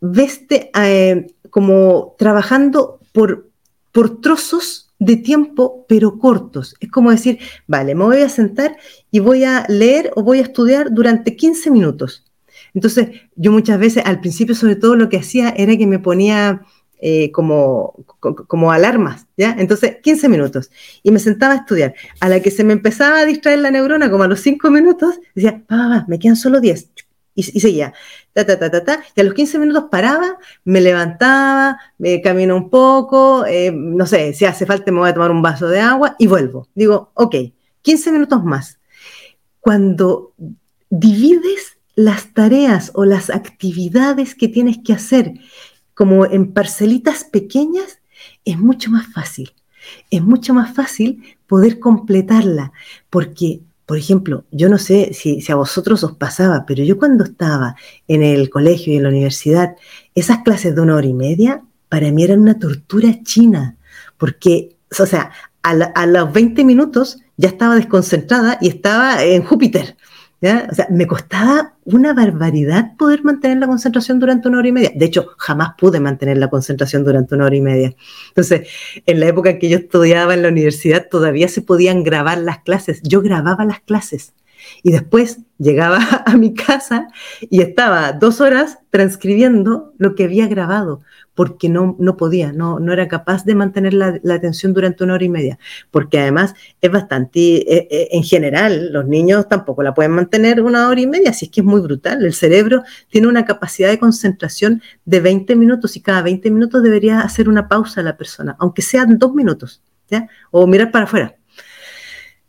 veste 0.00 0.70
eh, 0.80 1.26
como 1.50 2.14
trabajando 2.16 3.00
por, 3.12 3.50
por 3.90 4.20
trozos 4.20 4.92
de 5.00 5.16
tiempo, 5.16 5.86
pero 5.88 6.18
cortos. 6.18 6.76
Es 6.78 6.90
como 6.90 7.10
decir, 7.10 7.38
vale, 7.66 7.94
me 7.96 8.04
voy 8.04 8.20
a 8.20 8.28
sentar 8.28 8.76
y 9.10 9.18
voy 9.18 9.44
a 9.44 9.64
leer 9.68 10.12
o 10.14 10.22
voy 10.22 10.38
a 10.38 10.42
estudiar 10.42 10.92
durante 10.92 11.36
15 11.36 11.70
minutos 11.70 12.29
entonces, 12.74 13.08
yo 13.36 13.52
muchas 13.52 13.78
veces, 13.78 14.04
al 14.06 14.20
principio 14.20 14.54
sobre 14.54 14.76
todo, 14.76 14.96
lo 14.96 15.08
que 15.08 15.18
hacía 15.18 15.50
era 15.50 15.76
que 15.76 15.86
me 15.86 15.98
ponía 15.98 16.62
eh, 17.02 17.32
como, 17.32 18.04
como 18.20 18.72
alarmas, 18.72 19.26
¿ya? 19.36 19.56
Entonces, 19.58 19.96
15 20.02 20.28
minutos. 20.28 20.70
Y 21.02 21.10
me 21.10 21.18
sentaba 21.18 21.54
a 21.54 21.56
estudiar. 21.58 21.94
A 22.20 22.28
la 22.28 22.40
que 22.40 22.50
se 22.50 22.62
me 22.62 22.74
empezaba 22.74 23.20
a 23.20 23.24
distraer 23.24 23.60
la 23.60 23.70
neurona, 23.70 24.10
como 24.10 24.24
a 24.24 24.28
los 24.28 24.40
5 24.40 24.70
minutos, 24.70 25.18
decía, 25.34 25.62
va, 25.70 25.76
va, 25.76 25.88
va, 25.88 26.04
me 26.08 26.18
quedan 26.18 26.36
solo 26.36 26.60
10. 26.60 26.90
Y, 27.34 27.42
seguía, 27.42 27.94
ta, 28.34 28.44
ta, 28.44 28.58
ta, 28.58 28.70
ta, 28.70 28.84
ta. 28.84 29.02
Y 29.14 29.20
a 29.20 29.24
los 29.24 29.32
15 29.32 29.58
minutos 29.58 29.84
paraba, 29.90 30.38
me 30.64 30.82
levantaba, 30.82 31.78
me 31.96 32.20
camino 32.20 32.54
un 32.54 32.68
poco, 32.68 33.46
eh, 33.46 33.72
no 33.72 34.04
sé, 34.04 34.34
si 34.34 34.44
hace 34.44 34.66
falta 34.66 34.92
me 34.92 34.98
voy 34.98 35.08
a 35.08 35.14
tomar 35.14 35.30
un 35.30 35.40
vaso 35.40 35.68
de 35.68 35.80
agua 35.80 36.16
y 36.18 36.26
vuelvo. 36.26 36.68
Digo, 36.74 37.12
ok, 37.14 37.34
15 37.80 38.12
minutos 38.12 38.44
más. 38.44 38.78
Cuando 39.60 40.34
divides 40.90 41.78
las 42.00 42.32
tareas 42.32 42.92
o 42.94 43.04
las 43.04 43.28
actividades 43.28 44.34
que 44.34 44.48
tienes 44.48 44.78
que 44.82 44.94
hacer 44.94 45.34
como 45.92 46.24
en 46.24 46.52
parcelitas 46.52 47.24
pequeñas, 47.24 47.98
es 48.46 48.58
mucho 48.58 48.90
más 48.90 49.06
fácil. 49.12 49.52
Es 50.10 50.22
mucho 50.22 50.54
más 50.54 50.74
fácil 50.74 51.22
poder 51.46 51.78
completarla, 51.78 52.72
porque, 53.10 53.60
por 53.84 53.98
ejemplo, 53.98 54.44
yo 54.50 54.70
no 54.70 54.78
sé 54.78 55.12
si, 55.12 55.44
a 55.52 55.56
vosotros 55.56 56.02
os 56.02 56.12
pasaba, 56.12 56.64
pero 56.66 56.82
yo 56.84 56.96
cuando 56.96 57.24
estaba 57.24 57.76
en 58.08 58.22
el 58.22 58.48
colegio 58.48 58.94
y 58.94 58.96
en 58.96 59.02
la 59.02 59.10
universidad, 59.10 59.76
esas 60.14 60.38
clases 60.38 60.74
de 60.74 60.80
una 60.80 60.94
hora 60.94 61.06
y 61.06 61.12
media, 61.12 61.62
para 61.90 62.10
mí 62.12 62.24
eran 62.24 62.40
una 62.40 62.58
tortura 62.58 63.22
china, 63.24 63.76
porque, 64.16 64.76
o 64.98 65.04
sea, 65.04 65.32
a, 65.62 65.72
a 65.72 66.06
los 66.06 66.32
20 66.32 66.64
minutos 66.64 67.18
ya 67.36 67.48
estaba 67.48 67.74
desconcentrada 67.74 68.56
y 68.62 68.68
estaba 68.68 69.22
en 69.22 69.42
Júpiter. 69.42 69.98
O 70.42 70.74
sea, 70.74 70.86
me 70.90 71.06
costaba 71.06 71.74
una 71.84 72.14
barbaridad 72.14 72.96
poder 72.96 73.22
mantener 73.24 73.58
la 73.58 73.66
concentración 73.66 74.18
durante 74.18 74.48
una 74.48 74.58
hora 74.58 74.68
y 74.68 74.72
media. 74.72 74.92
De 74.94 75.04
hecho, 75.04 75.28
jamás 75.36 75.74
pude 75.76 76.00
mantener 76.00 76.38
la 76.38 76.48
concentración 76.48 77.04
durante 77.04 77.34
una 77.34 77.44
hora 77.44 77.56
y 77.56 77.60
media. 77.60 77.94
Entonces, 78.28 78.68
en 79.04 79.20
la 79.20 79.26
época 79.26 79.50
en 79.50 79.58
que 79.58 79.68
yo 79.68 79.76
estudiaba 79.76 80.32
en 80.32 80.42
la 80.42 80.48
universidad, 80.48 81.08
todavía 81.10 81.48
se 81.48 81.60
podían 81.60 82.02
grabar 82.04 82.38
las 82.38 82.60
clases. 82.60 83.02
Yo 83.02 83.20
grababa 83.20 83.66
las 83.66 83.80
clases 83.80 84.32
y 84.82 84.92
después 84.92 85.40
llegaba 85.58 85.98
a 86.26 86.36
mi 86.36 86.54
casa 86.54 87.08
y 87.40 87.60
estaba 87.60 88.12
dos 88.12 88.40
horas 88.40 88.78
transcribiendo 88.90 89.92
lo 89.98 90.14
que 90.14 90.24
había 90.24 90.48
grabado, 90.48 91.02
porque 91.34 91.68
no, 91.68 91.96
no 91.98 92.16
podía, 92.16 92.52
no, 92.52 92.80
no 92.80 92.92
era 92.92 93.08
capaz 93.08 93.44
de 93.44 93.54
mantener 93.54 93.94
la, 93.94 94.20
atención 94.34 94.72
durante 94.72 95.04
una 95.04 95.14
hora 95.14 95.24
y 95.24 95.28
media, 95.28 95.58
porque 95.90 96.18
además 96.18 96.54
es 96.80 96.90
bastante, 96.90 97.40
eh, 97.40 97.88
eh, 97.90 98.08
en 98.12 98.24
general, 98.24 98.92
los 98.92 99.06
niños 99.06 99.48
tampoco 99.48 99.82
la 99.82 99.94
pueden 99.94 100.12
mantener 100.12 100.60
una 100.60 100.88
hora 100.88 101.00
y 101.00 101.06
media, 101.06 101.30
así 101.30 101.46
es 101.46 101.50
que 101.50 101.60
es 101.60 101.66
muy 101.66 101.80
brutal. 101.80 102.24
El 102.24 102.34
cerebro 102.34 102.82
tiene 103.08 103.28
una 103.28 103.44
capacidad 103.44 103.88
de 103.90 103.98
concentración 103.98 104.82
de 105.04 105.20
20 105.20 105.54
minutos 105.56 105.96
y 105.96 106.00
cada 106.00 106.22
20 106.22 106.50
minutos 106.50 106.82
debería 106.82 107.20
hacer 107.20 107.48
una 107.48 107.68
pausa 107.68 108.02
la 108.02 108.16
persona, 108.16 108.56
aunque 108.58 108.82
sean 108.82 109.18
dos 109.18 109.34
minutos. 109.34 109.82
O 110.50 110.66
mirar 110.66 110.90
para 110.90 111.04
afuera. 111.04 111.39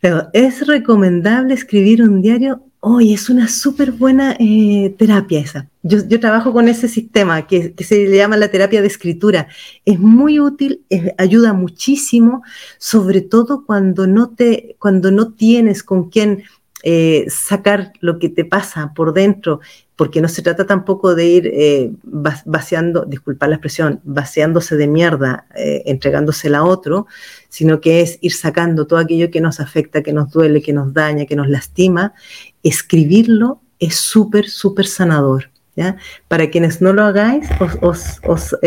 Pero 0.02 0.28
es 0.34 0.68
recomendable 0.68 1.54
escribir 1.54 2.04
un 2.04 2.22
diario 2.22 2.66
Hoy 2.84 3.14
es 3.14 3.30
una 3.30 3.48
súper 3.48 3.92
buena 3.92 4.36
eh, 4.40 4.96
terapia 4.98 5.40
esa. 5.40 5.70
Yo, 5.84 6.20
trabajo 6.20 6.52
con 6.52 6.68
ese 6.68 6.88
sistema 6.88 7.46
que, 7.46 7.76
se 7.78 8.08
le 8.08 8.18
llama 8.18 8.38
la 8.38 8.50
terapia 8.50 8.82
de 8.82 8.88
escritura. 8.88 9.48
Es 9.86 10.00
muy 10.00 10.40
útil, 10.40 10.84
ayuda 11.20 11.54
muchísimo, 11.54 12.42
sobre 12.80 13.22
todo 13.22 13.68
cuando 13.68 14.08
no, 14.08 14.32
te, 14.32 14.78
cuando 14.80 15.12
no 15.12 15.32
tienes 15.34 15.84
con 15.84 16.10
quién 16.10 16.42
eh, 16.82 17.28
sacar 17.30 17.94
lo 18.00 18.18
que 18.18 18.30
te 18.30 18.46
pasa 18.46 18.94
por 18.96 19.14
dentro, 19.14 19.60
porque 20.02 20.20
no 20.20 20.28
se 20.28 20.42
trata 20.42 20.66
tampoco 20.66 21.14
de 21.14 21.26
ir 21.28 21.52
eh, 21.54 21.92
vaciando, 22.02 23.06
disculpar 23.06 23.50
la 23.50 23.58
expresión, 23.58 24.00
vaciándose 24.04 24.76
de 24.76 24.88
mierda, 24.88 25.46
eh, 25.56 25.84
entregándosela 25.86 26.58
a 26.58 26.64
otro, 26.64 27.06
sino 27.50 27.80
que 27.82 28.02
es 28.02 28.18
ir 28.20 28.34
sacando 28.34 28.88
todo 28.88 28.98
aquello 28.98 29.30
que 29.30 29.42
nos 29.42 29.60
afecta, 29.60 30.02
que 30.02 30.12
nos 30.12 30.32
duele, 30.32 30.64
que 30.64 30.74
nos 30.74 30.92
daña, 30.92 31.28
que 31.28 31.36
nos 31.36 31.48
lastima. 31.48 32.16
Escribirlo 32.64 33.62
es 33.78 33.94
súper, 33.94 34.50
súper 34.50 34.88
sanador. 34.88 35.52
¿ya? 35.76 35.98
Para 36.28 36.50
quienes 36.50 36.82
no 36.82 36.94
lo 36.94 37.04
hagáis, 37.04 37.48
os, 37.82 38.58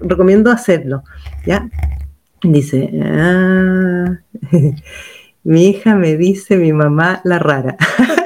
recomiendo 0.00 0.50
hacerlo. 0.50 1.04
¿ya? 1.44 1.68
Dice, 2.42 2.90
ah, 3.04 4.18
Mi 5.44 5.66
hija 5.66 5.94
me 5.94 6.16
dice 6.16 6.56
mi 6.56 6.72
mamá 6.72 7.20
la 7.22 7.38
rara. 7.38 7.76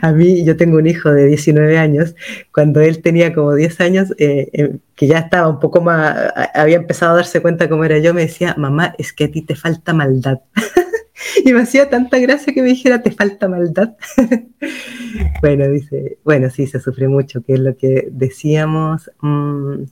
a 0.00 0.12
mí, 0.12 0.44
yo 0.44 0.56
tengo 0.56 0.78
un 0.78 0.86
hijo 0.86 1.10
de 1.10 1.26
19 1.26 1.78
años, 1.78 2.14
cuando 2.52 2.80
él 2.80 3.02
tenía 3.02 3.34
como 3.34 3.54
10 3.54 3.80
años, 3.80 4.12
eh, 4.18 4.48
eh, 4.52 4.76
que 4.94 5.06
ya 5.06 5.18
estaba 5.18 5.48
un 5.48 5.60
poco 5.60 5.80
más, 5.80 6.16
había 6.54 6.76
empezado 6.76 7.12
a 7.12 7.16
darse 7.16 7.40
cuenta 7.40 7.68
cómo 7.68 7.84
era 7.84 7.98
yo, 7.98 8.14
me 8.14 8.22
decía, 8.22 8.54
mamá, 8.58 8.94
es 8.98 9.12
que 9.12 9.24
a 9.24 9.30
ti 9.30 9.42
te 9.42 9.54
falta 9.54 9.92
maldad. 9.92 10.40
y 11.44 11.52
me 11.52 11.62
hacía 11.62 11.88
tanta 11.88 12.18
gracia 12.18 12.52
que 12.52 12.62
me 12.62 12.68
dijera, 12.68 13.02
te 13.02 13.10
falta 13.10 13.48
maldad. 13.48 13.94
bueno, 15.40 15.68
dice, 15.68 16.18
bueno, 16.24 16.50
sí, 16.50 16.66
se 16.66 16.80
sufre 16.80 17.08
mucho, 17.08 17.42
que 17.42 17.54
es 17.54 17.60
lo 17.60 17.76
que 17.76 18.08
decíamos. 18.10 19.10
Mm, 19.20 19.84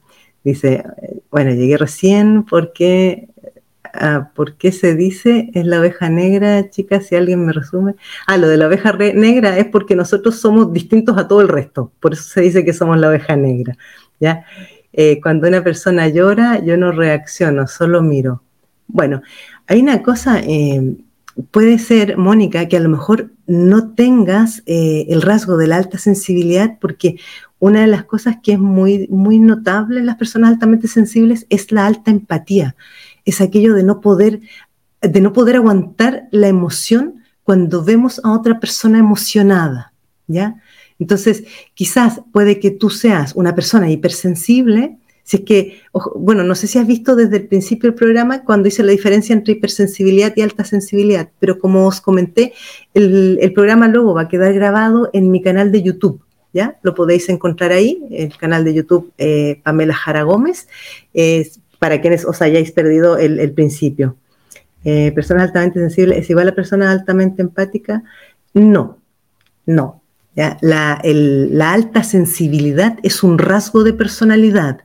dice, 0.44 0.84
bueno, 1.30 1.52
llegué 1.52 1.76
recién 1.76 2.44
porque 2.44 3.28
¿Por 4.34 4.56
qué 4.56 4.72
se 4.72 4.94
dice 4.94 5.50
es 5.54 5.66
la 5.66 5.80
oveja 5.80 6.08
negra, 6.08 6.70
chicas? 6.70 7.06
Si 7.06 7.16
alguien 7.16 7.44
me 7.44 7.52
resume. 7.52 7.94
Ah, 8.26 8.36
lo 8.36 8.48
de 8.48 8.56
la 8.56 8.66
oveja 8.66 8.92
negra 8.92 9.58
es 9.58 9.66
porque 9.66 9.96
nosotros 9.96 10.38
somos 10.38 10.72
distintos 10.72 11.18
a 11.18 11.28
todo 11.28 11.40
el 11.40 11.48
resto. 11.48 11.92
Por 12.00 12.12
eso 12.12 12.22
se 12.22 12.40
dice 12.40 12.64
que 12.64 12.72
somos 12.72 12.98
la 12.98 13.08
oveja 13.08 13.36
negra. 13.36 13.76
¿ya? 14.20 14.44
Eh, 14.92 15.20
cuando 15.20 15.48
una 15.48 15.62
persona 15.64 16.08
llora, 16.08 16.62
yo 16.62 16.76
no 16.76 16.92
reacciono, 16.92 17.66
solo 17.66 18.02
miro. 18.02 18.42
Bueno, 18.86 19.22
hay 19.66 19.80
una 19.80 20.02
cosa, 20.02 20.40
eh, 20.40 20.96
puede 21.50 21.78
ser, 21.78 22.16
Mónica, 22.18 22.66
que 22.66 22.76
a 22.76 22.80
lo 22.80 22.88
mejor 22.88 23.30
no 23.46 23.94
tengas 23.94 24.62
eh, 24.66 25.06
el 25.08 25.22
rasgo 25.22 25.56
de 25.56 25.68
la 25.68 25.76
alta 25.76 25.98
sensibilidad, 25.98 26.78
porque 26.80 27.16
una 27.58 27.82
de 27.82 27.86
las 27.86 28.04
cosas 28.04 28.38
que 28.42 28.52
es 28.52 28.58
muy, 28.58 29.06
muy 29.10 29.38
notable 29.38 30.00
en 30.00 30.06
las 30.06 30.16
personas 30.16 30.50
altamente 30.50 30.88
sensibles 30.88 31.46
es 31.50 31.70
la 31.72 31.86
alta 31.86 32.10
empatía 32.10 32.74
es 33.24 33.40
aquello 33.40 33.74
de 33.74 33.82
no 33.82 34.00
poder, 34.00 34.40
de 35.00 35.20
no 35.20 35.32
poder 35.32 35.56
aguantar 35.56 36.28
la 36.30 36.48
emoción 36.48 37.22
cuando 37.42 37.82
vemos 37.82 38.20
a 38.24 38.32
otra 38.32 38.60
persona 38.60 38.98
emocionada, 38.98 39.92
¿ya? 40.26 40.62
Entonces, 41.00 41.44
quizás 41.74 42.20
puede 42.32 42.60
que 42.60 42.70
tú 42.70 42.90
seas 42.90 43.34
una 43.34 43.54
persona 43.54 43.90
hipersensible, 43.90 44.98
si 45.24 45.44
que, 45.44 45.80
bueno, 46.14 46.42
no 46.44 46.54
sé 46.54 46.66
si 46.66 46.78
has 46.78 46.86
visto 46.86 47.16
desde 47.16 47.38
el 47.38 47.46
principio 47.46 47.90
del 47.90 47.98
programa 47.98 48.44
cuando 48.44 48.68
hice 48.68 48.82
la 48.82 48.92
diferencia 48.92 49.32
entre 49.32 49.54
hipersensibilidad 49.54 50.32
y 50.36 50.42
alta 50.42 50.64
sensibilidad, 50.64 51.30
pero 51.38 51.58
como 51.58 51.86
os 51.86 52.00
comenté, 52.00 52.52
el, 52.94 53.52
programa 53.54 53.88
luego 53.88 54.14
va 54.14 54.22
a 54.22 54.28
quedar 54.28 54.52
grabado 54.52 55.08
en 55.12 55.30
mi 55.30 55.40
canal 55.40 55.72
de 55.72 55.82
YouTube. 55.82 56.20
¿Ya? 56.52 56.80
Lo 56.82 56.96
podéis 56.96 57.28
encontrar 57.28 57.70
ahí, 57.70 58.02
el 58.10 58.36
canal 58.36 58.64
de 58.64 58.74
YouTube 58.74 59.12
eh, 59.18 59.60
Pamela 59.62 59.94
Jara 59.94 60.24
Gómez 60.24 60.66
para 61.80 62.00
quienes 62.00 62.24
os 62.24 62.40
hayáis 62.40 62.70
perdido 62.70 63.18
el, 63.18 63.52
principio. 63.52 64.16
Eh, 64.84 65.12
altamente 65.36 65.80
sensibles 65.80 66.18
es 66.18 66.30
igual 66.30 66.48
a 66.48 66.54
personas 66.54 66.90
altamente 66.90 67.42
empáticas. 67.42 68.02
No, 68.54 68.98
No. 69.66 69.96
La, 70.36 71.00
la 71.02 71.72
alta 71.72 72.04
sensibilidad 72.04 72.96
es 73.02 73.24
un 73.24 73.38
rasgo 73.38 73.82
de 73.82 73.92
personalidad. 73.92 74.82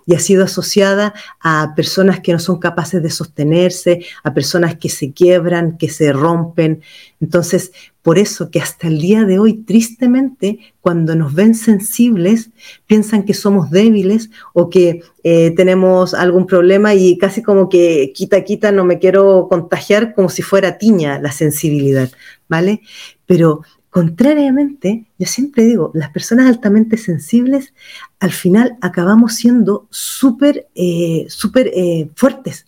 y 0.06 0.14
ha 0.14 0.18
sido 0.18 0.44
asociada 0.44 1.14
a 1.40 1.72
personas 1.74 2.20
que 2.20 2.32
no 2.32 2.38
son 2.38 2.58
capaces 2.58 3.02
de 3.02 3.10
sostenerse, 3.10 4.04
a 4.22 4.34
personas 4.34 4.76
que 4.76 4.88
se 4.88 5.12
quiebran, 5.12 5.78
que 5.78 5.88
se 5.88 6.12
rompen. 6.12 6.82
Entonces, 7.20 7.72
por 8.02 8.18
eso 8.18 8.50
que 8.50 8.60
hasta 8.60 8.88
el 8.88 9.00
día 9.00 9.24
de 9.24 9.38
hoy, 9.38 9.54
tristemente, 9.54 10.58
cuando 10.82 11.14
nos 11.14 11.32
ven 11.32 11.54
sensibles, 11.54 12.50
piensan 12.86 13.24
que 13.24 13.32
somos 13.32 13.70
débiles 13.70 14.28
o 14.52 14.68
que 14.68 15.02
eh, 15.22 15.52
tenemos 15.56 16.12
algún 16.12 16.46
problema 16.46 16.94
y 16.94 17.16
casi 17.16 17.42
como 17.42 17.70
que 17.70 18.12
quita, 18.14 18.44
quita, 18.44 18.72
no 18.72 18.84
me 18.84 18.98
quiero 18.98 19.48
contagiar 19.48 20.14
como 20.14 20.28
si 20.28 20.42
fuera 20.42 20.76
tiña 20.76 21.18
la 21.18 21.32
sensibilidad, 21.32 22.10
¿vale? 22.46 22.82
Pero 23.24 23.62
contrariamente, 23.94 25.06
yo 25.20 25.26
siempre 25.28 25.62
digo, 25.62 25.92
las 25.94 26.10
personas 26.10 26.48
altamente 26.48 26.96
sensibles 26.96 27.74
al 28.18 28.32
final 28.32 28.76
acabamos 28.80 29.36
siendo 29.36 29.86
súper, 29.88 30.66
eh, 30.74 31.28
eh, 31.28 32.08
fuertes. 32.16 32.66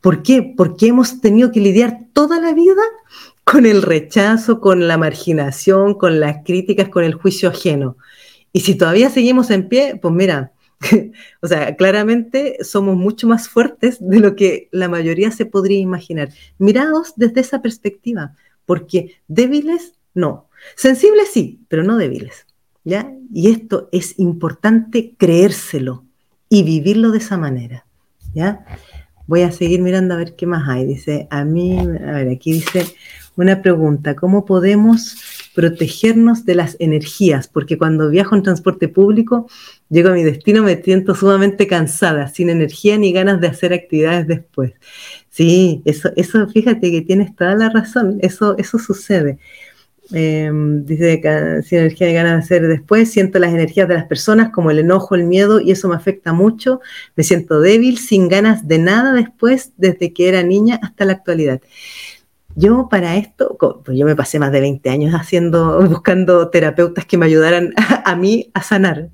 ¿Por 0.00 0.24
qué? 0.24 0.42
Porque 0.56 0.88
hemos 0.88 1.20
tenido 1.20 1.52
que 1.52 1.60
lidiar 1.60 2.00
toda 2.12 2.40
la 2.40 2.54
vida 2.54 2.82
con 3.44 3.66
el 3.66 3.82
rechazo, 3.82 4.60
con 4.60 4.88
la 4.88 4.98
marginación, 4.98 5.94
con 5.94 6.18
las 6.18 6.38
críticas, 6.44 6.88
con 6.88 7.04
el 7.04 7.14
juicio 7.14 7.50
ajeno. 7.50 7.96
Y 8.52 8.62
si 8.62 8.74
todavía 8.74 9.10
seguimos 9.10 9.50
en 9.50 9.68
pie, 9.68 9.96
pues 10.02 10.12
mira, 10.12 10.54
o 11.40 11.46
sea, 11.46 11.76
claramente 11.76 12.56
somos 12.64 12.96
mucho 12.96 13.28
más 13.28 13.48
fuertes 13.48 13.98
de 14.00 14.18
lo 14.18 14.34
que 14.34 14.68
la 14.72 14.88
mayoría 14.88 15.30
se 15.30 15.46
podría 15.46 15.78
imaginar. 15.78 16.30
Mirados 16.58 17.12
desde 17.14 17.42
esa 17.42 17.62
perspectiva, 17.62 18.34
porque 18.66 19.20
débiles, 19.28 19.92
no. 20.14 20.47
Sensibles 20.76 21.30
sí, 21.32 21.60
pero 21.68 21.82
no 21.82 21.96
débiles. 21.96 22.46
¿ya? 22.84 23.12
Y 23.32 23.50
esto 23.50 23.88
es 23.92 24.18
importante 24.18 25.14
creérselo 25.18 26.04
y 26.48 26.62
vivirlo 26.62 27.10
de 27.10 27.18
esa 27.18 27.36
manera. 27.36 27.84
¿ya? 28.34 28.64
Voy 29.26 29.42
a 29.42 29.52
seguir 29.52 29.82
mirando 29.82 30.14
a 30.14 30.18
ver 30.18 30.36
qué 30.36 30.46
más 30.46 30.68
hay. 30.68 30.86
Dice, 30.86 31.28
a 31.30 31.44
mí, 31.44 31.78
a 31.78 31.84
ver, 31.84 32.28
aquí 32.28 32.52
dice, 32.52 32.86
una 33.38 33.62
pregunta, 33.62 34.16
¿cómo 34.16 34.44
podemos 34.44 35.16
protegernos 35.54 36.44
de 36.44 36.54
las 36.54 36.76
energías? 36.80 37.46
Porque 37.46 37.78
cuando 37.78 38.10
viajo 38.10 38.34
en 38.34 38.42
transporte 38.42 38.88
público, 38.88 39.48
llego 39.90 40.08
a 40.08 40.14
mi 40.14 40.24
destino, 40.24 40.64
me 40.64 40.82
siento 40.82 41.14
sumamente 41.14 41.68
cansada, 41.68 42.28
sin 42.28 42.50
energía 42.50 42.98
ni 42.98 43.12
ganas 43.12 43.40
de 43.40 43.46
hacer 43.46 43.72
actividades 43.72 44.26
después. 44.26 44.72
Sí, 45.28 45.82
eso, 45.84 46.10
eso 46.16 46.48
fíjate 46.48 46.90
que 46.90 47.02
tienes 47.02 47.36
toda 47.36 47.54
la 47.54 47.68
razón, 47.68 48.18
eso, 48.22 48.56
eso 48.58 48.78
sucede. 48.78 49.38
Em, 50.10 50.86
dice 50.86 51.20
que 51.20 51.62
sin 51.62 51.80
energía 51.80 52.06
ni 52.06 52.14
ganas 52.14 52.32
de 52.32 52.38
hacer 52.38 52.66
después, 52.66 53.10
siento 53.10 53.38
las 53.38 53.52
energías 53.52 53.86
de 53.88 53.94
las 53.94 54.06
personas 54.06 54.50
como 54.50 54.70
el 54.70 54.78
enojo, 54.78 55.14
el 55.14 55.24
miedo 55.24 55.60
y 55.60 55.70
eso 55.70 55.88
me 55.88 55.96
afecta 55.96 56.32
mucho. 56.32 56.80
Me 57.16 57.24
siento 57.24 57.60
débil, 57.60 57.98
sin 57.98 58.28
ganas 58.28 58.66
de 58.66 58.78
nada 58.78 59.12
después, 59.12 59.72
desde 59.76 60.12
que 60.12 60.28
era 60.28 60.42
niña 60.42 60.80
hasta 60.82 61.04
la 61.04 61.12
actualidad. 61.12 61.60
Yo 62.54 62.88
para 62.90 63.16
esto, 63.16 63.56
pues 63.84 63.96
yo 63.96 64.04
me 64.04 64.16
pasé 64.16 64.38
más 64.38 64.50
de 64.50 64.60
20 64.60 64.90
años 64.90 65.14
haciendo, 65.14 65.80
buscando 65.86 66.48
terapeutas 66.48 67.04
que 67.04 67.16
me 67.16 67.26
ayudaran 67.26 67.72
a, 68.04 68.16
mí 68.16 68.50
a 68.54 68.62
sanar. 68.62 69.10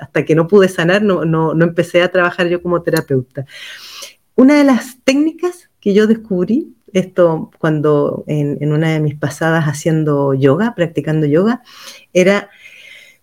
Hasta 0.00 0.24
que 0.24 0.34
no 0.34 0.48
pude 0.48 0.68
sanar, 0.68 1.02
no, 1.02 1.24
no, 1.24 1.54
no 1.54 1.64
empecé 1.64 2.02
a 2.02 2.10
trabajar 2.10 2.48
yo 2.48 2.62
como 2.62 2.82
terapeuta. 2.82 3.44
Una 4.34 4.54
de 4.54 4.64
las 4.64 4.98
técnicas 5.04 5.70
que 5.80 5.94
yo 5.94 6.06
descubrí, 6.06 6.74
esto 6.92 7.50
cuando 7.58 8.24
en, 8.26 8.58
en, 8.60 8.72
una 8.72 8.92
de 8.92 9.00
mis 9.00 9.14
pasadas 9.14 9.64
haciendo 9.64 10.34
yoga, 10.34 10.74
practicando 10.74 11.26
yoga, 11.26 11.62
era 12.12 12.50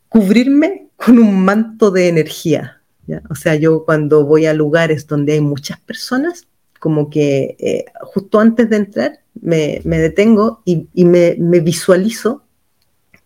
cubrirme 0.10 0.88
con 0.96 1.20
un 1.20 1.44
manto 1.44 1.92
de 1.92 2.08
energía. 2.08 2.82
O 3.30 3.36
sea, 3.36 3.56
yo 3.56 3.86
cuando 3.86 4.26
voy 4.26 4.46
a 4.46 4.54
lugares 4.54 5.08
donde 5.08 5.34
hay 5.34 5.42
muchas 5.42 5.80
personas, 5.80 6.48
como 6.80 7.10
que 7.10 7.56
eh, 7.60 7.86
justo 8.02 8.40
antes 8.40 8.70
de 8.70 8.76
entrar 8.76 9.20
me, 9.42 9.82
detengo 9.84 10.62
y, 10.66 10.88
me, 11.06 11.36
visualizo 11.62 12.44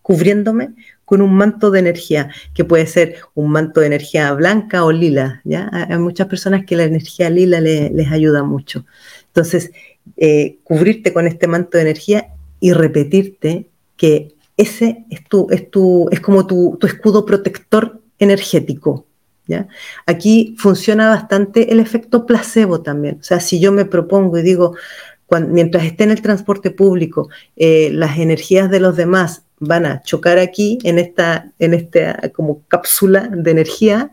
cubriéndome 0.02 0.70
con 1.04 1.20
un 1.20 1.34
manto 1.34 1.70
de 1.70 1.80
energía, 1.80 2.30
que 2.54 2.64
puede 2.64 2.86
ser 2.86 3.16
un 3.34 3.50
manto 3.50 3.80
de 3.80 3.86
energía 3.86 4.32
blanca 4.32 4.84
o 4.84 4.92
lila. 4.92 5.42
¿ya? 5.44 5.68
Hay 5.72 5.98
muchas 5.98 6.26
personas 6.26 6.64
que 6.64 6.76
la 6.76 6.84
energía 6.84 7.28
lila 7.28 7.60
les 7.60 8.10
ayuda 8.10 8.42
mucho. 8.44 8.86
Entonces, 9.26 9.72
eh, 10.16 10.58
cubrirte 10.64 11.12
con 11.12 11.26
este 11.26 11.46
manto 11.46 11.78
de 11.78 11.82
energía 11.82 12.28
y 12.60 12.72
repetirte 12.72 13.66
que 13.96 14.34
ese 14.56 15.04
es, 15.10 15.24
tu, 15.24 15.48
es, 15.50 15.70
tu, 15.70 16.08
es 16.10 16.20
como 16.20 16.46
tu, 16.46 16.78
escudo 16.82 17.24
protector 17.24 18.00
energético. 18.18 19.06
Aquí 20.06 20.54
funciona 20.56 21.10
bastante 21.10 21.72
el 21.72 21.80
efecto 21.80 22.24
placebo 22.24 22.80
también. 22.80 23.18
O 23.20 23.22
sea, 23.22 23.38
si 23.38 23.60
yo 23.60 23.70
me 23.70 23.84
propongo 23.84 24.38
y 24.38 24.42
digo, 24.42 24.74
mientras 25.40 25.84
esté 25.84 26.04
en 26.04 26.10
el 26.10 26.22
transporte 26.22 26.70
público, 26.70 27.28
eh, 27.56 27.90
las 27.92 28.18
energías 28.18 28.70
de 28.70 28.80
los 28.80 28.96
demás 28.96 29.42
van 29.58 29.86
a 29.86 30.02
chocar 30.02 30.38
aquí 30.38 30.78
en 30.82 30.98
esta, 30.98 31.52
en 31.58 31.88
como 32.32 32.62
cápsula 32.66 33.28
de 33.32 33.50
energía, 33.50 34.10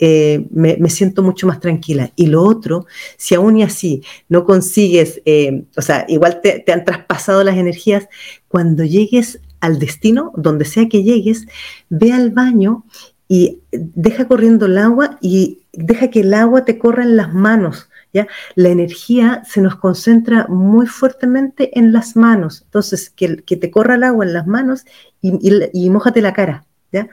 eh, 0.00 0.46
me, 0.50 0.88
siento 0.88 1.22
mucho 1.22 1.46
más 1.46 1.60
tranquila. 1.60 2.10
Y 2.16 2.26
lo 2.26 2.42
otro, 2.42 2.86
si 3.16 3.34
aún 3.34 3.58
y 3.58 3.62
así 3.62 4.02
no 4.28 4.44
consigues, 4.44 5.20
eh, 5.26 5.64
o 5.76 5.82
sea, 5.82 6.06
igual 6.08 6.40
te, 6.40 6.60
te 6.60 6.72
han 6.72 6.84
traspasado 6.84 7.44
las 7.44 7.56
energías, 7.56 8.08
cuando 8.48 8.82
llegues 8.82 9.40
al 9.60 9.78
destino, 9.78 10.32
donde 10.36 10.64
sea 10.64 10.88
que 10.88 11.02
llegues, 11.02 11.46
ve 11.90 12.12
al 12.12 12.30
baño 12.30 12.84
y 13.28 13.60
deja 13.70 14.26
corriendo 14.26 14.66
el 14.66 14.78
agua 14.78 15.18
y 15.20 15.60
deja 15.72 16.08
que 16.08 16.20
el 16.20 16.34
agua 16.34 16.64
te 16.64 16.78
corra 16.78 17.04
en 17.04 17.16
las 17.16 17.32
manos. 17.32 17.88
¿Ya? 18.12 18.26
La 18.56 18.70
energía 18.70 19.44
se 19.44 19.60
nos 19.60 19.76
concentra 19.76 20.48
muy 20.48 20.88
fuertemente 20.88 21.78
en 21.78 21.92
las 21.92 22.16
manos. 22.16 22.62
Entonces, 22.64 23.08
que, 23.08 23.36
que 23.36 23.56
te 23.56 23.70
corra 23.70 23.94
el 23.94 24.02
agua 24.02 24.24
en 24.24 24.32
las 24.32 24.48
manos 24.48 24.84
y, 25.22 25.38
y, 25.72 25.90
mójate 25.90 26.20
la 26.20 26.32
cara. 26.32 26.64
¿ya? 26.90 27.08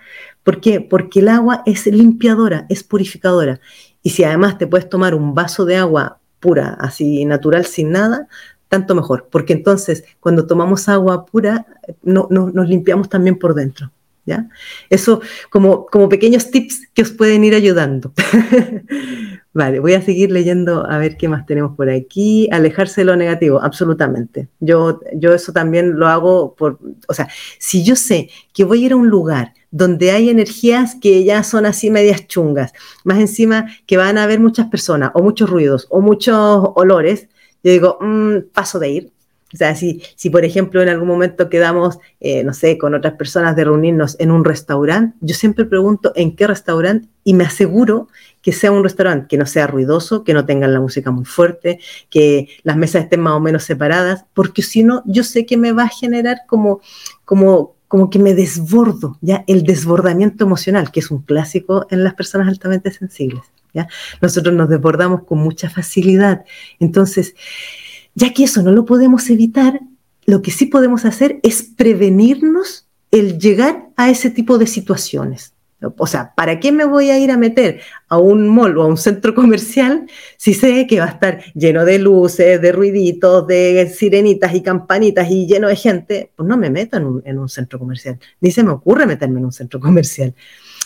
¿Por 0.47 0.61
qué? 0.61 0.79
Porque 0.79 1.19
el 1.19 1.27
agua 1.27 1.61
es 1.65 1.87
limpiadora, 1.87 2.67
es 2.69 2.81
purificadora. 2.81 3.59
Y 4.01 4.11
si 4.11 4.23
además 4.23 4.57
te 4.57 4.65
puedes 4.65 4.87
tomar 4.87 5.13
un 5.13 5.35
vaso 5.35 5.65
de 5.65 5.75
agua 5.75 6.21
pura, 6.39 6.77
así 6.79 7.25
natural, 7.25 7.65
sin 7.65 7.91
nada, 7.91 8.29
tanto 8.69 8.95
mejor. 8.95 9.27
Porque 9.29 9.51
entonces, 9.51 10.05
cuando 10.21 10.47
tomamos 10.47 10.87
agua 10.87 11.25
pura, 11.25 11.65
no, 12.01 12.29
nos 12.29 12.69
limpiamos 12.69 13.09
también 13.09 13.37
por 13.37 13.55
dentro. 13.55 13.91
Eso 14.89 15.19
como, 15.49 15.85
como 15.85 16.07
pequeños 16.07 16.49
tips 16.49 16.87
que 16.93 17.01
os 17.01 17.11
pueden 17.11 17.43
ir 17.43 17.53
ayudando. 17.53 18.13
vale, 19.53 19.79
voy 19.79 19.95
a 19.95 20.01
seguir 20.01 20.31
leyendo 20.31 20.89
a 20.89 20.97
ver 20.97 21.17
qué 21.17 21.27
más 21.27 21.45
tenemos 21.45 21.75
por 21.75 21.89
aquí. 21.89 22.47
Alejarse 22.53 23.01
de 23.01 23.05
lo 23.05 23.17
negativo, 23.17 23.61
absolutamente. 23.61 24.47
Yo, 24.61 25.01
yo 25.13 25.33
eso 25.33 25.51
también 25.51 25.99
lo 25.99 26.07
hago 26.07 26.55
por, 26.55 26.79
o 27.05 27.13
sea, 27.13 27.27
si 27.59 27.83
yo 27.83 27.97
sé 27.97 28.29
que 28.53 28.63
voy 28.63 28.83
a 28.83 28.85
ir 28.85 28.93
a 28.93 28.95
un 28.95 29.09
lugar 29.09 29.53
donde 29.71 30.11
hay 30.11 30.29
energías 30.29 30.95
que 30.95 31.23
ya 31.23 31.43
son 31.43 31.65
así 31.65 31.89
medias 31.89 32.27
chungas, 32.27 32.73
más 33.03 33.19
encima 33.19 33.67
que 33.85 33.97
van 33.97 34.17
a 34.17 34.23
haber 34.23 34.39
muchas 34.39 34.67
personas 34.67 35.11
o 35.13 35.21
muchos 35.21 35.49
ruidos 35.49 35.87
o 35.89 36.01
muchos 36.01 36.71
olores, 36.75 37.27
yo 37.63 37.71
digo, 37.71 37.97
mm, 38.01 38.51
paso 38.53 38.79
de 38.79 38.89
ir, 38.89 39.11
O 39.53 39.57
sea, 39.57 39.75
si, 39.75 40.01
si 40.17 40.29
por 40.29 40.43
ejemplo 40.43 40.81
en 40.81 40.89
algún 40.89 41.07
momento 41.07 41.47
quedamos, 41.49 41.99
eh, 42.19 42.43
no 42.43 42.53
sé, 42.53 42.77
con 42.77 42.93
otras 42.93 43.13
personas 43.13 43.55
de 43.55 43.63
reunirnos 43.63 44.17
en 44.19 44.29
un 44.31 44.43
restaurante, 44.43 45.15
yo 45.21 45.33
siempre 45.35 45.63
pregunto 45.63 46.11
en 46.15 46.35
qué 46.35 46.47
restaurante 46.47 47.07
y 47.23 47.33
me 47.33 47.45
aseguro 47.45 48.09
que 48.41 48.51
sea 48.51 48.73
un 48.73 48.83
restaurante 48.83 49.27
que 49.29 49.37
no 49.37 49.45
sea 49.45 49.65
ruidoso, 49.65 50.25
que 50.25 50.33
no 50.33 50.45
tengan 50.45 50.73
la 50.73 50.81
música 50.81 51.11
muy 51.11 51.23
fuerte, 51.23 51.79
que 52.09 52.49
las 52.63 52.75
mesas 52.75 53.03
estén 53.03 53.21
más 53.21 53.33
o 53.33 53.39
menos 53.39 53.63
separadas, 53.63 54.25
porque 54.33 54.61
si 54.63 54.83
no, 54.83 55.01
yo 55.05 55.23
sé 55.23 55.45
que 55.45 55.55
me 55.55 55.71
va 55.71 55.83
a 55.83 55.89
generar 55.89 56.39
como, 56.45 56.81
como, 57.23 57.76
como 57.87 58.09
que 58.09 58.19
me 58.19 58.33
desbordo, 58.33 59.17
¿ya? 59.21 59.43
El 59.47 59.63
desbordamiento 59.63 60.43
emocional, 60.43 60.91
que 60.91 60.99
es 60.99 61.11
un 61.11 61.21
clásico 61.21 61.87
en 61.89 62.03
las 62.03 62.13
personas 62.13 62.47
altamente 62.47 62.91
sensibles, 62.91 63.43
¿ya? 63.73 63.87
Nosotros 64.21 64.53
nos 64.55 64.69
desbordamos 64.69 65.23
con 65.23 65.39
mucha 65.39 65.69
facilidad. 65.69 66.43
Entonces, 66.79 67.35
ya 68.15 68.33
que 68.33 68.43
eso 68.43 68.61
no 68.61 68.71
lo 68.71 68.85
podemos 68.85 69.29
evitar, 69.29 69.79
lo 70.25 70.41
que 70.41 70.51
sí 70.51 70.65
podemos 70.65 71.05
hacer 71.05 71.39
es 71.43 71.63
prevenirnos 71.63 72.87
el 73.11 73.39
llegar 73.39 73.87
a 73.95 74.09
ese 74.09 74.29
tipo 74.29 74.57
de 74.57 74.67
situaciones. 74.67 75.53
O 75.97 76.07
sea, 76.07 76.33
¿para 76.35 76.59
qué 76.59 76.71
me 76.71 76.85
voy 76.85 77.11
a 77.11 77.19
ir 77.19 77.29
a 77.29 77.37
meter 77.37 77.81
a 78.09 78.17
un 78.17 78.49
mall 78.49 78.77
o 78.77 78.83
a 78.83 78.87
un 78.87 78.97
centro 78.97 79.35
comercial 79.35 80.07
si 80.35 80.55
sé 80.55 80.87
que 80.87 80.99
va 80.99 81.05
a 81.05 81.09
estar 81.09 81.43
lleno 81.53 81.85
de 81.85 81.99
luces, 81.99 82.59
de 82.59 82.71
ruiditos, 82.71 83.45
de 83.45 83.87
sirenitas 83.87 84.55
y 84.55 84.61
campanitas 84.61 85.29
y 85.29 85.45
lleno 85.45 85.67
de 85.67 85.75
gente? 85.75 86.31
Pues 86.35 86.49
no 86.49 86.57
me 86.57 86.71
meto 86.71 86.97
en 86.97 87.37
un, 87.37 87.49
centro 87.49 87.77
comercial. 87.77 88.19
Ni 88.41 88.49
se 88.51 88.63
me 88.63 88.71
ocurre 88.71 89.05
meterme 89.05 89.39
en 89.39 89.45
un 89.45 89.51
centro 89.51 89.79
comercial. 89.79 90.33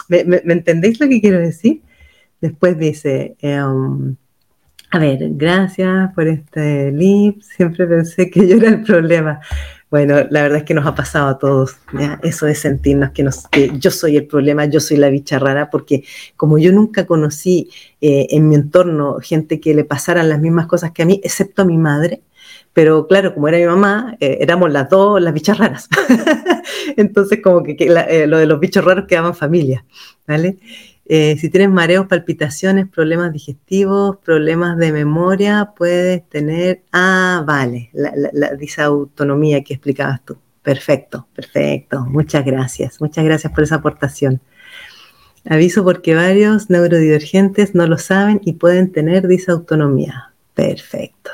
¿Me, 0.10 0.42
entendéis 0.46 1.00
lo 1.00 1.08
que 1.08 1.22
quiero 1.22 1.40
decir? 1.40 1.82
Después 2.42 2.78
dice, 2.78 3.38
em, 3.40 4.16
a 4.90 5.00
ver, 5.00 5.20
gracias 5.32 6.14
por 6.14 6.28
este 6.28 6.92
lip. 6.92 7.42
Siempre 7.42 7.88
pensé 7.88 8.30
que 8.30 8.46
yo 8.46 8.58
era 8.58 8.68
el 8.68 8.84
problema. 8.84 9.40
Bueno, 9.92 10.16
la 10.30 10.44
verdad 10.44 10.60
es 10.60 10.64
que 10.64 10.74
nos 10.74 10.86
ha 10.86 10.96
pasado 10.96 11.28
a 11.28 11.38
todos, 11.38 11.76
¿ya? 11.92 12.18
eso 12.24 12.46
de 12.46 12.56
sentirnos 12.56 13.12
que, 13.12 13.24
nos, 13.24 13.46
que 13.50 13.78
yo 13.78 13.92
soy 13.92 14.16
el 14.16 14.26
problema, 14.26 14.64
yo 14.64 14.80
soy 14.80 14.96
la 14.96 15.10
bicha 15.10 15.38
rara, 15.38 15.70
porque 15.70 16.06
como 16.38 16.58
yo 16.58 16.72
nunca 16.72 17.06
conocí 17.06 17.70
eh, 18.00 18.28
en 18.30 18.48
mi 18.48 18.56
entorno 18.56 19.18
gente 19.20 19.60
que 19.60 19.74
le 19.74 19.84
pasaran 19.84 20.30
las 20.30 20.40
mismas 20.40 20.68
cosas 20.68 20.94
que 20.94 21.04
a 21.04 21.06
mí, 21.06 21.20
excepto 21.26 21.64
a 21.64 21.66
mi 21.66 21.78
madre, 21.78 22.22
pero 22.72 23.06
claro, 23.06 23.34
como 23.34 23.50
era 23.50 23.58
mi 23.58 23.66
mamá, 23.66 24.16
eh, 24.22 24.38
éramos 24.40 24.72
las 24.72 24.90
dos 24.90 25.22
las 25.22 25.34
bichas 25.34 25.58
raras. 25.58 25.90
Entonces, 26.96 27.42
como 27.44 27.62
que, 27.62 27.76
eh, 27.78 28.28
lo 28.28 28.38
de 28.38 28.46
los 28.46 28.62
bichos 28.62 28.86
raros 28.86 29.08
quedaban 29.08 29.36
familia, 29.36 29.84
¿vale? 30.26 30.58
Eh, 31.14 31.36
si 31.38 31.50
tienes 31.50 31.70
mareos, 31.70 32.08
palpitaciones, 32.08 32.88
problemas 32.88 33.34
digestivos, 33.34 34.16
problemas 34.24 34.78
de 34.78 34.94
memoria, 34.94 35.74
puedes 35.76 36.24
tener, 36.30 36.84
ah, 36.94 37.44
vale, 37.46 37.90
la, 37.92 38.56
disautonomía 38.56 39.62
que 39.62 39.74
explicabas 39.74 40.24
tú. 40.24 40.38
Perfecto, 40.64 41.28
perfecto. 41.36 42.06
Muchas 42.06 42.46
gracias. 42.46 43.02
Muchas 43.02 43.26
gracias 43.26 43.52
por 43.52 43.66
esa 43.66 43.76
aportación. 43.76 44.40
Aviso 45.44 45.84
porque 45.84 46.16
varios 46.16 46.70
neurodivergentes 46.70 47.76
no 47.76 47.88
lo 47.88 47.98
saben 47.98 48.40
y 48.46 48.54
pueden 48.54 48.94
tener 48.94 49.28
disautonomía. 49.28 50.32
Perfecto. 50.54 51.32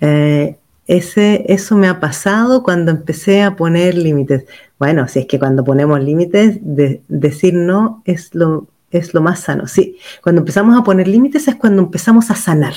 Eh, 0.00 0.56
ese, 0.86 1.46
eso 1.48 1.76
me 1.76 1.88
ha 1.88 1.98
pasado 1.98 2.62
cuando 2.62 2.92
empecé 2.92 3.42
a 3.42 3.56
poner 3.56 3.96
límites. 3.96 4.44
Bueno, 4.82 5.06
si 5.06 5.20
es 5.20 5.26
que 5.26 5.38
cuando 5.38 5.62
ponemos 5.62 6.02
límites, 6.02 6.58
decir 6.60 7.54
no 7.54 8.02
es 8.04 8.34
lo, 8.34 8.66
es 8.90 9.14
lo 9.14 9.22
más 9.22 9.38
sano. 9.38 9.68
Sí, 9.68 9.96
cuando 10.24 10.40
empezamos 10.40 10.76
a 10.76 10.82
poner 10.82 11.06
límites 11.06 11.46
es 11.46 11.54
cuando 11.54 11.82
empezamos 11.82 12.32
a 12.32 12.34
sanar. 12.34 12.74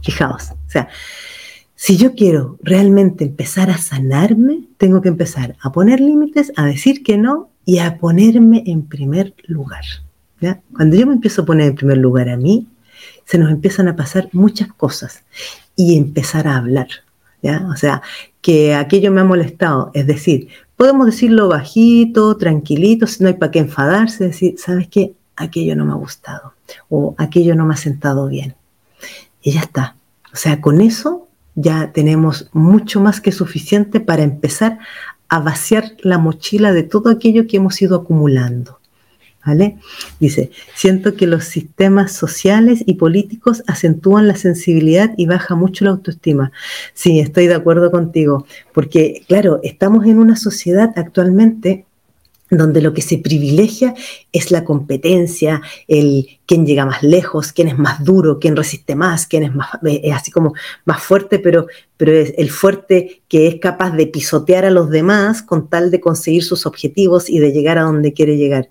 Fijaos, 0.00 0.52
o 0.52 0.70
sea, 0.70 0.88
si 1.74 1.96
yo 1.96 2.14
quiero 2.14 2.56
realmente 2.62 3.24
empezar 3.24 3.68
a 3.68 3.78
sanarme, 3.78 4.68
tengo 4.76 5.00
que 5.00 5.08
empezar 5.08 5.56
a 5.60 5.72
poner 5.72 5.98
límites, 5.98 6.52
a 6.54 6.66
decir 6.66 7.02
que 7.02 7.18
no 7.18 7.50
y 7.64 7.78
a 7.78 7.98
ponerme 7.98 8.62
en 8.66 8.86
primer 8.86 9.34
lugar. 9.48 9.82
Cuando 10.72 10.94
yo 10.94 11.04
me 11.04 11.14
empiezo 11.14 11.42
a 11.42 11.46
poner 11.46 11.66
en 11.66 11.74
primer 11.74 11.98
lugar 11.98 12.28
a 12.28 12.36
mí, 12.36 12.68
se 13.24 13.38
nos 13.38 13.50
empiezan 13.50 13.88
a 13.88 13.96
pasar 13.96 14.28
muchas 14.30 14.68
cosas 14.74 15.24
y 15.74 15.98
empezar 15.98 16.46
a 16.46 16.58
hablar. 16.58 16.86
¿ya? 17.42 17.66
O 17.72 17.76
sea, 17.76 18.02
que 18.40 18.74
aquello 18.74 19.10
me 19.10 19.20
ha 19.20 19.24
molestado, 19.24 19.90
es 19.94 20.06
decir, 20.06 20.48
Podemos 20.80 21.04
decirlo 21.04 21.48
bajito, 21.48 22.38
tranquilito, 22.38 23.04
no 23.18 23.28
hay 23.28 23.34
para 23.34 23.52
qué 23.52 23.58
enfadarse, 23.58 24.28
decir, 24.28 24.54
¿sabes 24.56 24.88
qué? 24.88 25.12
Aquello 25.36 25.76
no 25.76 25.84
me 25.84 25.92
ha 25.92 25.96
gustado 25.96 26.54
o 26.88 27.14
aquello 27.18 27.54
no 27.54 27.66
me 27.66 27.74
ha 27.74 27.76
sentado 27.76 28.28
bien. 28.28 28.54
Y 29.42 29.52
ya 29.52 29.60
está. 29.60 29.96
O 30.32 30.36
sea, 30.36 30.62
con 30.62 30.80
eso 30.80 31.28
ya 31.54 31.92
tenemos 31.92 32.48
mucho 32.54 32.98
más 32.98 33.20
que 33.20 33.30
suficiente 33.30 34.00
para 34.00 34.22
empezar 34.22 34.78
a 35.28 35.40
vaciar 35.40 35.84
la 35.98 36.16
mochila 36.16 36.72
de 36.72 36.84
todo 36.84 37.10
aquello 37.10 37.46
que 37.46 37.58
hemos 37.58 37.82
ido 37.82 37.96
acumulando. 37.96 38.79
Dice, 40.18 40.50
siento 40.74 41.14
que 41.14 41.26
los 41.26 41.44
sistemas 41.44 42.12
sociales 42.12 42.82
y 42.86 42.94
políticos 42.94 43.62
acentúan 43.66 44.28
la 44.28 44.36
sensibilidad 44.36 45.12
y 45.16 45.26
baja 45.26 45.54
mucho 45.54 45.84
la 45.84 45.92
autoestima. 45.92 46.52
Sí, 46.92 47.20
estoy 47.20 47.46
de 47.46 47.54
acuerdo 47.54 47.90
contigo, 47.90 48.46
porque 48.72 49.22
claro, 49.28 49.60
estamos 49.62 50.06
en 50.06 50.18
una 50.18 50.36
sociedad 50.36 50.92
actualmente 50.96 51.86
donde 52.50 52.82
lo 52.82 52.92
que 52.92 53.02
se 53.02 53.18
privilegia 53.18 53.94
es 54.32 54.50
la 54.50 54.64
competencia, 54.64 55.62
el 55.86 56.40
quién 56.46 56.66
llega 56.66 56.84
más 56.84 57.02
lejos, 57.02 57.52
quién 57.52 57.68
es 57.68 57.78
más 57.78 58.04
duro, 58.04 58.40
quién 58.40 58.56
resiste 58.56 58.96
más, 58.96 59.26
quién 59.26 59.44
es 59.44 59.54
más, 59.54 59.68
eh, 59.86 60.12
así 60.12 60.32
como 60.32 60.54
más 60.84 61.00
fuerte, 61.00 61.38
pero, 61.38 61.68
pero 61.96 62.12
es 62.12 62.34
el 62.36 62.50
fuerte 62.50 63.22
que 63.28 63.46
es 63.46 63.60
capaz 63.60 63.92
de 63.92 64.08
pisotear 64.08 64.64
a 64.64 64.70
los 64.70 64.90
demás 64.90 65.42
con 65.42 65.68
tal 65.68 65.90
de 65.92 66.00
conseguir 66.00 66.42
sus 66.42 66.66
objetivos 66.66 67.30
y 67.30 67.38
de 67.38 67.52
llegar 67.52 67.78
a 67.78 67.82
donde 67.82 68.12
quiere 68.12 68.36
llegar. 68.36 68.68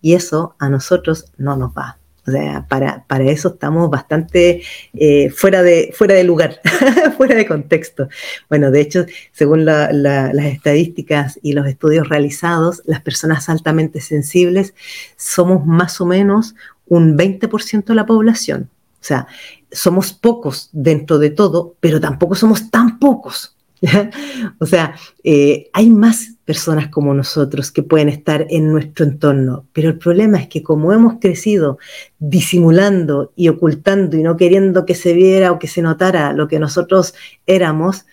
Y 0.00 0.14
eso 0.14 0.54
a 0.58 0.68
nosotros 0.68 1.26
no 1.36 1.56
nos 1.56 1.70
va. 1.72 2.00
O 2.26 2.30
sea, 2.30 2.66
para, 2.68 3.04
para 3.06 3.24
eso 3.24 3.48
estamos 3.48 3.90
bastante 3.90 4.62
eh, 4.94 5.30
fuera, 5.30 5.62
de, 5.62 5.92
fuera 5.96 6.14
de 6.14 6.22
lugar, 6.22 6.60
fuera 7.16 7.34
de 7.34 7.46
contexto. 7.46 8.08
Bueno, 8.48 8.70
de 8.70 8.80
hecho, 8.82 9.06
según 9.32 9.64
las 9.64 10.34
estadísticas 10.44 11.38
y 11.42 11.54
los 11.54 11.66
estudios 11.66 12.08
realizados, 12.08 12.82
las 12.84 13.00
personas 13.00 13.48
altamente 13.48 14.00
sensibles 14.00 14.74
somos 15.16 15.66
más 15.66 16.00
o 16.00 16.06
menos 16.06 16.54
un 16.86 17.16
20% 17.16 17.84
de 17.84 17.94
la 17.94 18.06
población. 18.06 18.68
O 19.00 19.04
sea, 19.04 19.26
somos 19.72 20.12
pocos 20.12 20.68
dentro 20.72 21.18
de 21.18 21.30
todo, 21.30 21.74
pero 21.80 22.00
tampoco 22.00 22.34
somos 22.34 22.70
tan 22.70 22.98
pocos. 22.98 23.56
o 24.58 24.66
sea, 24.66 24.94
eh, 25.24 25.70
hay 25.72 25.88
más 25.88 26.34
personas 26.50 26.88
como 26.88 27.14
nosotros 27.14 27.70
que 27.70 27.84
pueden 27.84 28.08
estar 28.08 28.44
en 28.50 28.72
nuestro 28.72 29.04
entorno, 29.04 29.68
pero 29.72 29.88
el 29.88 29.98
problema 29.98 30.36
es 30.36 30.48
que 30.48 30.64
como 30.64 30.92
hemos 30.92 31.20
crecido 31.20 31.78
disimulando 32.18 33.32
y 33.36 33.46
ocultando 33.46 34.16
y 34.16 34.24
no 34.24 34.36
queriendo 34.36 34.84
que 34.84 34.96
se 34.96 35.12
viera 35.12 35.52
o 35.52 35.60
que 35.60 35.68
se 35.68 35.80
notara 35.80 36.32
lo 36.32 36.48
que 36.48 36.58
nosotros 36.58 37.14
éramos, 37.46 38.04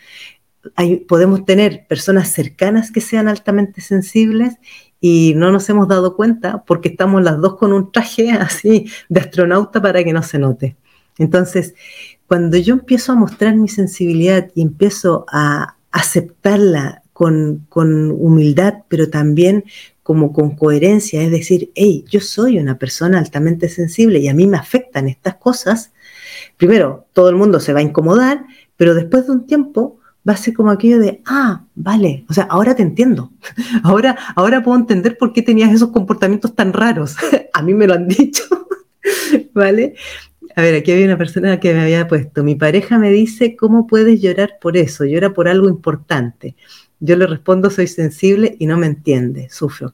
podemos 1.08 1.46
tener 1.46 1.88
personas 1.88 2.30
cercanas 2.30 2.92
que 2.92 3.02
sean 3.02 3.28
altamente 3.28 3.82
sensibles 3.82 4.58
y 5.02 5.34
no 5.36 5.50
nos 5.50 5.68
hemos 5.72 5.88
dado 5.88 6.16
cuenta 6.16 6.64
porque 6.68 6.90
estamos 6.90 7.24
las 7.24 7.42
dos 7.42 7.56
con 7.56 7.74
un 7.74 7.92
traje 7.92 8.30
así 8.40 8.86
de 9.10 9.20
astronauta 9.20 9.82
para 9.82 10.04
que 10.04 10.14
no 10.14 10.22
se 10.22 10.38
note. 10.38 10.78
Entonces, 11.18 11.74
cuando 12.28 12.56
yo 12.58 12.76
empiezo 12.76 13.14
a 13.14 13.16
mostrar 13.16 13.56
mi 13.56 13.68
sensibilidad 13.68 14.52
y 14.54 14.62
empiezo 14.62 15.26
a 15.28 15.76
aceptarla 15.92 17.02
con, 17.18 18.11
humildad, 18.11 18.84
pero 18.88 19.09
también 19.09 19.63
como 20.03 20.32
con 20.32 20.55
coherencia, 20.55 21.24
es 21.24 21.32
decir, 21.32 21.72
hey, 21.74 22.05
yo 22.07 22.20
soy 22.20 22.59
una 22.59 22.78
persona 22.78 23.18
altamente 23.18 23.70
sensible 23.70 24.20
y 24.20 24.28
a 24.28 24.36
mí 24.36 24.45
me 24.45 24.57
afectan 24.57 25.07
estas 25.07 25.34
cosas, 25.36 25.93
primero, 26.57 27.07
todo 27.13 27.30
el 27.30 27.36
mundo 27.36 27.59
se 27.59 27.74
va 27.74 27.80
a 27.80 27.82
incomodar, 27.82 28.45
pero 28.76 28.93
después 28.93 29.26
de 29.26 29.32
un 29.32 29.47
tiempo 29.47 29.99
va 30.30 30.34
a 30.34 30.38
ser 30.38 30.53
como 30.53 30.70
aquello 30.70 30.99
de, 30.99 31.24
ah, 31.26 31.63
vale, 31.74 32.24
o 32.30 32.34
sea, 32.34 32.43
ahora 32.43 32.76
te 32.76 32.84
entiendo, 32.84 33.32
ahora, 33.84 34.15
ahora 34.36 34.61
puedo 34.61 34.78
entender 34.78 35.18
por 35.18 35.34
qué 35.34 35.41
tenías 35.41 35.74
esos 35.74 35.89
comportamientos 35.89 36.53
tan 36.53 36.72
raros, 36.72 37.15
a 37.51 37.63
mí 37.63 37.74
me 37.74 37.88
lo 37.88 37.95
han 37.95 38.07
dicho, 38.07 38.43
¿vale? 39.55 39.95
A 40.55 40.61
ver, 40.61 40.76
aquí 40.76 40.91
había 40.91 41.05
una 41.05 41.18
persona 41.18 41.59
que 41.59 41.74
me 41.74 41.82
había 41.82 42.07
puesto, 42.07 42.43
mi 42.43 42.53
pareja 42.53 42.99
me 42.99 43.09
dice, 43.09 43.55
¿cómo 43.55 43.88
puedes 43.88 44.22
llorar 44.22 44.59
por 44.61 44.78
eso? 44.78 45.03
Llora 45.03 45.34
por 45.34 45.47
algo 45.47 45.68
importante. 45.68 46.55
Yo 47.00 47.16
le 47.16 47.28
respondo, 47.28 47.70
soy 47.70 47.88
sensible 47.88 48.56
y 48.60 48.66
no 48.66 48.78
me 48.78 48.88
entiende, 48.88 49.50
sufro. 49.50 49.93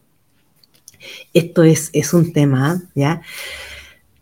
Esto 1.34 1.64
es, 1.64 1.89
es 1.93 2.14
un 2.14 2.32
tema, 2.32 2.84
¿ya? 2.95 3.22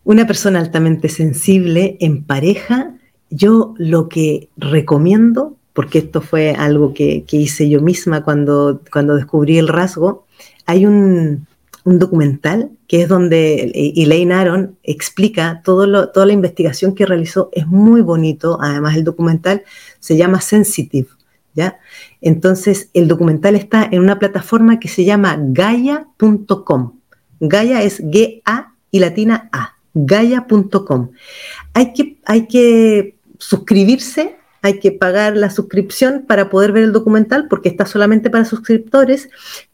Una 0.04 0.26
persona 0.26 0.60
altamente 0.60 1.10
sensible 1.10 1.98
en 2.00 2.24
pareja, 2.24 2.96
yo 3.30 3.76
lo 3.78 4.10
que 4.10 4.50
recomiendo, 4.58 5.58
porque 5.74 6.00
esto 6.00 6.22
fue 6.22 6.52
algo 6.52 6.94
que, 6.94 7.24
que 7.26 7.38
hice 7.38 7.70
yo 7.70 7.82
misma 7.82 8.24
cuando, 8.24 8.82
cuando 8.92 9.16
descubrí 9.16 9.58
el 9.58 9.68
rasgo, 9.68 10.26
hay 10.66 10.86
un, 10.86 11.46
un 11.84 12.00
documental 12.00 12.72
que 12.88 13.04
es 13.04 13.10
donde 13.10 13.72
Elaine 13.96 14.34
Aron 14.34 14.78
explica 14.84 15.62
todo 15.64 16.10
toda 16.10 16.26
la 16.26 16.34
investigación 16.34 16.94
que 16.94 17.06
realizó. 17.06 17.50
Es 17.54 17.68
muy 17.68 18.02
bonito, 18.02 18.58
además 18.62 18.96
el 18.96 19.04
documental 19.04 19.64
se 20.00 20.18
llama 20.18 20.42
Sensitive, 20.42 21.08
¿ya? 21.54 21.80
Entonces, 22.22 22.90
el 22.94 23.08
documental 23.08 23.56
está 23.56 23.88
en 23.92 24.00
una 24.00 24.20
plataforma 24.20 24.80
que 24.80 24.88
se 24.88 25.04
llama 25.04 25.38
gaia.com. 25.40 27.00
Gaia 27.40 27.82
es 27.82 28.02
G-A 28.02 28.76
y 28.92 29.00
latina 29.00 29.50
A, 29.52 29.76
gaia.com. 29.96 31.10
Hay 31.74 31.94
que, 31.94 32.20
hay 32.26 32.48
que 32.48 33.16
suscribirse, 33.40 34.38
hay 34.62 34.80
que 34.80 34.92
pagar 34.92 35.36
la 35.36 35.50
suscripción 35.50 36.26
para 36.28 36.50
poder 36.52 36.72
ver 36.72 36.84
el 36.84 36.92
documental 36.92 37.48
porque 37.50 37.70
está 37.70 37.88
solamente 37.88 38.30
para 38.30 38.46
suscriptores, 38.46 39.30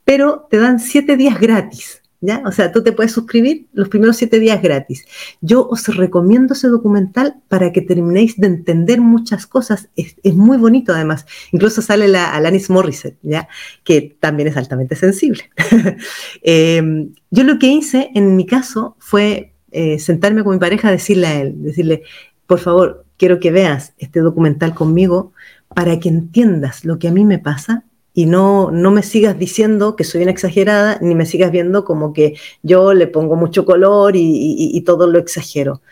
pero 0.05 0.47
te 0.49 0.57
dan 0.57 0.79
siete 0.79 1.17
días 1.17 1.39
gratis. 1.39 2.01
¿Ya? 2.19 2.41
O 2.45 2.51
sea, 2.51 2.71
tú 2.71 2.81
te 2.81 2.93
puedes 2.93 3.11
suscribir 3.11 3.67
los 3.73 3.89
primeros 3.89 4.17
siete 4.17 4.39
días 4.39 4.59
gratis. 4.61 5.05
Yo 5.39 5.67
os 5.67 5.87
recomiendo 5.87 6.55
ese 6.55 6.67
documental 6.67 7.35
para 7.47 7.71
que 7.71 7.81
terminéis 7.81 8.37
de 8.37 8.47
entender 8.47 9.01
muchas 9.01 9.45
cosas. 9.45 9.89
Es, 9.95 10.15
muy 10.33 10.57
bonito 10.57 10.93
además. 10.93 11.27
Incluso 11.51 11.83
sale 11.83 12.07
la 12.07 12.33
Alanis 12.33 12.71
Morissette, 12.71 13.19
¿ya? 13.21 13.47
Que 13.83 14.17
también 14.19 14.49
es 14.49 14.57
altamente 14.57 14.95
sensible. 14.95 15.43
Eh, 16.43 17.09
yo 17.29 17.43
lo 17.43 17.59
que 17.59 17.67
hice 17.67 18.09
en 18.13 18.35
mi 18.35 18.45
caso 18.45 18.95
fue 18.99 19.53
eh, 19.71 19.99
sentarme 19.99 20.43
con 20.43 20.53
mi 20.53 20.59
pareja, 20.59 20.91
decirle 20.91 21.27
a 21.27 21.41
él, 21.41 21.55
decirle, 21.61 22.03
por 22.45 22.59
favor, 22.59 23.05
quiero 23.17 23.39
que 23.39 23.51
veas 23.51 23.93
este 23.97 24.21
documental 24.21 24.73
conmigo 24.73 25.33
para 25.75 25.99
que 25.99 26.09
entiendas 26.09 26.85
lo 26.85 26.97
que 26.99 27.09
a 27.09 27.11
mí 27.11 27.25
me 27.25 27.39
pasa 27.39 27.83
y 28.17 28.25
no, 28.25 28.71
no 28.71 28.89
me 28.89 29.03
sigas 29.03 29.37
diciendo 29.37 29.95
que 29.95 30.03
soy 30.03 30.23
una 30.23 30.31
exagerada, 30.31 30.97
ni 31.01 31.13
me 31.13 31.27
sigas 31.27 31.51
viendo 31.51 31.85
como 31.85 32.13
que 32.13 32.33
yo 32.63 32.95
le 32.95 33.05
pongo 33.05 33.35
mucho 33.35 33.63
color 33.63 34.13
y, 34.15 34.81
todo 34.87 35.05
lo 35.05 35.19
exagero. 35.19 35.83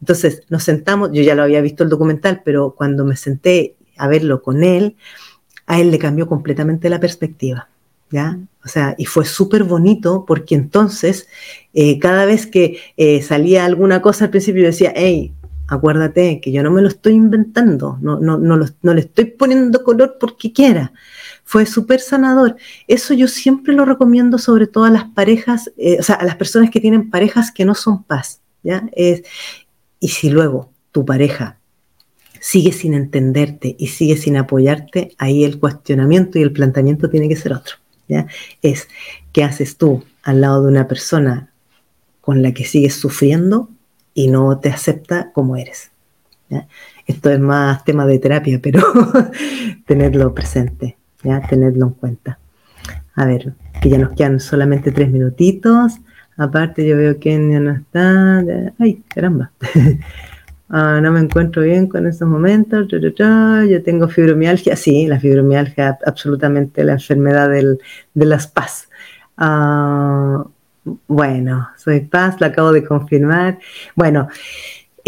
Entonces 0.00 0.44
nos 0.48 0.62
sentamos, 0.62 1.10
yo 1.12 1.20
ya 1.20 1.34
lo 1.34 1.42
había 1.42 1.60
visto 1.60 1.84
el 1.84 1.90
documental, 1.90 2.40
pero 2.46 2.74
cuando 2.74 3.04
me 3.04 3.14
senté 3.14 3.76
a 3.98 4.08
verlo 4.08 4.40
con 4.40 4.64
él, 4.64 4.96
a 5.66 5.78
él 5.78 5.90
le 5.90 5.98
cambió 5.98 6.26
completamente 6.26 6.88
la 6.88 6.98
perspectiva. 6.98 7.68
¿Ya? 8.10 8.38
O 8.64 8.68
sea, 8.68 8.94
y 8.96 9.04
fue 9.04 9.26
súper 9.26 9.64
bonito 9.64 10.24
porque 10.26 10.54
entonces, 10.54 11.28
eh, 11.74 11.98
cada 11.98 12.24
vez 12.24 12.46
que 12.46 12.78
eh, 12.96 13.20
salía 13.20 13.66
alguna 13.66 14.00
cosa 14.00 14.24
al 14.24 14.30
principio, 14.30 14.62
yo 14.62 14.68
decía, 14.68 14.94
hey, 14.96 15.34
acuérdate 15.68 16.40
que 16.40 16.52
yo 16.52 16.62
no 16.62 16.70
me 16.70 16.80
lo 16.80 16.88
estoy 16.88 17.12
inventando, 17.12 17.98
no, 18.00 18.18
no, 18.18 18.38
no, 18.38 18.56
no 18.56 18.94
le 18.94 19.00
estoy 19.00 19.26
poniendo 19.26 19.84
color 19.84 20.16
porque 20.18 20.54
quiera 20.54 20.94
fue 21.46 21.64
súper 21.64 22.00
sanador. 22.00 22.56
Eso 22.88 23.14
yo 23.14 23.28
siempre 23.28 23.72
lo 23.72 23.84
recomiendo 23.84 24.36
sobre 24.36 24.66
todo 24.66 24.84
a 24.84 24.90
las 24.90 25.04
parejas, 25.04 25.72
eh, 25.78 25.96
o 26.00 26.02
sea, 26.02 26.16
a 26.16 26.24
las 26.24 26.34
personas 26.34 26.70
que 26.70 26.80
tienen 26.80 27.08
parejas 27.08 27.52
que 27.52 27.64
no 27.64 27.76
son 27.76 28.02
paz, 28.02 28.40
¿ya? 28.64 28.84
Y 30.00 30.08
si 30.08 30.28
luego 30.28 30.72
tu 30.90 31.04
pareja 31.04 31.58
sigue 32.40 32.72
sin 32.72 32.94
entenderte 32.94 33.76
y 33.78 33.86
sigue 33.86 34.16
sin 34.16 34.36
apoyarte, 34.36 35.12
ahí 35.18 35.44
el 35.44 35.60
cuestionamiento 35.60 36.38
y 36.38 36.42
el 36.42 36.52
planteamiento 36.52 37.08
tiene 37.08 37.28
que 37.28 37.36
ser 37.36 37.52
otro, 37.52 37.76
¿ya? 38.08 38.26
Es, 38.60 38.88
¿qué 39.32 39.44
haces 39.44 39.76
tú 39.76 40.02
al 40.24 40.40
lado 40.40 40.64
de 40.64 40.68
una 40.68 40.88
persona 40.88 41.52
con 42.20 42.42
la 42.42 42.52
que 42.52 42.64
sigues 42.64 42.96
sufriendo 42.96 43.70
y 44.14 44.26
no 44.26 44.58
te 44.58 44.70
acepta 44.70 45.30
como 45.32 45.56
eres? 45.56 45.92
Esto 47.06 47.30
es 47.30 47.38
más 47.38 47.84
tema 47.84 48.04
de 48.04 48.18
terapia, 48.18 48.58
pero 48.60 48.82
tenerlo 49.86 50.34
presente. 50.34 50.95
¿Ya? 51.22 51.40
Tenedlo 51.42 51.86
en 51.86 51.92
cuenta. 51.92 52.38
A 53.14 53.24
ver, 53.24 53.54
que 53.80 53.88
ya 53.88 53.98
nos 53.98 54.10
quedan 54.14 54.40
solamente 54.40 54.92
tres 54.92 55.10
minutitos. 55.10 55.98
Aparte, 56.36 56.86
yo 56.86 56.96
veo 56.96 57.18
que 57.18 57.30
ya 57.30 57.60
no 57.60 57.72
está. 57.72 58.44
Ay, 58.78 59.02
caramba. 59.08 59.50
Ah, 60.68 60.98
no 61.00 61.12
me 61.12 61.20
encuentro 61.20 61.62
bien 61.62 61.86
con 61.86 62.08
esos 62.08 62.28
momentos. 62.28 62.88
Yo 62.88 63.82
tengo 63.84 64.08
fibromialgia. 64.08 64.74
Sí, 64.74 65.06
la 65.06 65.20
fibromialgia, 65.20 65.96
absolutamente 66.04 66.82
la 66.82 66.94
enfermedad 66.94 67.48
del, 67.50 67.78
de 68.14 68.26
las 68.26 68.48
paz. 68.48 68.88
Ah, 69.36 70.44
bueno, 71.06 71.68
soy 71.76 72.00
paz, 72.00 72.40
lo 72.40 72.46
acabo 72.46 72.72
de 72.72 72.84
confirmar. 72.84 73.58
Bueno, 73.94 74.28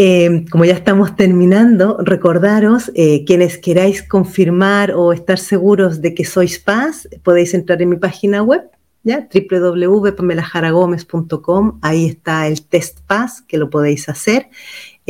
eh, 0.01 0.44
como 0.53 0.64
ya 0.64 0.74
estamos 0.74 1.16
terminando, 1.16 1.99
recordaros, 2.01 2.92
eh, 2.94 3.24
quienes 3.24 3.59
queráis 3.59 4.05
confirmar 4.05 4.92
o 4.92 5.12
estar 5.12 5.40
seguros 5.40 6.01
de 6.01 6.14
que 6.14 6.24
sois 6.24 6.61
paz, 6.61 7.09
podéis 7.24 7.53
entrar 7.53 7.82
en 7.82 7.88
mi 7.88 7.96
página 7.96 8.44
web, 8.44 8.62
¿ya? 9.03 9.28
www.pamelajaragomez.com, 9.51 11.80
ahí 11.82 12.07
está 12.07 12.46
el 12.46 12.62
test 12.62 13.01
paz 13.09 13.42
que 13.42 13.59
lo 13.59 13.70
podéis 13.70 14.09
hacer. 14.09 14.51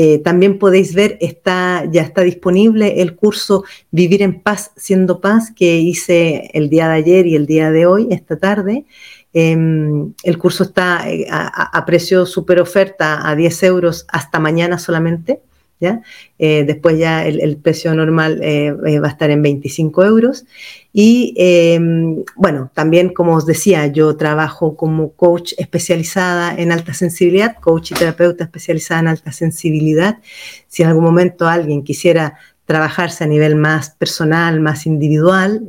Eh, 0.00 0.20
también 0.20 0.58
podéis 0.58 0.94
ver, 0.94 1.18
está, 1.20 1.84
ya 1.90 2.00
está 2.00 2.22
disponible 2.22 3.02
el 3.02 3.14
curso 3.14 3.64
Vivir 3.90 4.22
en 4.22 4.40
Paz 4.40 4.70
siendo 4.76 5.20
paz 5.20 5.52
que 5.54 5.80
hice 5.80 6.50
el 6.54 6.70
día 6.70 6.88
de 6.88 6.94
ayer 6.94 7.26
y 7.26 7.36
el 7.36 7.44
día 7.44 7.70
de 7.70 7.84
hoy, 7.84 8.08
esta 8.10 8.38
tarde. 8.38 8.86
Em, 9.32 10.14
el 10.22 10.38
curso 10.38 10.64
está 10.64 11.08
eh, 11.10 11.26
a, 11.30 11.84
precio 11.84 12.24
super 12.24 12.60
oferta 12.60 13.28
a 13.28 13.36
10 13.36 13.62
euros 13.64 14.06
hasta 14.08 14.38
mañana 14.38 14.78
solamente. 14.78 15.40
¿ya? 15.80 16.02
Eh, 16.40 16.64
después 16.66 16.98
ya 16.98 17.24
el, 17.24 17.56
precio 17.58 17.94
normal 17.94 18.40
eh, 18.42 18.72
va 18.72 19.06
a 19.06 19.10
estar 19.10 19.30
en 19.30 19.42
25 19.42 20.04
euros. 20.04 20.44
Y 20.92 21.34
em, 21.36 22.24
bueno, 22.36 22.70
también 22.74 23.12
como 23.12 23.36
os 23.36 23.46
decía, 23.46 23.86
yo 23.86 24.16
trabajo 24.16 24.76
como 24.76 25.12
coach 25.12 25.52
especializada 25.58 26.54
en 26.56 26.72
alta 26.72 26.94
sensibilidad, 26.94 27.56
coach 27.60 27.92
y 27.92 27.94
terapeuta 27.94 28.44
especializada 28.44 29.00
en 29.00 29.08
alta 29.08 29.30
sensibilidad. 29.30 30.18
Si 30.66 30.82
en 30.82 30.88
algún 30.88 31.04
momento 31.04 31.46
alguien 31.46 31.84
quisiera 31.84 32.38
trabajarse 32.64 33.24
a 33.24 33.26
nivel 33.26 33.54
más 33.54 33.90
personal, 33.90 34.60
más 34.60 34.84
individual, 34.84 35.62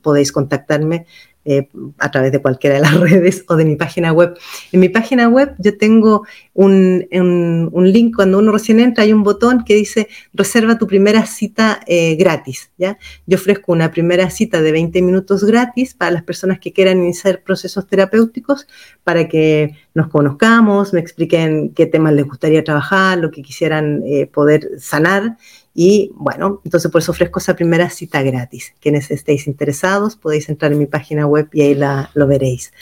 podéis 0.00 0.32
contactarme 0.32 1.04
eh, 1.50 1.66
a 1.96 2.10
través 2.10 2.30
de 2.30 2.42
cualquiera 2.42 2.76
de 2.76 2.82
las 2.82 3.00
redes 3.00 3.42
o 3.48 3.56
de 3.56 3.64
mi 3.64 3.76
página 3.76 4.12
web. 4.12 4.36
En 4.70 4.80
mi 4.80 4.90
página 4.90 5.28
web 5.28 5.54
yo 5.58 5.78
tengo 5.78 6.26
un, 6.52 7.06
link, 7.10 8.14
cuando 8.14 8.38
uno 8.38 8.52
recién 8.52 8.80
entra 8.80 9.04
hay 9.04 9.14
un 9.14 9.22
botón 9.22 9.64
que 9.64 9.74
dice 9.74 10.08
reserva 10.34 10.76
tu 10.76 10.86
primera 10.86 11.24
cita 11.24 11.80
eh, 11.86 12.16
gratis. 12.16 12.70
¿ya? 12.76 12.98
Yo 13.26 13.38
ofrezco 13.38 13.72
una 13.72 13.90
primera 13.90 14.28
cita 14.28 14.60
de 14.60 14.72
20 14.72 15.00
minutos 15.00 15.42
gratis 15.44 15.94
para 15.94 16.10
las 16.10 16.22
personas 16.22 16.58
que 16.58 16.74
quieran 16.74 16.98
iniciar 16.98 17.42
procesos 17.42 17.86
terapéuticos 17.86 18.66
para 19.02 19.26
que 19.26 19.74
nos 19.94 20.08
conozcamos, 20.08 20.92
me 20.92 21.00
expliquen 21.00 21.70
qué 21.70 21.86
temas 21.86 22.12
les 22.12 22.26
gustaría 22.26 22.62
trabajar, 22.62 23.16
lo 23.16 23.30
que 23.30 23.40
quisieran 23.40 24.02
eh, 24.06 24.26
poder 24.26 24.68
sanar 24.78 25.38
y 25.80 26.10
bueno, 26.16 26.60
entonces 26.64 26.90
por 26.90 27.00
eso 27.00 27.12
ofrezco 27.12 27.38
esa 27.38 27.54
primera 27.54 27.88
cita 27.88 28.20
gratis. 28.22 28.74
Quienes 28.80 29.12
estéis 29.12 29.46
interesados 29.46 30.16
podéis 30.16 30.48
entrar 30.48 30.72
en 30.72 30.80
mi 30.80 30.86
página 30.86 31.24
web 31.24 31.48
y 31.52 31.60
ahí 31.60 31.76
la, 31.76 32.10
lo 32.14 32.26
veréis. 32.26 32.72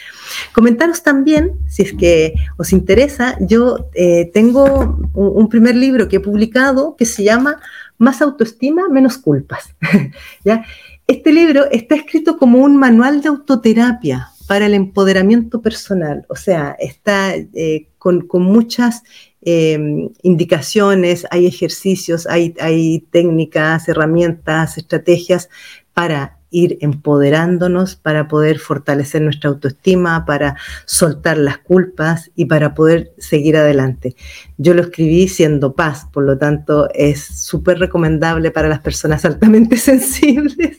Comentaros 0.54 1.02
también, 1.02 1.52
si 1.68 1.82
es 1.82 1.92
que 1.92 2.32
os 2.56 2.72
interesa, 2.72 3.36
yo 3.38 3.90
eh, 3.92 4.30
tengo 4.32 4.98
un, 5.12 5.46
primer 5.50 5.76
libro 5.76 6.08
que 6.08 6.16
he 6.16 6.20
publicado 6.20 6.96
que 6.96 7.04
se 7.04 7.22
llama 7.22 7.60
Más 7.98 8.22
autoestima, 8.22 8.88
menos 8.88 9.18
culpas. 9.18 9.74
¿Ya? 10.46 10.64
Este 11.06 11.34
libro 11.34 11.70
está 11.70 11.96
escrito 11.96 12.38
como 12.38 12.60
un 12.60 12.78
manual 12.78 13.20
de 13.20 13.28
autoterapia 13.28 14.30
para 14.46 14.66
el 14.66 14.74
empoderamiento 14.74 15.60
personal, 15.60 16.24
o 16.28 16.36
sea, 16.36 16.76
está 16.78 17.34
eh, 17.34 17.88
con, 17.98 18.26
con, 18.26 18.42
muchas 18.42 19.02
Em, 19.48 20.10
indicaciones, 20.22 21.24
hay 21.30 21.46
ejercicios, 21.46 22.26
hay, 22.26 22.52
hay 22.60 23.06
técnicas, 23.12 23.88
herramientas, 23.88 24.76
estrategias 24.76 25.48
para 25.94 26.35
ir 26.50 26.78
empoderándonos, 26.80 27.96
para 27.96 28.28
poder 28.28 28.58
fortalecer 28.58 29.22
nuestra 29.22 29.50
autoestima, 29.50 30.24
para 30.24 30.56
soltar 30.84 31.38
las 31.38 31.58
culpas 31.58 32.30
y 32.34 32.46
para 32.46 32.74
poder 32.74 33.12
seguir 33.18 33.56
adelante. 33.56 34.16
Yo 34.56 34.74
lo 34.74 34.82
escribí 34.82 35.28
siendo 35.28 35.74
paz, 35.74 36.06
por 36.12 36.24
lo 36.24 36.38
tanto 36.38 36.88
es 36.94 37.22
súper 37.22 37.78
recomendable 37.78 38.50
para 38.50 38.68
las 38.68 38.80
personas 38.80 39.24
altamente 39.24 39.76
sensibles. 39.76 40.78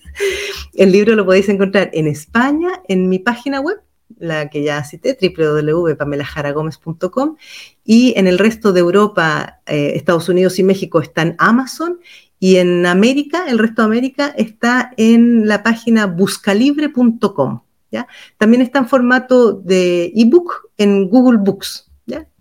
El 0.74 0.92
libro 0.92 1.16
lo 1.16 1.26
podéis 1.26 1.50
encontrar 1.50 1.90
en 1.94 2.08
España, 2.08 2.70
en 2.88 3.10
mi 3.10 3.20
página 3.20 3.60
web, 3.60 3.78
la 4.20 4.50
que 4.50 4.64
ya 4.64 4.84
cité, 4.84 5.18
www.pamelajaragomez.com, 5.20 7.36
y 7.84 8.14
en 8.18 8.28
el 8.28 8.40
resto 8.40 8.74
de 8.74 8.80
Europa, 8.80 9.62
eh, 9.66 9.94
Estados 9.96 10.30
Unidos 10.30 10.60
y 10.60 10.64
México 10.64 11.02
está 11.02 11.22
en 11.22 11.36
Amazon, 11.38 12.00
y 12.40 12.58
en 12.58 12.86
América, 12.86 13.46
el 13.48 13.60
resto 13.60 13.82
de 13.82 13.88
América 13.88 14.34
está 14.38 14.92
en 14.98 15.48
la 15.48 15.64
página 15.64 16.06
buscalibre.com. 16.06 17.62
¿ya? 17.92 18.08
También 18.38 18.62
está 18.62 18.80
en 18.80 18.88
formato 18.88 19.54
de 19.54 20.12
ebook 20.16 20.70
en 20.78 21.10
Google 21.10 21.40
Books. 21.40 21.86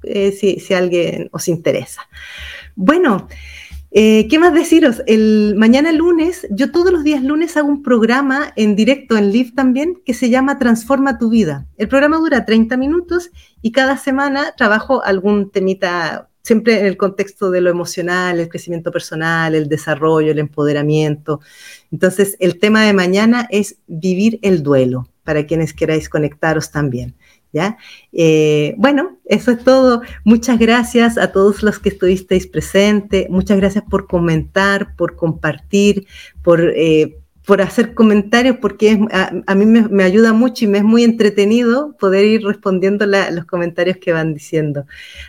Eh, 0.03 0.31
si, 0.31 0.61
si 0.61 0.73
alguien 0.73 1.29
os 1.33 1.49
interesa. 1.49 2.03
Bueno, 2.77 3.27
eh, 3.99 4.27
¿Qué 4.29 4.39
más 4.39 4.53
deciros? 4.53 5.03
El, 5.07 5.55
mañana 5.57 5.91
lunes, 5.91 6.47
yo 6.51 6.71
todos 6.71 6.93
los 6.93 7.03
días 7.03 7.23
lunes 7.23 7.57
hago 7.57 7.69
un 7.69 7.83
programa 7.83 8.53
en 8.55 8.77
directo, 8.77 9.17
en 9.17 9.33
live 9.33 9.53
también, 9.57 10.03
que 10.05 10.13
se 10.13 10.29
llama 10.29 10.59
Transforma 10.59 11.17
tu 11.17 11.31
vida. 11.31 11.67
El 11.79 11.89
programa 11.89 12.19
dura 12.19 12.45
30 12.45 12.77
minutos 12.77 13.31
y 13.63 13.73
cada 13.73 13.97
semana 13.97 14.53
trabajo 14.55 15.03
algún 15.03 15.51
temita 15.51 16.29
siempre 16.47 16.79
en 16.79 16.87
el 16.87 16.97
contexto 16.97 17.51
de 17.51 17.61
lo 17.61 17.71
emocional, 17.71 18.39
el 18.39 18.49
crecimiento 18.49 18.93
personal, 18.93 19.57
el 19.57 19.69
desarrollo, 19.69 20.31
el 20.31 20.39
empoderamiento. 20.39 21.41
Entonces, 21.91 22.37
el 22.39 22.61
tema 22.61 22.85
de 22.85 22.93
mañana 22.93 23.49
es 23.51 23.79
vivir 23.89 24.39
el 24.43 24.63
duelo, 24.63 25.09
para 25.25 25.45
quienes 25.45 25.75
queráis 25.75 26.09
conectaros 26.09 26.71
también. 26.71 27.17
¿Ya? 27.53 27.79
Eh, 28.13 28.75
bueno, 28.77 29.19
eso 29.25 29.51
es 29.51 29.65
todo. 29.65 30.03
Muchas 30.25 30.59
gracias 30.59 31.19
a 31.19 31.33
todos 31.33 31.63
los 31.63 31.79
que 31.81 31.89
estuvisteis 31.89 32.47
presentes. 32.47 33.29
Muchas 33.29 33.57
gracias 33.57 33.83
por 33.91 34.07
comentar, 34.07 34.95
por 34.95 35.17
compartir, 35.17 36.07
por 36.43 36.61
eh, 36.61 37.19
por 37.47 37.63
hacer 37.63 37.95
comentarios, 37.95 38.57
porque 38.61 38.99
a, 39.47 39.55
mí 39.55 39.67
me, 39.67 40.03
ayuda 40.03 40.33
mucho 40.33 40.65
y 40.65 40.69
me 40.69 40.79
es 40.79 40.85
muy 40.85 41.05
entretenido 41.05 41.97
poder 41.97 42.25
ir 42.25 42.45
respondiendo 42.45 43.07
los 43.07 43.45
comentarios 43.45 43.99
que 43.99 44.13
van 44.13 44.35
diciendo. 44.35 44.85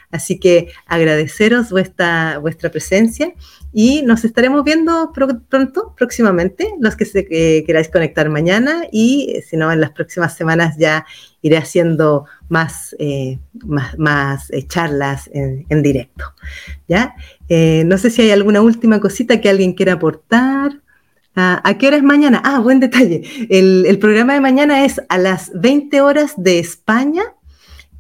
Así 0.09 0.39
que 0.39 0.70
agradeceros 0.88 1.70
vuestra, 1.70 2.39
vuestra 2.39 2.72
presencia 2.72 3.36
y 3.72 4.01
nos 4.01 4.26
estaremos 4.26 4.63
viendo 4.63 5.11
pronto, 5.13 5.93
próximamente, 5.95 6.74
los 6.80 6.95
que 6.95 7.05
se, 7.05 7.24
queráis 7.28 7.89
conectar 7.89 8.28
mañana 8.30 8.88
y 8.91 9.34
eh, 9.36 9.43
si 9.43 9.55
no, 9.55 9.72
en 9.72 9.80
las 9.80 9.91
próximas 9.91 10.36
semanas 10.36 10.76
ya 10.80 11.05
iré 11.43 11.57
haciendo 11.57 12.26
más, 12.49 12.95
eh, 12.97 13.38
más, 13.97 14.49
eh, 14.49 14.65
charlas 14.68 15.30
en, 15.32 15.84
directo. 15.84 16.26
¿ya? 16.88 17.13
no 17.86 17.97
sé 17.99 18.09
si 18.09 18.24
hay 18.24 18.32
alguna 18.32 18.61
última 18.61 18.99
cosita 18.99 19.39
que 19.39 19.49
alguien 19.49 19.74
quiera 19.74 19.93
aportar. 19.93 20.82
Ah, 21.40 21.62
¿A 21.64 21.78
qué 21.78 21.86
hora 21.86 21.98
es 21.98 22.04
mañana? 22.04 22.42
Ah, 22.44 22.60
buen 22.60 22.80
detalle. 22.80 23.22
El, 23.52 24.00
programa 24.00 24.34
de 24.34 24.42
mañana 24.42 24.86
es 24.86 25.00
a 25.08 25.20
las 25.20 25.52
20 25.54 26.02
horas 26.02 26.34
de 26.36 26.58
España, 26.58 27.22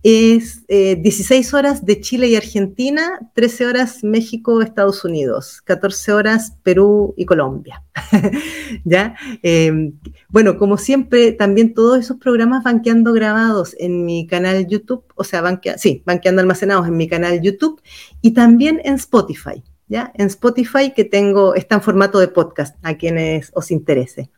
es 0.01 0.65
16 0.67 1.53
eh, 1.53 1.55
horas 1.55 1.85
de 1.85 2.01
Chile 2.01 2.29
y 2.29 2.35
Argentina, 2.35 3.19
13 3.35 3.67
horas 3.67 4.03
México, 4.03 4.63
Estados 4.63 5.05
Unidos, 5.05 5.61
14 5.65 6.13
horas 6.13 6.57
Perú 6.63 7.13
y 7.15 7.25
Colombia. 7.25 7.83
¿Ya? 8.83 9.13
Em, 9.43 9.99
bueno, 10.29 10.57
como 10.57 10.79
siempre, 10.79 11.31
también 11.31 11.75
todos 11.75 11.99
esos 11.99 12.17
programas 12.17 12.63
van 12.63 12.81
quedando 12.81 13.13
grabados 13.13 13.75
en 13.77 14.03
mi 14.03 14.25
canal 14.25 14.65
YouTube, 14.65 15.03
o 15.13 15.23
sea, 15.23 15.41
van, 15.41 15.61
sí, 15.77 16.01
van 16.07 16.21
quedando 16.21 16.41
almacenados 16.41 16.87
en 16.87 16.97
mi 16.97 17.07
canal 17.07 17.39
YouTube 17.39 17.79
y 18.19 18.31
también 18.31 18.81
en 18.83 18.95
Spotify. 18.95 19.63
¿Ya? 19.87 20.11
En 20.15 20.27
Spotify 20.27 20.93
que 20.95 21.05
tengo, 21.05 21.55
está 21.55 21.75
en 21.75 21.81
formato 21.81 22.19
de 22.19 22.27
podcast, 22.27 22.75
a 22.83 22.95
quienes 22.95 23.51
os 23.53 23.71
interese. 23.71 24.29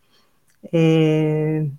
Eh, 0.72 1.70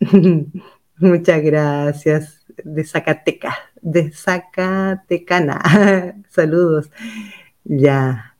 muchas 0.98 1.42
gracias. 1.42 2.36
De 2.62 2.84
Zacatecas, 2.84 3.54
de 3.80 4.12
Zacatecana. 4.12 5.62
Saludos. 6.28 6.90
Ya. 7.64 8.30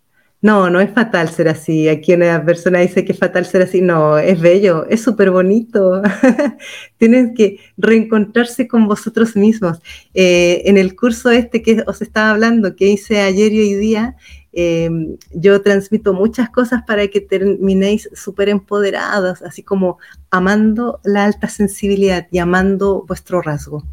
No, 0.42 0.70
no 0.70 0.80
es 0.80 0.90
fatal 0.90 1.28
ser 1.28 1.48
así. 1.48 1.88
Aquí 1.88 2.14
una 2.14 2.42
persona 2.44 2.78
dice 2.78 3.05
que 3.05 3.12
es 3.12 3.18
fatal 3.18 3.44
ser 3.44 3.62
así. 3.62 3.82
No, 3.82 4.16
es 4.18 4.40
bello, 4.40 4.86
es 4.88 5.03
súper 5.03 5.30
bonito. 5.30 6.03
Tienen 6.98 7.34
que 7.34 7.59
reencontrarse 7.76 8.66
con 8.66 8.86
vosotros 8.86 9.36
mismos. 9.36 9.80
Eh, 10.14 10.62
en 10.64 10.78
el 10.78 10.96
curso 10.96 11.30
este 11.30 11.62
que 11.62 11.82
os 11.86 12.01
estaba 12.01 12.30
hablando, 12.30 12.74
que 12.74 12.86
hice 12.86 13.20
ayer 13.20 13.53
y 13.53 13.61
hoy 13.61 13.74
día, 13.74 14.16
em, 14.53 15.16
yo 15.32 15.62
transmito 15.62 16.12
muchas 16.12 16.51
cosas 16.51 16.82
para 16.86 17.07
que 17.09 17.20
terminéis 17.20 18.09
súper 18.14 18.48
empoderados, 18.48 19.42
así 19.42 19.62
como 19.62 19.98
amando 20.30 21.01
la 21.05 21.24
alta 21.24 21.48
sensibilidad 21.48 22.26
y 22.30 22.38
amando 22.38 23.05
vuestro 23.07 23.42
rasgo. 23.42 23.84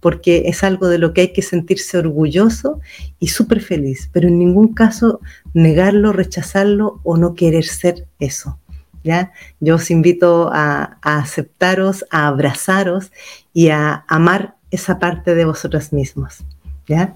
Porque 0.00 0.44
es 0.46 0.64
algo 0.64 0.88
de 0.88 0.98
lo 0.98 1.12
que 1.12 1.22
hay 1.22 1.32
que 1.32 1.42
sentirse 1.42 1.98
orgulloso 1.98 2.80
y 3.18 3.28
súper 3.28 3.60
feliz, 3.60 4.08
pero 4.12 4.28
en 4.28 4.38
ningún 4.38 4.74
caso 4.74 5.20
negarlo, 5.52 6.12
rechazarlo 6.12 7.00
o 7.02 7.16
no 7.16 7.34
querer 7.34 7.64
ser 7.64 8.06
eso, 8.18 8.58
¿ya? 9.02 9.32
Yo 9.60 9.76
os 9.76 9.90
invito 9.90 10.50
a, 10.52 10.98
aceptaros, 11.02 12.04
a 12.10 12.28
abrazaros 12.28 13.12
y 13.52 13.68
a 13.68 14.04
amar 14.08 14.56
esa 14.70 14.98
parte 14.98 15.34
de 15.34 15.44
vosotros 15.44 15.92
mismos, 15.92 16.44
¿ya? 16.86 17.14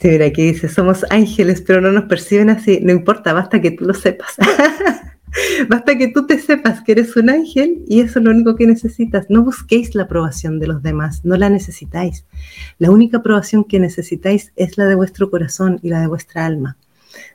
Sí, 0.00 0.08
mira, 0.08 0.26
aquí 0.26 0.52
dice, 0.52 0.68
somos 0.68 1.04
ángeles, 1.10 1.62
pero 1.66 1.80
no 1.80 1.90
nos 1.90 2.04
perciben 2.04 2.50
así. 2.50 2.80
No 2.82 2.92
importa, 2.92 3.32
basta 3.32 3.60
que 3.60 3.70
tú 3.70 3.84
lo 3.84 3.94
sepas. 3.94 4.36
Basta 5.68 5.98
que 5.98 6.08
tú 6.08 6.26
te 6.26 6.38
sepas 6.38 6.82
que 6.82 6.92
eres 6.92 7.14
un 7.16 7.28
ángel 7.28 7.84
y 7.88 8.00
eso 8.00 8.18
es 8.18 8.24
lo 8.24 8.30
único 8.30 8.56
que 8.56 8.66
necesitas. 8.66 9.26
No 9.28 9.42
busquéis 9.42 9.94
la 9.94 10.04
aprobación 10.04 10.58
de 10.58 10.66
los 10.66 10.82
demás, 10.82 11.24
no 11.24 11.36
la 11.36 11.50
necesitáis. 11.50 12.24
La 12.78 12.90
única 12.90 13.18
aprobación 13.18 13.64
que 13.64 13.78
necesitáis 13.78 14.52
es 14.56 14.78
la 14.78 14.86
de 14.86 14.94
vuestro 14.94 15.30
corazón 15.30 15.78
y 15.82 15.90
la 15.90 16.00
de 16.00 16.06
vuestra 16.06 16.46
alma. 16.46 16.78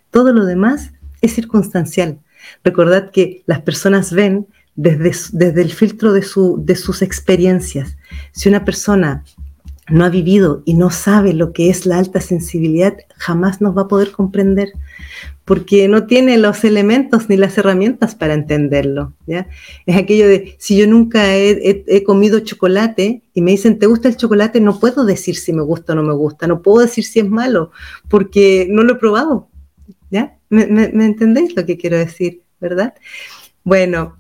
Todo 0.10 0.34
lo 0.34 0.46
demás 0.46 0.94
es 1.22 1.34
circunstancial. 1.34 2.20
Recordad 2.64 3.12
que 3.12 3.44
las 3.46 3.62
personas 3.62 4.12
ven 4.14 4.48
desde, 4.76 5.12
desde 5.34 5.62
el 5.62 5.72
filtro 5.72 6.12
de, 6.12 6.24
su, 6.24 6.60
de 6.64 6.76
sus 6.76 7.02
experiencias. 7.02 7.98
Si 8.32 8.50
una 8.50 8.66
persona 8.66 9.24
no 9.92 10.06
ha 10.06 10.10
vivido 10.10 10.64
y 10.66 10.74
no 10.74 10.90
sabe 10.90 11.34
lo 11.34 11.54
que 11.54 11.70
es 11.70 11.86
la 11.86 12.00
alta 12.00 12.22
sensibilidad, 12.22 12.98
jamás 13.18 13.62
nos 13.62 13.78
va 13.78 13.84
a 13.84 13.88
poder 13.88 14.12
comprender 14.12 14.74
porque 15.46 15.88
no 15.88 16.06
tiene 16.06 16.38
los 16.38 16.64
elementos 16.64 17.28
ni 17.28 17.36
las 17.36 17.58
herramientas 17.58 18.16
para 18.16 18.34
entenderlo. 18.34 19.14
¿ya? 19.28 19.48
Es 19.86 19.98
aquello 19.98 20.28
de, 20.28 20.56
si 20.60 20.78
yo 20.78 20.88
nunca 20.88 21.36
he, 21.36 22.04
comido 22.06 22.40
chocolate 22.40 23.24
y 23.34 23.42
me 23.42 23.52
dicen, 23.52 23.78
¿te 23.78 23.86
gusta 23.86 24.08
el 24.08 24.16
chocolate? 24.16 24.62
No 24.62 24.80
puedo 24.80 25.04
decir 25.04 25.36
si 25.36 25.52
me 25.52 25.62
gusta 25.62 25.94
o 25.94 25.96
no 25.98 26.04
me 26.04 26.14
gusta, 26.14 26.48
no 26.48 26.62
puedo 26.62 26.80
decir 26.80 27.04
si 27.04 27.20
es 27.20 27.30
malo, 27.30 27.72
porque 28.08 28.68
no 28.70 28.84
lo 28.84 28.94
he 28.94 28.98
probado. 28.98 29.50
¿ya? 30.10 30.38
¿Me, 30.50 30.64
entendéis 30.64 31.56
lo 31.56 31.66
que 31.66 31.78
quiero 31.78 31.98
decir, 31.98 32.44
verdad? 32.60 32.94
Bueno, 33.64 34.18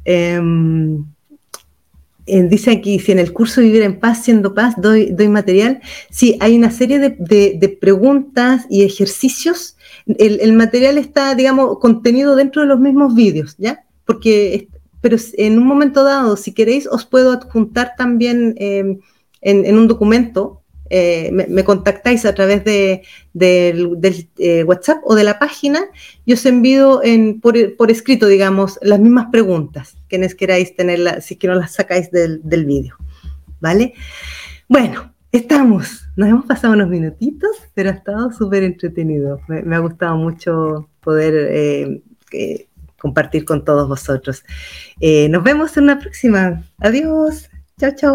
em, 2.26 2.50
dice 2.50 2.72
aquí, 2.72 3.00
si 3.00 3.12
en 3.12 3.20
el 3.20 3.34
curso 3.34 3.62
Vivir 3.62 3.82
en 3.82 4.00
Paz, 4.00 4.24
siendo 4.24 4.54
paz, 4.54 4.76
doy, 4.78 5.12
doy 5.12 5.28
material. 5.28 5.82
Sí, 6.10 6.38
hay 6.40 6.56
una 6.56 6.72
serie 6.72 7.00
de, 7.00 7.16
de 7.18 7.70
preguntas 7.70 8.66
y 8.70 8.84
ejercicios 8.84 9.76
el, 10.06 10.54
material 10.54 10.98
está, 10.98 11.36
digamos, 11.36 11.80
contenido 11.80 12.36
dentro 12.36 12.62
de 12.62 12.68
los 12.68 12.80
mismos 12.80 13.14
vídeos, 13.14 13.56
¿ya? 13.58 13.84
Porque, 14.06 14.68
pero 15.02 15.18
en 15.38 15.58
un 15.58 15.68
momento 15.68 16.04
dado, 16.04 16.38
si 16.38 16.54
queréis, 16.54 16.88
os 16.88 17.06
puedo 17.06 17.32
adjuntar 17.32 17.94
también 17.98 18.56
em, 18.58 19.00
en, 19.42 19.78
un 19.78 19.88
documento, 19.88 20.61
eh, 20.94 21.32
me, 21.32 21.64
contactáis 21.64 22.26
a 22.26 22.36
través 22.36 22.66
de, 22.66 23.04
del, 23.34 23.98
eh, 24.38 24.66
WhatsApp 24.66 24.98
o 25.06 25.16
de 25.16 25.24
la 25.24 25.40
página 25.40 25.80
y 26.26 26.34
os 26.34 26.46
envío 26.46 27.02
en, 27.02 27.40
por, 27.40 27.56
escrito, 27.90 28.28
digamos, 28.28 28.78
las 28.82 29.00
mismas 29.00 29.28
preguntas, 29.32 29.96
quienes 30.10 30.36
queráis 30.36 30.76
tenerlas, 30.76 31.24
si 31.24 31.38
que 31.38 31.48
no 31.48 31.56
las 31.56 31.72
sacáis 31.72 32.12
del, 32.12 32.42
del 32.44 32.66
vídeo, 32.66 32.98
¿vale? 33.62 33.94
Bueno, 34.68 35.14
Estamos, 35.34 36.10
nos 36.18 36.28
hemos 36.28 36.46
pasado 36.46 36.74
unos 36.74 36.90
minutitos, 36.90 37.56
pero 37.74 37.90
ha 37.90 37.94
estado 37.94 38.34
súper 38.34 38.64
entretenido. 38.64 39.40
Me, 39.48 39.78
ha 39.78 39.80
gustado 39.80 40.18
mucho 40.18 40.90
poder 41.00 42.04
eh, 42.34 42.68
compartir 43.00 43.46
con 43.46 43.64
todos 43.64 43.88
vosotros. 43.88 44.44
Nos 45.30 45.42
vemos 45.42 45.78
en 45.78 45.84
una 45.86 46.00
próxima. 46.00 46.66
Adiós. 46.80 47.50
Chao, 47.80 47.92
chao. 47.96 48.10